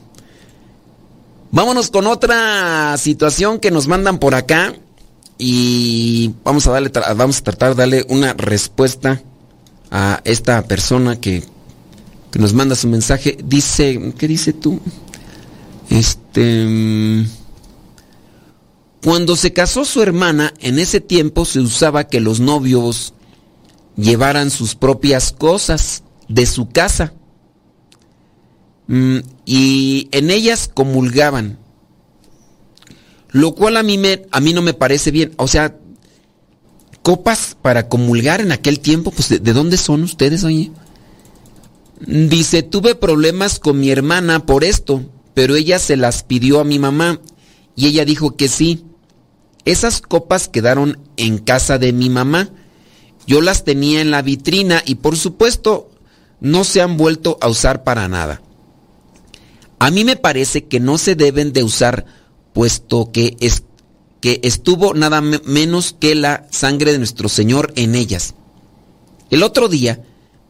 Vámonos 1.56 1.90
con 1.90 2.06
otra 2.06 2.98
situación 2.98 3.60
que 3.60 3.72
nos 3.72 3.88
mandan 3.88 4.20
por 4.20 4.36
acá 4.36 4.76
y 5.38 6.34
vamos 6.44 6.68
a 6.68 6.72
darle 6.72 6.92
vamos 7.16 7.38
a 7.38 7.44
tratar 7.44 7.70
de 7.70 7.76
darle 7.76 8.06
una 8.10 8.34
respuesta 8.34 9.22
a 9.90 10.20
esta 10.26 10.62
persona 10.64 11.22
que, 11.22 11.46
que 12.30 12.40
nos 12.40 12.54
manda 12.54 12.76
su 12.76 12.90
mensaje. 12.90 13.38
Dice, 13.42 14.14
¿qué 14.18 14.28
dice 14.28 14.52
tú? 14.52 14.82
Este 15.90 16.66
mm, 16.66 17.26
cuando 19.02 19.38
se 19.38 19.54
casó 19.54 19.86
su 19.86 20.02
hermana, 20.02 20.54
en 20.60 20.78
ese 20.78 21.00
tiempo 21.00 21.46
se 21.46 21.62
usaba 21.62 22.04
que 22.04 22.20
los 22.20 22.42
novios 22.42 23.14
llevaran 23.96 24.52
sus 24.52 24.76
propias 24.76 25.32
cosas 25.32 26.04
de 26.28 26.48
su 26.48 26.68
casa. 26.68 27.14
Mm, 28.88 29.20
y 29.46 30.10
en 30.12 30.30
ellas 30.30 30.70
comulgaban. 30.74 31.58
Lo 33.30 33.54
cual 33.54 33.78
a 33.78 33.84
mí, 33.84 33.98
me, 33.98 34.24
a 34.32 34.40
mí 34.40 34.54
no 34.54 34.62
me 34.62 34.74
parece 34.74 35.12
bien. 35.12 35.34
O 35.38 35.48
sea, 35.48 35.78
copas 37.02 37.58
para 37.62 37.90
comulgar 37.90 38.42
en 38.42 38.52
aquel 38.52 38.80
tiempo, 38.80 39.12
pues 39.12 39.30
¿de, 39.30 39.40
de 39.40 39.54
dónde 39.54 39.78
son 39.78 40.04
ustedes, 40.04 40.44
oye? 40.44 40.72
Dice, 42.00 42.64
tuve 42.64 42.96
problemas 42.96 43.60
con 43.60 43.80
mi 43.80 43.90
hermana 43.90 44.46
por 44.46 44.64
esto, 44.64 45.04
pero 45.34 45.56
ella 45.56 45.80
se 45.80 45.98
las 45.98 46.24
pidió 46.24 46.60
a 46.60 46.64
mi 46.66 46.80
mamá 46.80 47.20
y 47.76 47.88
ella 47.88 48.06
dijo 48.06 48.36
que 48.36 48.48
sí. 48.48 48.86
Esas 49.66 50.02
copas 50.02 50.48
quedaron 50.48 51.00
en 51.18 51.40
casa 51.40 51.78
de 51.78 51.92
mi 51.92 52.10
mamá. 52.10 52.50
Yo 53.28 53.42
las 53.42 53.64
tenía 53.64 54.02
en 54.02 54.12
la 54.12 54.22
vitrina 54.22 54.84
y 54.86 54.96
por 54.96 55.18
supuesto 55.18 55.90
no 56.40 56.64
se 56.64 56.82
han 56.82 56.98
vuelto 56.98 57.38
a 57.42 57.50
usar 57.50 57.84
para 57.84 58.08
nada. 58.08 58.42
A 59.80 59.92
mí 59.92 60.04
me 60.04 60.16
parece 60.16 60.66
que 60.66 60.80
no 60.80 60.98
se 60.98 61.16
deben 61.16 61.54
de 61.54 61.64
usar 61.64 62.06
puesto 62.54 63.12
que, 63.12 63.36
es, 63.40 63.64
que 64.22 64.40
estuvo 64.44 64.94
nada 64.94 65.22
me- 65.22 65.42
menos 65.46 65.96
que 66.00 66.16
la 66.16 66.48
sangre 66.52 66.92
de 66.92 66.98
nuestro 66.98 67.30
Señor 67.30 67.74
en 67.76 67.96
ellas. 67.96 68.36
El 69.30 69.44
otro 69.44 69.68
día 69.68 70.02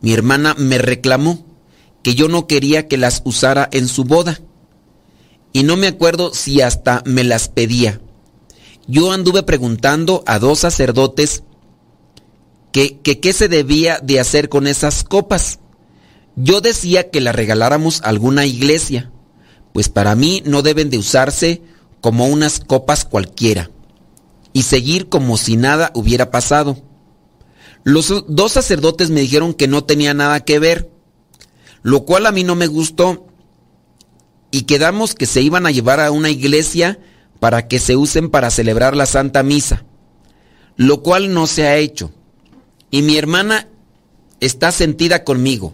mi 0.02 0.14
hermana 0.14 0.54
me 0.58 0.78
reclamó 0.78 1.44
que 2.04 2.14
yo 2.14 2.28
no 2.28 2.46
quería 2.46 2.88
que 2.88 2.98
las 2.98 3.22
usara 3.26 3.68
en 3.72 3.88
su 3.88 4.04
boda. 4.04 4.40
Y 5.54 5.64
no 5.64 5.78
me 5.78 5.88
acuerdo 5.88 6.34
si 6.34 6.62
hasta 6.62 7.02
me 7.06 7.24
las 7.24 7.50
pedía. 7.50 8.00
Yo 8.88 9.12
anduve 9.12 9.42
preguntando 9.42 10.24
a 10.28 10.38
dos 10.38 10.60
sacerdotes 10.60 11.42
que 12.72 13.00
qué 13.02 13.34
se 13.34 13.48
debía 13.48 14.00
de 14.04 14.20
hacer 14.20 14.50
con 14.50 14.68
esas 14.68 15.04
copas. 15.04 15.60
Yo 16.36 16.62
decía 16.62 17.10
que 17.10 17.22
las 17.22 17.34
regaláramos 17.34 18.02
a 18.02 18.10
alguna 18.10 18.46
iglesia, 18.46 19.12
pues 19.76 19.90
para 19.90 20.16
mí 20.16 20.42
no 20.46 20.62
deben 20.62 20.90
de 20.90 20.98
usarse 20.98 21.62
como 22.00 22.28
unas 22.28 22.62
copas 22.62 23.04
cualquiera, 23.04 23.72
y 24.54 24.64
seguir 24.64 25.10
como 25.10 25.36
si 25.36 25.58
nada 25.58 25.92
hubiera 25.94 26.32
pasado. 26.32 26.82
Los 27.84 28.24
dos 28.30 28.54
sacerdotes 28.54 29.10
me 29.10 29.20
dijeron 29.20 29.54
que 29.54 29.68
no 29.68 29.84
tenía 29.84 30.14
nada 30.14 30.46
que 30.46 30.60
ver, 30.60 30.90
lo 31.84 32.06
cual 32.06 32.26
a 32.26 32.32
mí 32.32 32.46
no 32.46 32.56
me 32.56 32.68
gustó, 32.68 33.28
y 34.50 34.62
quedamos 34.62 35.14
que 35.14 35.26
se 35.26 35.42
iban 35.42 35.66
a 35.66 35.72
llevar 35.72 36.00
a 36.00 36.10
una 36.10 36.30
iglesia 36.30 36.98
para 37.42 37.68
que 37.68 37.80
se 37.80 37.98
usen 37.98 38.30
para 38.30 38.52
celebrar 38.52 38.96
la 38.96 39.06
Santa 39.06 39.44
Misa, 39.44 39.84
lo 40.78 41.04
cual 41.04 41.34
no 41.34 41.48
se 41.48 41.68
ha 41.68 41.76
hecho. 41.76 42.14
Y 42.92 43.02
mi 43.02 43.18
hermana 43.18 43.68
está 44.40 44.72
sentida 44.72 45.26
conmigo. 45.26 45.74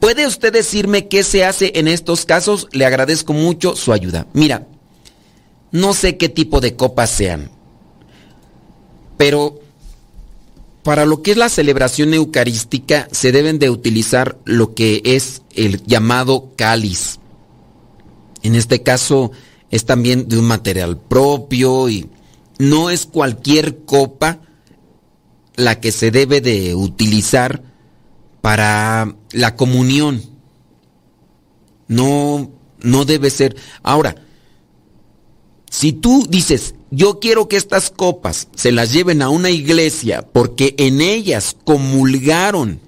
¿Puede 0.00 0.26
usted 0.26 0.52
decirme 0.52 1.08
qué 1.08 1.22
se 1.24 1.44
hace 1.44 1.72
en 1.74 1.88
estos 1.88 2.24
casos? 2.24 2.68
Le 2.72 2.86
agradezco 2.86 3.32
mucho 3.32 3.74
su 3.74 3.92
ayuda. 3.92 4.26
Mira, 4.32 4.66
no 5.72 5.92
sé 5.92 6.16
qué 6.16 6.28
tipo 6.28 6.60
de 6.60 6.76
copas 6.76 7.10
sean. 7.10 7.50
Pero 9.16 9.60
para 10.84 11.04
lo 11.04 11.22
que 11.22 11.32
es 11.32 11.36
la 11.36 11.48
celebración 11.48 12.14
eucarística 12.14 13.08
se 13.10 13.32
deben 13.32 13.58
de 13.58 13.70
utilizar 13.70 14.38
lo 14.44 14.74
que 14.74 15.02
es 15.04 15.42
el 15.54 15.84
llamado 15.84 16.52
cáliz. 16.56 17.18
En 18.42 18.54
este 18.54 18.82
caso 18.82 19.32
es 19.70 19.84
también 19.84 20.28
de 20.28 20.38
un 20.38 20.44
material 20.44 20.96
propio 20.96 21.88
y 21.88 22.08
no 22.58 22.90
es 22.90 23.04
cualquier 23.04 23.84
copa 23.84 24.38
la 25.56 25.80
que 25.80 25.90
se 25.90 26.12
debe 26.12 26.40
de 26.40 26.76
utilizar 26.76 27.62
para 28.48 29.14
la 29.32 29.56
comunión. 29.56 30.22
No, 31.86 32.50
no 32.80 33.04
debe 33.04 33.28
ser. 33.28 33.54
Ahora, 33.82 34.24
si 35.70 35.92
tú 35.92 36.24
dices, 36.26 36.74
yo 36.90 37.20
quiero 37.20 37.46
que 37.46 37.58
estas 37.58 37.90
copas 37.90 38.48
se 38.56 38.72
las 38.72 38.90
lleven 38.90 39.20
a 39.20 39.28
una 39.28 39.50
iglesia 39.50 40.26
porque 40.32 40.74
en 40.78 41.02
ellas 41.02 41.58
comulgaron 41.62 42.80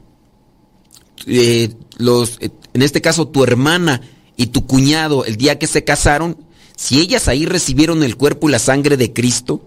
eh, 1.26 1.74
los, 1.98 2.38
eh, 2.40 2.48
en 2.72 2.80
este 2.80 3.02
caso 3.02 3.28
tu 3.28 3.44
hermana 3.44 4.00
y 4.38 4.46
tu 4.46 4.66
cuñado 4.66 5.26
el 5.26 5.36
día 5.36 5.58
que 5.58 5.66
se 5.66 5.84
casaron, 5.84 6.38
si 6.74 7.00
ellas 7.00 7.28
ahí 7.28 7.44
recibieron 7.44 8.02
el 8.02 8.16
cuerpo 8.16 8.48
y 8.48 8.52
la 8.52 8.60
sangre 8.60 8.96
de 8.96 9.12
Cristo, 9.12 9.60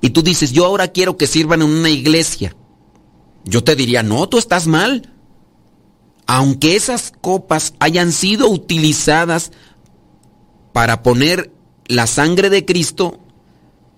y 0.00 0.10
tú 0.10 0.22
dices, 0.22 0.50
yo 0.50 0.64
ahora 0.64 0.88
quiero 0.88 1.16
que 1.16 1.28
sirvan 1.28 1.62
en 1.62 1.68
una 1.68 1.90
iglesia, 1.90 2.56
yo 3.46 3.64
te 3.64 3.76
diría, 3.76 4.02
no, 4.02 4.28
tú 4.28 4.38
estás 4.38 4.66
mal. 4.66 5.12
Aunque 6.26 6.74
esas 6.74 7.12
copas 7.20 7.74
hayan 7.78 8.12
sido 8.12 8.48
utilizadas 8.48 9.52
para 10.72 11.02
poner 11.02 11.52
la 11.86 12.08
sangre 12.08 12.50
de 12.50 12.64
Cristo, 12.64 13.20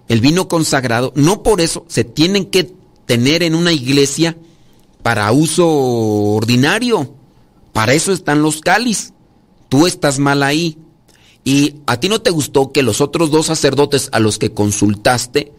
el 0.09 0.21
vino 0.21 0.47
consagrado, 0.47 1.13
no 1.17 1.43
por 1.43 1.61
eso 1.61 1.87
se 1.89 2.05
tienen 2.05 2.47
que 2.47 2.73
tener 3.07 3.43
en 3.43 3.55
una 3.55 3.73
iglesia 3.73 4.37
para 5.03 5.33
uso 5.33 5.67
ordinario. 5.67 7.15
Para 7.73 7.95
eso 7.95 8.13
están 8.13 8.43
los 8.43 8.61
cáliz. 8.61 9.15
Tú 9.71 9.87
estás 9.87 10.19
mal 10.19 10.43
ahí. 10.43 10.77
Y 11.45 11.77
a 11.87 11.99
ti 11.99 12.11
no 12.11 12.21
te 12.21 12.31
gustó 12.31 12.73
que 12.73 12.83
los 12.83 13.01
otros 13.01 13.31
dos 13.31 13.47
sacerdotes 13.47 14.11
a 14.13 14.21
los 14.21 14.39
que 14.39 14.53
consultaste 14.53 15.53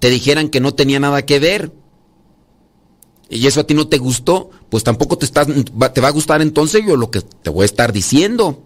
te 0.00 0.10
dijeran 0.10 0.48
que 0.48 0.58
no 0.58 0.74
tenía 0.74 0.98
nada 0.98 1.24
que 1.24 1.38
ver. 1.38 1.72
Y 3.30 3.46
eso 3.46 3.60
a 3.60 3.64
ti 3.64 3.74
no 3.74 3.86
te 3.86 3.98
gustó, 3.98 4.50
pues 4.68 4.82
tampoco 4.82 5.16
te, 5.16 5.24
estás, 5.24 5.46
te 5.46 6.00
va 6.00 6.08
a 6.08 6.12
gustar 6.12 6.42
entonces 6.42 6.84
yo 6.84 6.96
lo 6.96 7.10
que 7.10 7.22
te 7.22 7.50
voy 7.50 7.62
a 7.62 7.66
estar 7.66 7.92
diciendo. 7.92 8.62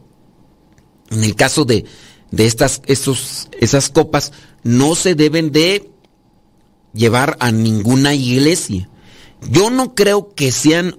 En 1.11 1.23
el 1.23 1.37
caso 1.37 1.67
de, 1.67 1.85
de 2.31 2.47
estas, 2.47 2.81
esos, 2.87 3.49
esas 3.61 3.91
copas 3.91 4.33
no 4.63 4.95
se 4.95 5.15
deben 5.15 5.53
de 5.53 5.91
llevar 6.95 7.37
a 7.41 7.53
ninguna 7.53 8.15
iglesia. 8.15 8.89
Yo 9.51 9.69
no 9.69 9.95
creo 9.95 10.35
que 10.35 10.51
sean 10.51 10.99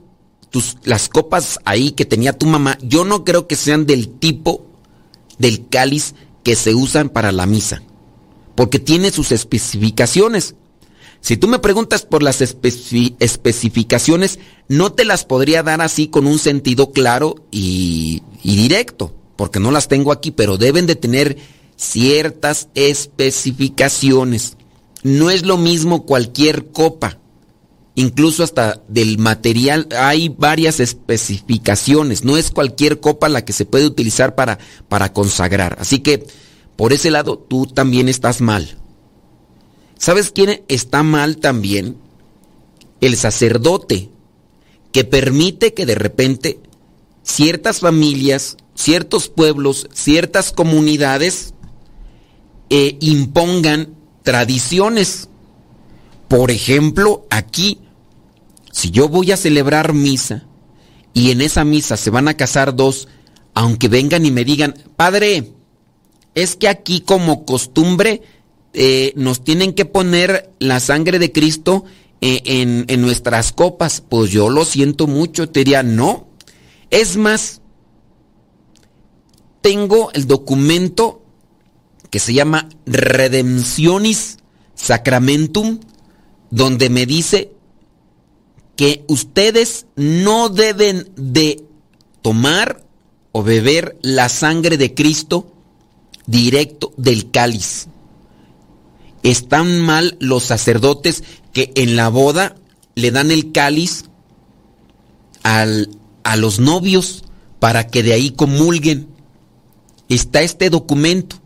tus, 0.51 0.77
las 0.83 1.09
copas 1.09 1.59
ahí 1.65 1.91
que 1.91 2.05
tenía 2.05 2.37
tu 2.37 2.45
mamá, 2.45 2.77
yo 2.81 3.03
no 3.03 3.25
creo 3.25 3.47
que 3.47 3.55
sean 3.55 3.85
del 3.85 4.09
tipo 4.09 4.65
del 5.37 5.67
cáliz 5.67 6.13
que 6.43 6.55
se 6.55 6.75
usan 6.75 7.09
para 7.09 7.31
la 7.31 7.45
misa, 7.45 7.81
porque 8.55 8.79
tiene 8.79 9.11
sus 9.11 9.31
especificaciones. 9.31 10.55
Si 11.25 11.37
tú 11.37 11.47
me 11.47 11.57
preguntas 11.57 12.03
por 12.03 12.21
las 12.21 12.39
especificaciones, 12.39 14.37
no 14.67 14.93
te 14.93 15.05
las 15.05 15.25
podría 15.25 15.63
dar 15.63 15.81
así 15.81 16.07
con 16.07 16.27
un 16.27 16.37
sentido 16.37 16.91
claro 16.91 17.47
y, 17.49 18.21
y 18.43 18.55
directo 18.57 19.11
porque 19.35 19.59
no 19.59 19.71
las 19.71 19.87
tengo 19.87 20.11
aquí, 20.11 20.29
pero 20.29 20.59
deben 20.59 20.85
de 20.85 20.95
tener 20.95 21.37
ciertas 21.77 22.67
especificaciones. 22.75 24.55
No 25.01 25.31
es 25.31 25.43
lo 25.47 25.57
mismo 25.57 26.05
cualquier 26.05 26.67
copa. 26.67 27.17
Incluso 27.95 28.43
hasta 28.43 28.83
del 28.87 29.17
material 29.17 29.87
hay 29.97 30.29
varias 30.29 30.79
especificaciones. 30.79 32.23
No 32.23 32.37
es 32.37 32.51
cualquier 32.51 32.99
copa 32.99 33.29
la 33.29 33.43
que 33.43 33.53
se 33.53 33.65
puede 33.65 33.87
utilizar 33.87 34.35
para, 34.35 34.59
para 34.89 35.11
consagrar. 35.11 35.75
Así 35.79 36.01
que 36.01 36.27
por 36.75 36.93
ese 36.93 37.09
lado 37.09 37.39
tú 37.39 37.65
también 37.65 38.09
estás 38.09 38.41
mal. 38.41 38.77
¿Sabes 40.05 40.29
quién 40.29 40.63
está 40.67 41.01
mal 41.01 41.37
también? 41.37 41.97
El 43.01 43.17
sacerdote, 43.17 44.11
que 44.91 45.03
permite 45.03 45.73
que 45.73 45.87
de 45.87 45.95
repente 45.95 46.59
ciertas 47.23 47.79
familias 47.79 48.55
ciertos 48.75 49.29
pueblos, 49.29 49.87
ciertas 49.93 50.51
comunidades 50.51 51.55
eh, 52.69 52.97
impongan 53.01 53.95
tradiciones. 54.21 55.27
Por 56.27 56.51
ejemplo, 56.51 57.25
aquí, 57.31 57.79
si 58.71 58.91
yo 58.91 59.09
voy 59.09 59.31
a 59.31 59.37
celebrar 59.37 59.93
misa 59.93 60.45
y 61.15 61.31
en 61.31 61.41
esa 61.41 61.63
misa 61.63 61.97
se 61.97 62.11
van 62.11 62.27
a 62.27 62.37
casar 62.37 62.75
dos, 62.75 63.07
aunque 63.55 63.87
vengan 63.87 64.23
y 64.23 64.29
me 64.29 64.45
digan, 64.45 64.75
padre, 64.95 65.53
es 66.35 66.55
que 66.55 66.67
aquí 66.67 67.01
como 67.01 67.43
costumbre 67.43 68.21
eh, 68.75 69.13
nos 69.15 69.43
tienen 69.43 69.73
que 69.73 69.85
poner 69.85 70.51
la 70.59 70.79
sangre 70.79 71.17
de 71.17 71.31
Cristo 71.31 71.85
eh, 72.21 72.41
en, 72.45 72.85
en 72.87 73.01
nuestras 73.01 73.51
copas, 73.51 74.01
pues 74.07 74.31
yo 74.31 74.49
lo 74.49 74.65
siento 74.65 75.07
mucho, 75.07 75.49
te 75.49 75.61
diría, 75.61 75.81
no. 75.81 76.27
Es 76.89 77.17
más, 77.17 77.61
tengo 79.61 80.11
el 80.13 80.27
documento 80.27 81.23
que 82.09 82.19
se 82.19 82.33
llama 82.33 82.69
Redemptionis 82.85 84.37
Sacramentum, 84.75 85.79
donde 86.51 86.89
me 86.89 87.05
dice 87.05 87.51
que 88.75 89.03
ustedes 89.07 89.85
no 89.95 90.49
deben 90.49 91.09
de 91.15 91.63
tomar 92.21 92.85
o 93.31 93.43
beber 93.43 93.97
la 94.01 94.29
sangre 94.29 94.77
de 94.77 94.93
Cristo 94.93 95.51
directo 96.25 96.93
del 96.97 97.31
cáliz. 97.31 97.87
Están 99.25 99.81
mal 99.81 100.15
los 100.21 100.43
sacerdotes 100.43 101.23
que 101.51 101.71
en 101.75 101.95
la 101.95 102.09
boda 102.09 102.55
le 102.95 103.11
dan 103.11 103.31
el 103.31 103.51
cáliz 103.51 104.05
al, 105.43 105.89
a 106.23 106.37
los 106.37 106.59
novios 106.59 107.23
para 107.59 107.87
que 107.87 108.03
de 108.03 108.13
ahí 108.13 108.31
comulguen 108.31 109.07
está 110.09 110.41
este 110.41 110.69
documento. 110.69 111.37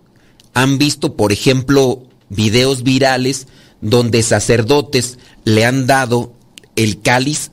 Han 0.53 0.77
visto, 0.77 1.15
por 1.15 1.31
ejemplo, 1.31 2.03
videos 2.29 2.83
virales 2.83 3.47
donde 3.81 4.23
sacerdotes 4.23 5.17
le 5.45 5.65
han 5.65 5.87
dado 5.87 6.33
el 6.75 7.01
cáliz. 7.01 7.51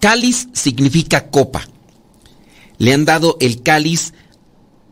Cáliz 0.00 0.48
significa 0.52 1.30
copa. 1.30 1.66
Le 2.78 2.92
han 2.92 3.04
dado 3.04 3.36
el 3.40 3.62
cáliz 3.62 4.12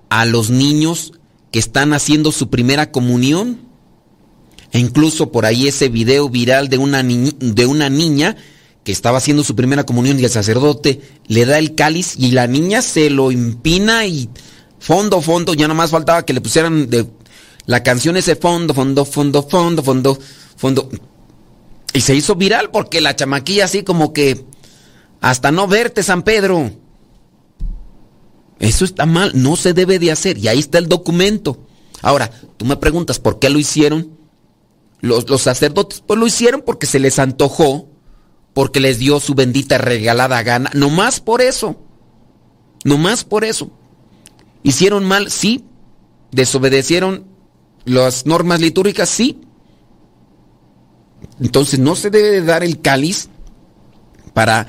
a 0.09 0.25
los 0.25 0.51
niños 0.51 1.13
que 1.51 1.59
están 1.59 1.93
haciendo 1.93 2.33
su 2.33 2.49
primera 2.49 2.91
comunión. 2.91 3.72
E 4.73 4.79
incluso 4.79 5.31
por 5.31 5.47
ahí 5.47 5.69
ese 5.69 5.89
video 5.89 6.29
viral 6.29 6.69
de 6.69 6.79
una, 6.79 7.03
de 7.03 7.67
una 7.67 7.91
niña 7.91 8.37
que 8.85 8.93
estaba 8.93 9.19
haciendo 9.19 9.45
su 9.45 9.55
primera 9.55 9.85
comunión 9.85 10.19
y 10.19 10.25
el 10.25 10.31
sacerdote 10.31 11.01
le 11.29 11.47
da 11.47 11.59
el 11.59 11.75
cáliz 11.75 12.15
y 12.19 12.33
la 12.33 12.47
niña 12.47 12.83
se 12.83 13.11
lo 13.11 13.31
impina 13.31 14.07
y 14.07 14.29
Fondo, 14.83 15.21
fondo, 15.21 15.55
ya 15.55 15.69
nomás 15.69 15.93
faltaba 15.93 16.25
que 16.25 16.33
le 16.33 16.41
pusieran 16.41 16.91
de 16.91 17.07
la 17.67 17.85
canción 17.85 18.17
ese 18.17 18.35
fondo, 18.35 18.75
fondo, 18.75 19.05
fondo, 19.05 19.45
fondo, 19.45 19.81
fondo, 19.81 20.19
fondo. 20.57 20.89
Y 21.95 22.01
se 22.01 22.17
hizo 22.17 22.35
viral 22.35 22.71
porque 22.73 23.01
la 23.01 23.15
chamaquilla 23.15 23.67
así 23.67 23.85
como 23.85 24.13
que 24.13 24.45
hasta 25.21 25.53
no 25.53 25.69
verte, 25.69 26.03
San 26.03 26.23
Pedro. 26.23 26.73
Eso 28.59 28.85
está 28.85 29.07
mal, 29.07 29.31
no 29.41 29.55
se 29.55 29.73
debe 29.73 30.01
de 30.01 30.11
hacer. 30.11 30.37
Y 30.39 30.49
ahí 30.49 30.59
está 30.59 30.79
el 30.79 30.89
documento. 30.89 31.65
Ahora, 32.01 32.29
tú 32.57 32.65
me 32.65 32.77
preguntas 32.77 33.21
por 33.21 33.39
qué 33.39 33.51
lo 33.51 33.61
hicieron. 33.61 34.19
Los, 35.03 35.29
los 35.29 35.43
sacerdotes, 35.43 36.03
pues 36.07 36.19
lo 36.19 36.27
hicieron 36.27 36.63
porque 36.65 36.87
se 36.87 36.99
les 36.99 37.19
antojó, 37.19 37.89
porque 38.55 38.81
les 38.81 38.99
dio 38.99 39.21
su 39.21 39.35
bendita 39.35 39.77
regalada 39.77 40.43
gana. 40.43 40.71
No 40.75 40.89
más 40.89 41.21
por 41.21 41.43
eso. 41.43 41.77
No 42.85 42.97
más 42.97 43.25
por 43.25 43.45
eso. 43.45 43.71
¿Hicieron 44.63 45.05
mal? 45.05 45.31
Sí. 45.31 45.67
¿Desobedecieron 46.31 47.27
las 47.85 48.27
normas 48.27 48.61
litúrgicas? 48.61 49.11
Sí. 49.11 49.41
Entonces 51.41 51.79
no 51.79 51.97
se 51.97 52.11
debe 52.11 52.43
dar 52.43 52.63
el 52.63 52.81
cáliz 52.81 53.29
para 54.33 54.69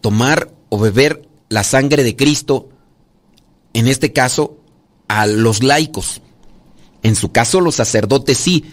tomar 0.00 0.52
o 0.68 0.78
beber 0.78 1.28
la 1.48 1.64
sangre 1.64 2.02
de 2.04 2.16
Cristo, 2.16 2.68
en 3.72 3.88
este 3.88 4.12
caso, 4.12 4.58
a 5.08 5.26
los 5.26 5.62
laicos. 5.62 6.20
En 7.02 7.14
su 7.16 7.32
caso, 7.32 7.60
los 7.60 7.76
sacerdotes 7.76 8.38
sí. 8.38 8.64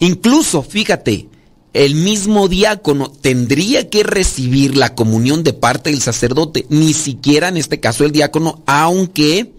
Incluso, 0.00 0.62
fíjate, 0.62 1.28
el 1.72 1.94
mismo 1.94 2.48
diácono 2.48 3.10
tendría 3.10 3.88
que 3.88 4.02
recibir 4.02 4.76
la 4.76 4.94
comunión 4.94 5.44
de 5.44 5.52
parte 5.52 5.90
del 5.90 6.02
sacerdote, 6.02 6.66
ni 6.68 6.92
siquiera 6.92 7.48
en 7.48 7.56
este 7.56 7.78
caso 7.78 8.04
el 8.04 8.12
diácono, 8.12 8.62
aunque 8.66 9.52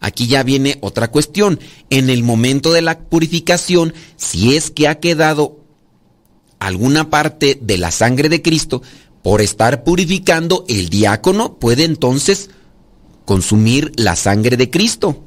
Aquí 0.00 0.26
ya 0.26 0.42
viene 0.42 0.78
otra 0.82 1.10
cuestión. 1.10 1.58
En 1.90 2.10
el 2.10 2.22
momento 2.22 2.72
de 2.72 2.82
la 2.82 2.98
purificación, 2.98 3.94
si 4.16 4.54
es 4.54 4.70
que 4.70 4.88
ha 4.88 5.00
quedado 5.00 5.58
alguna 6.58 7.10
parte 7.10 7.58
de 7.60 7.78
la 7.78 7.90
sangre 7.90 8.28
de 8.28 8.42
Cristo, 8.42 8.82
por 9.22 9.40
estar 9.40 9.82
purificando, 9.82 10.64
el 10.68 10.88
diácono 10.88 11.54
puede 11.54 11.84
entonces 11.84 12.50
consumir 13.24 13.92
la 13.96 14.14
sangre 14.14 14.56
de 14.56 14.70
Cristo. 14.70 15.24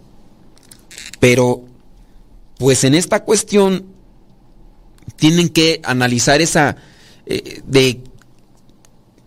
Pero, 1.19 1.65
pues 2.57 2.83
en 2.83 2.93
esta 2.93 3.25
cuestión, 3.25 3.85
tienen 5.15 5.49
que 5.49 5.81
analizar 5.83 6.41
esa 6.41 6.77
eh, 7.25 7.61
de 7.65 8.01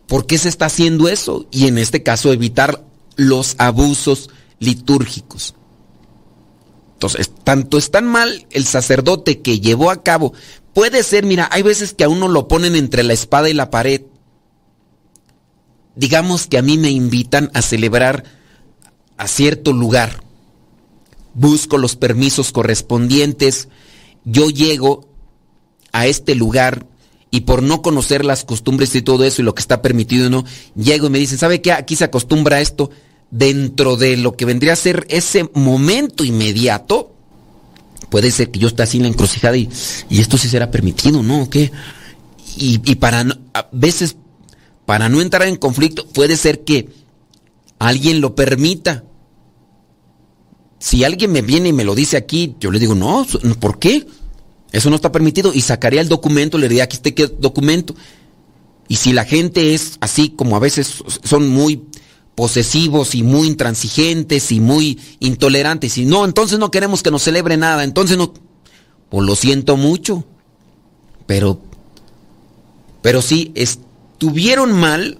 por 0.06 0.26
qué 0.26 0.38
se 0.38 0.48
está 0.48 0.66
haciendo 0.66 1.08
eso 1.08 1.46
y 1.50 1.66
en 1.68 1.78
este 1.78 2.02
caso 2.02 2.32
evitar 2.32 2.84
los 3.16 3.54
abusos 3.58 4.28
litúrgicos. 4.58 5.54
Entonces, 6.94 7.30
tanto 7.42 7.78
es 7.78 7.90
tan 7.90 8.06
mal 8.06 8.46
el 8.50 8.64
sacerdote 8.64 9.40
que 9.40 9.60
llevó 9.60 9.90
a 9.90 10.02
cabo, 10.02 10.34
puede 10.72 11.02
ser, 11.02 11.24
mira, 11.24 11.48
hay 11.50 11.62
veces 11.62 11.94
que 11.94 12.04
a 12.04 12.08
uno 12.08 12.28
lo 12.28 12.46
ponen 12.46 12.76
entre 12.76 13.02
la 13.02 13.12
espada 13.12 13.48
y 13.48 13.54
la 13.54 13.70
pared. 13.70 14.02
Digamos 15.96 16.46
que 16.46 16.58
a 16.58 16.62
mí 16.62 16.78
me 16.78 16.90
invitan 16.90 17.50
a 17.54 17.62
celebrar 17.62 18.24
a 19.16 19.26
cierto 19.28 19.72
lugar. 19.72 20.22
Busco 21.34 21.78
los 21.78 21.96
permisos 21.96 22.52
correspondientes. 22.52 23.68
Yo 24.24 24.48
llego 24.50 25.08
a 25.92 26.06
este 26.06 26.34
lugar 26.34 26.86
y 27.30 27.42
por 27.42 27.62
no 27.62 27.80
conocer 27.80 28.24
las 28.24 28.44
costumbres 28.44 28.94
y 28.94 29.02
todo 29.02 29.24
eso 29.24 29.40
y 29.40 29.44
lo 29.44 29.54
que 29.54 29.60
está 29.60 29.80
permitido 29.80 30.28
no, 30.28 30.44
llego 30.76 31.06
y 31.06 31.10
me 31.10 31.18
dicen, 31.18 31.38
¿sabe 31.38 31.62
qué? 31.62 31.72
Aquí 31.72 31.96
se 31.96 32.04
acostumbra 32.04 32.56
a 32.56 32.60
esto 32.60 32.90
dentro 33.30 33.96
de 33.96 34.18
lo 34.18 34.36
que 34.36 34.44
vendría 34.44 34.74
a 34.74 34.76
ser 34.76 35.06
ese 35.08 35.48
momento 35.54 36.24
inmediato, 36.24 37.14
puede 38.10 38.30
ser 38.30 38.50
que 38.50 38.60
yo 38.60 38.68
esté 38.68 38.82
así 38.82 38.98
en 38.98 39.04
la 39.04 39.08
encrucijada 39.08 39.56
y, 39.56 39.70
y 40.10 40.20
esto 40.20 40.36
sí 40.36 40.48
será 40.48 40.70
permitido, 40.70 41.22
¿no? 41.22 41.44
¿O 41.44 41.50
qué? 41.50 41.72
Y, 42.58 42.80
y 42.84 42.94
para 42.96 43.24
a 43.54 43.68
veces, 43.72 44.16
para 44.84 45.08
no 45.08 45.22
entrar 45.22 45.48
en 45.48 45.56
conflicto, 45.56 46.06
puede 46.08 46.36
ser 46.36 46.64
que 46.64 46.90
alguien 47.78 48.20
lo 48.20 48.34
permita. 48.34 49.04
Si 50.78 51.02
alguien 51.04 51.32
me 51.32 51.40
viene 51.40 51.70
y 51.70 51.72
me 51.72 51.84
lo 51.84 51.94
dice 51.94 52.18
aquí, 52.18 52.56
yo 52.60 52.70
le 52.70 52.78
digo, 52.78 52.94
no, 52.94 53.26
¿por 53.58 53.78
qué? 53.78 54.06
Eso 54.72 54.90
no 54.90 54.96
está 54.96 55.12
permitido. 55.12 55.52
Y 55.54 55.60
sacaría 55.60 56.00
el 56.00 56.08
documento, 56.08 56.58
le 56.58 56.68
diría, 56.68 56.84
aquí 56.84 56.98
qué 56.98 57.26
documento. 57.26 57.94
Y 58.88 58.96
si 58.96 59.12
la 59.12 59.24
gente 59.24 59.74
es 59.74 59.98
así 60.00 60.30
como 60.30 60.56
a 60.56 60.58
veces 60.58 61.02
son 61.22 61.48
muy 61.48 61.82
posesivos 62.34 63.14
y 63.14 63.22
muy 63.22 63.46
intransigentes 63.46 64.52
y 64.52 64.60
muy 64.60 64.98
intolerantes. 65.20 65.98
Y 65.98 66.04
no, 66.04 66.24
entonces 66.24 66.58
no 66.58 66.70
queremos 66.70 67.02
que 67.02 67.10
nos 67.10 67.22
celebre 67.22 67.56
nada. 67.56 67.84
Entonces 67.84 68.16
no. 68.16 68.32
Pues 69.10 69.26
lo 69.26 69.36
siento 69.36 69.76
mucho. 69.76 70.24
Pero. 71.26 71.60
Pero 73.02 73.20
sí, 73.20 73.52
estuvieron 73.54 74.72
mal 74.72 75.18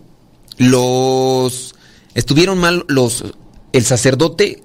los. 0.56 1.74
Estuvieron 2.14 2.58
mal 2.58 2.84
los. 2.88 3.24
El 3.72 3.84
sacerdote 3.84 4.62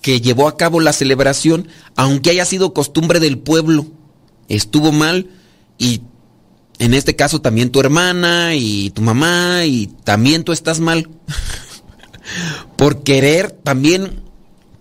que 0.00 0.20
llevó 0.20 0.48
a 0.48 0.56
cabo 0.56 0.80
la 0.80 0.92
celebración, 0.92 1.68
aunque 1.96 2.30
haya 2.30 2.44
sido 2.44 2.72
costumbre 2.72 3.20
del 3.20 3.38
pueblo. 3.38 3.86
Estuvo 4.48 4.92
mal 4.92 5.28
y 5.78 6.02
en 6.78 6.94
este 6.94 7.16
caso 7.16 7.40
también 7.40 7.70
tu 7.70 7.80
hermana 7.80 8.54
y 8.54 8.90
tu 8.90 9.02
mamá 9.02 9.64
y 9.64 9.88
también 10.04 10.44
tú 10.44 10.52
estás 10.52 10.80
mal. 10.80 11.08
por 12.76 13.02
querer 13.02 13.50
también 13.50 14.22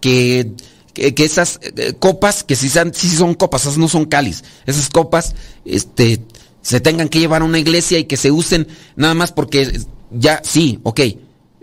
que, 0.02 0.52
que, 0.94 1.14
esas 1.18 1.60
eh, 1.62 1.94
copas, 1.98 2.44
que 2.44 2.56
si 2.56 2.70
son, 2.70 2.94
si 2.94 3.10
son 3.10 3.34
copas, 3.34 3.64
esas 3.64 3.78
no 3.78 3.88
son 3.88 4.06
cáliz, 4.06 4.44
esas 4.66 4.90
copas 4.90 5.36
este, 5.66 6.22
se 6.62 6.80
tengan 6.80 7.10
que 7.10 7.20
llevar 7.20 7.42
a 7.42 7.46
una 7.46 7.60
iglesia 7.60 7.98
y 8.00 8.06
que 8.06 8.18
se 8.18 8.32
usen 8.32 8.68
nada 8.96 9.14
más 9.14 9.32
porque 9.32 9.80
ya, 10.12 10.42
sí, 10.44 10.80
ok, 10.84 11.02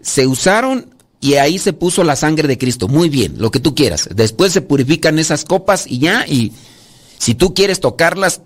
se 0.03 0.27
usaron 0.27 0.95
y 1.21 1.35
ahí 1.35 1.59
se 1.59 1.73
puso 1.73 2.05
la 2.05 2.17
sangre 2.17 2.49
de 2.49 2.59
Cristo, 2.59 2.89
muy 2.89 3.09
bien, 3.09 3.37
lo 3.39 3.51
que 3.51 3.61
tú 3.61 3.75
quieras. 3.75 4.09
Después 4.15 4.53
se 4.53 4.61
purifican 4.61 5.19
esas 5.19 5.45
copas 5.45 5.87
y 5.87 5.99
ya, 6.01 6.27
y 6.27 6.53
si 7.25 7.35
tú 7.35 7.55
quieres 7.55 7.81
tocarlas, 7.81 8.43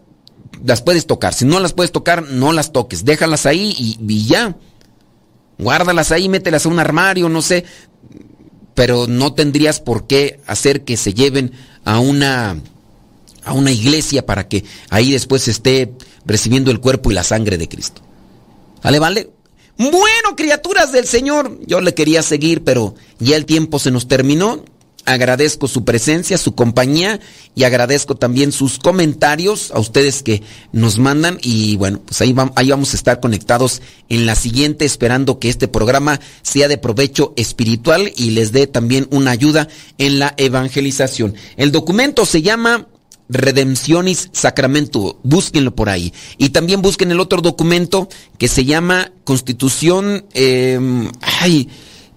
las 0.64 0.82
puedes 0.82 1.04
tocar. 1.04 1.34
Si 1.34 1.44
no 1.44 1.58
las 1.58 1.72
puedes 1.72 1.90
tocar, 1.90 2.22
no 2.22 2.52
las 2.52 2.70
toques. 2.70 3.04
Déjalas 3.04 3.44
ahí 3.44 3.74
y, 3.76 4.24
ya. 4.24 4.56
Guárdalas 5.58 6.12
ahí, 6.12 6.28
mételas 6.28 6.64
a 6.64 6.68
un 6.68 6.78
armario, 6.78 7.28
no 7.28 7.42
sé. 7.42 7.64
Pero 8.76 9.08
no 9.08 9.34
tendrías 9.34 9.80
por 9.80 10.06
qué 10.06 10.38
hacer 10.46 10.84
que 10.84 10.96
se 10.96 11.12
lleven 11.12 11.54
a 11.84 11.98
una, 11.98 12.56
a 13.42 13.52
una 13.52 13.72
iglesia 13.72 14.24
para 14.24 14.46
que 14.46 14.64
ahí 14.90 15.10
después 15.10 15.48
esté 15.48 15.92
recibiendo 16.24 16.70
el 16.70 16.78
cuerpo 16.78 17.10
y 17.10 17.14
la 17.14 17.24
sangre 17.24 17.58
de 17.58 17.68
Cristo. 17.68 18.02
¿Vale, 18.80 19.00
vale? 19.00 19.30
Bueno, 19.76 20.36
criaturas 20.36 20.92
del 20.92 21.08
Señor, 21.08 21.58
yo 21.66 21.80
le 21.80 21.94
quería 21.94 22.22
seguir, 22.22 22.62
pero 22.62 22.94
ya 23.18 23.34
el 23.34 23.44
tiempo 23.44 23.80
se 23.80 23.90
nos 23.90 24.06
terminó 24.06 24.62
agradezco 25.09 25.68
su 25.68 25.84
presencia, 25.84 26.38
su 26.38 26.54
compañía 26.54 27.18
y 27.54 27.64
agradezco 27.64 28.14
también 28.14 28.52
sus 28.52 28.78
comentarios 28.78 29.70
a 29.70 29.80
ustedes 29.80 30.22
que 30.22 30.42
nos 30.72 30.98
mandan 30.98 31.38
y 31.40 31.76
bueno, 31.76 32.00
pues 32.04 32.20
ahí, 32.20 32.32
vamos, 32.32 32.92
a 32.92 32.96
estar 32.96 33.20
conectados 33.20 33.80
en 34.09 34.26
la 34.26 34.34
siguiente 34.34 34.84
esperando 34.84 35.38
que 35.38 35.48
este 35.48 35.66
programa 35.66 36.20
sea 36.42 36.68
de 36.68 36.78
provecho 36.78 37.32
espiritual 37.36 38.12
y 38.16 38.30
les 38.30 38.52
dé 38.52 38.66
también 38.66 39.09
una 39.11 39.30
ayuda 39.30 39.68
en 39.96 40.18
la 40.18 40.34
evangelización. 40.36 41.34
El 41.56 41.72
documento 41.72 42.26
se 42.26 42.42
llama 42.42 42.86
Redemptionis 43.30 44.28
Sacramento, 44.32 45.18
búsquenlo 45.22 45.74
por 45.74 45.88
ahí. 45.88 46.12
Y 46.36 46.50
también 46.50 46.82
busquen 46.82 47.11
el 47.11 47.20
otro 47.20 47.40
documento 47.40 48.09
que 48.38 48.48
se 48.48 48.64
llama 48.64 49.12
Constitución, 49.24 50.26
eh, 50.34 50.78
ay, 51.20 51.68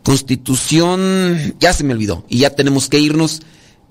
Constitución, 0.04 1.56
ya 1.60 1.74
se 1.74 1.84
me 1.84 1.94
olvidó, 1.94 2.26
y 2.28 2.40
ya 2.40 2.52
tenemos 2.52 2.90
que 2.90 3.00
irnos. 3.00 3.42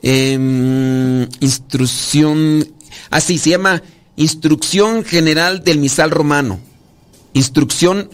Em, 0.03 1.29
instrucción, 1.41 2.67
así 3.11 3.37
se 3.37 3.51
llama 3.51 3.83
Instrucción 4.17 5.05
General 5.05 5.63
del 5.63 5.79
Misal 5.79 6.11
Romano. 6.11 6.59
Instrucción, 7.33 8.11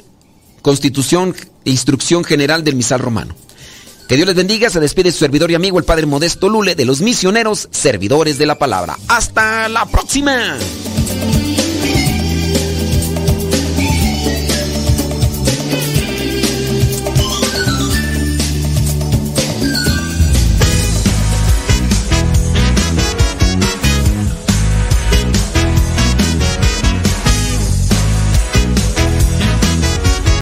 Constitución, 0.62 1.34
Instrucción 1.64 2.24
General 2.24 2.64
del 2.64 2.74
Misal 2.74 3.00
Romano. 3.00 3.34
Que 4.08 4.16
Dios 4.16 4.26
les 4.26 4.36
bendiga, 4.36 4.70
se 4.70 4.78
despide 4.78 5.10
su 5.10 5.18
servidor 5.18 5.50
y 5.50 5.54
amigo 5.54 5.78
el 5.78 5.84
Padre 5.84 6.06
Modesto 6.06 6.48
Lule 6.48 6.74
de 6.76 6.84
los 6.84 7.00
misioneros 7.00 7.68
servidores 7.72 8.38
de 8.38 8.46
la 8.46 8.56
palabra. 8.56 8.96
Hasta 9.08 9.68
la 9.68 9.86
próxima. 9.86 10.56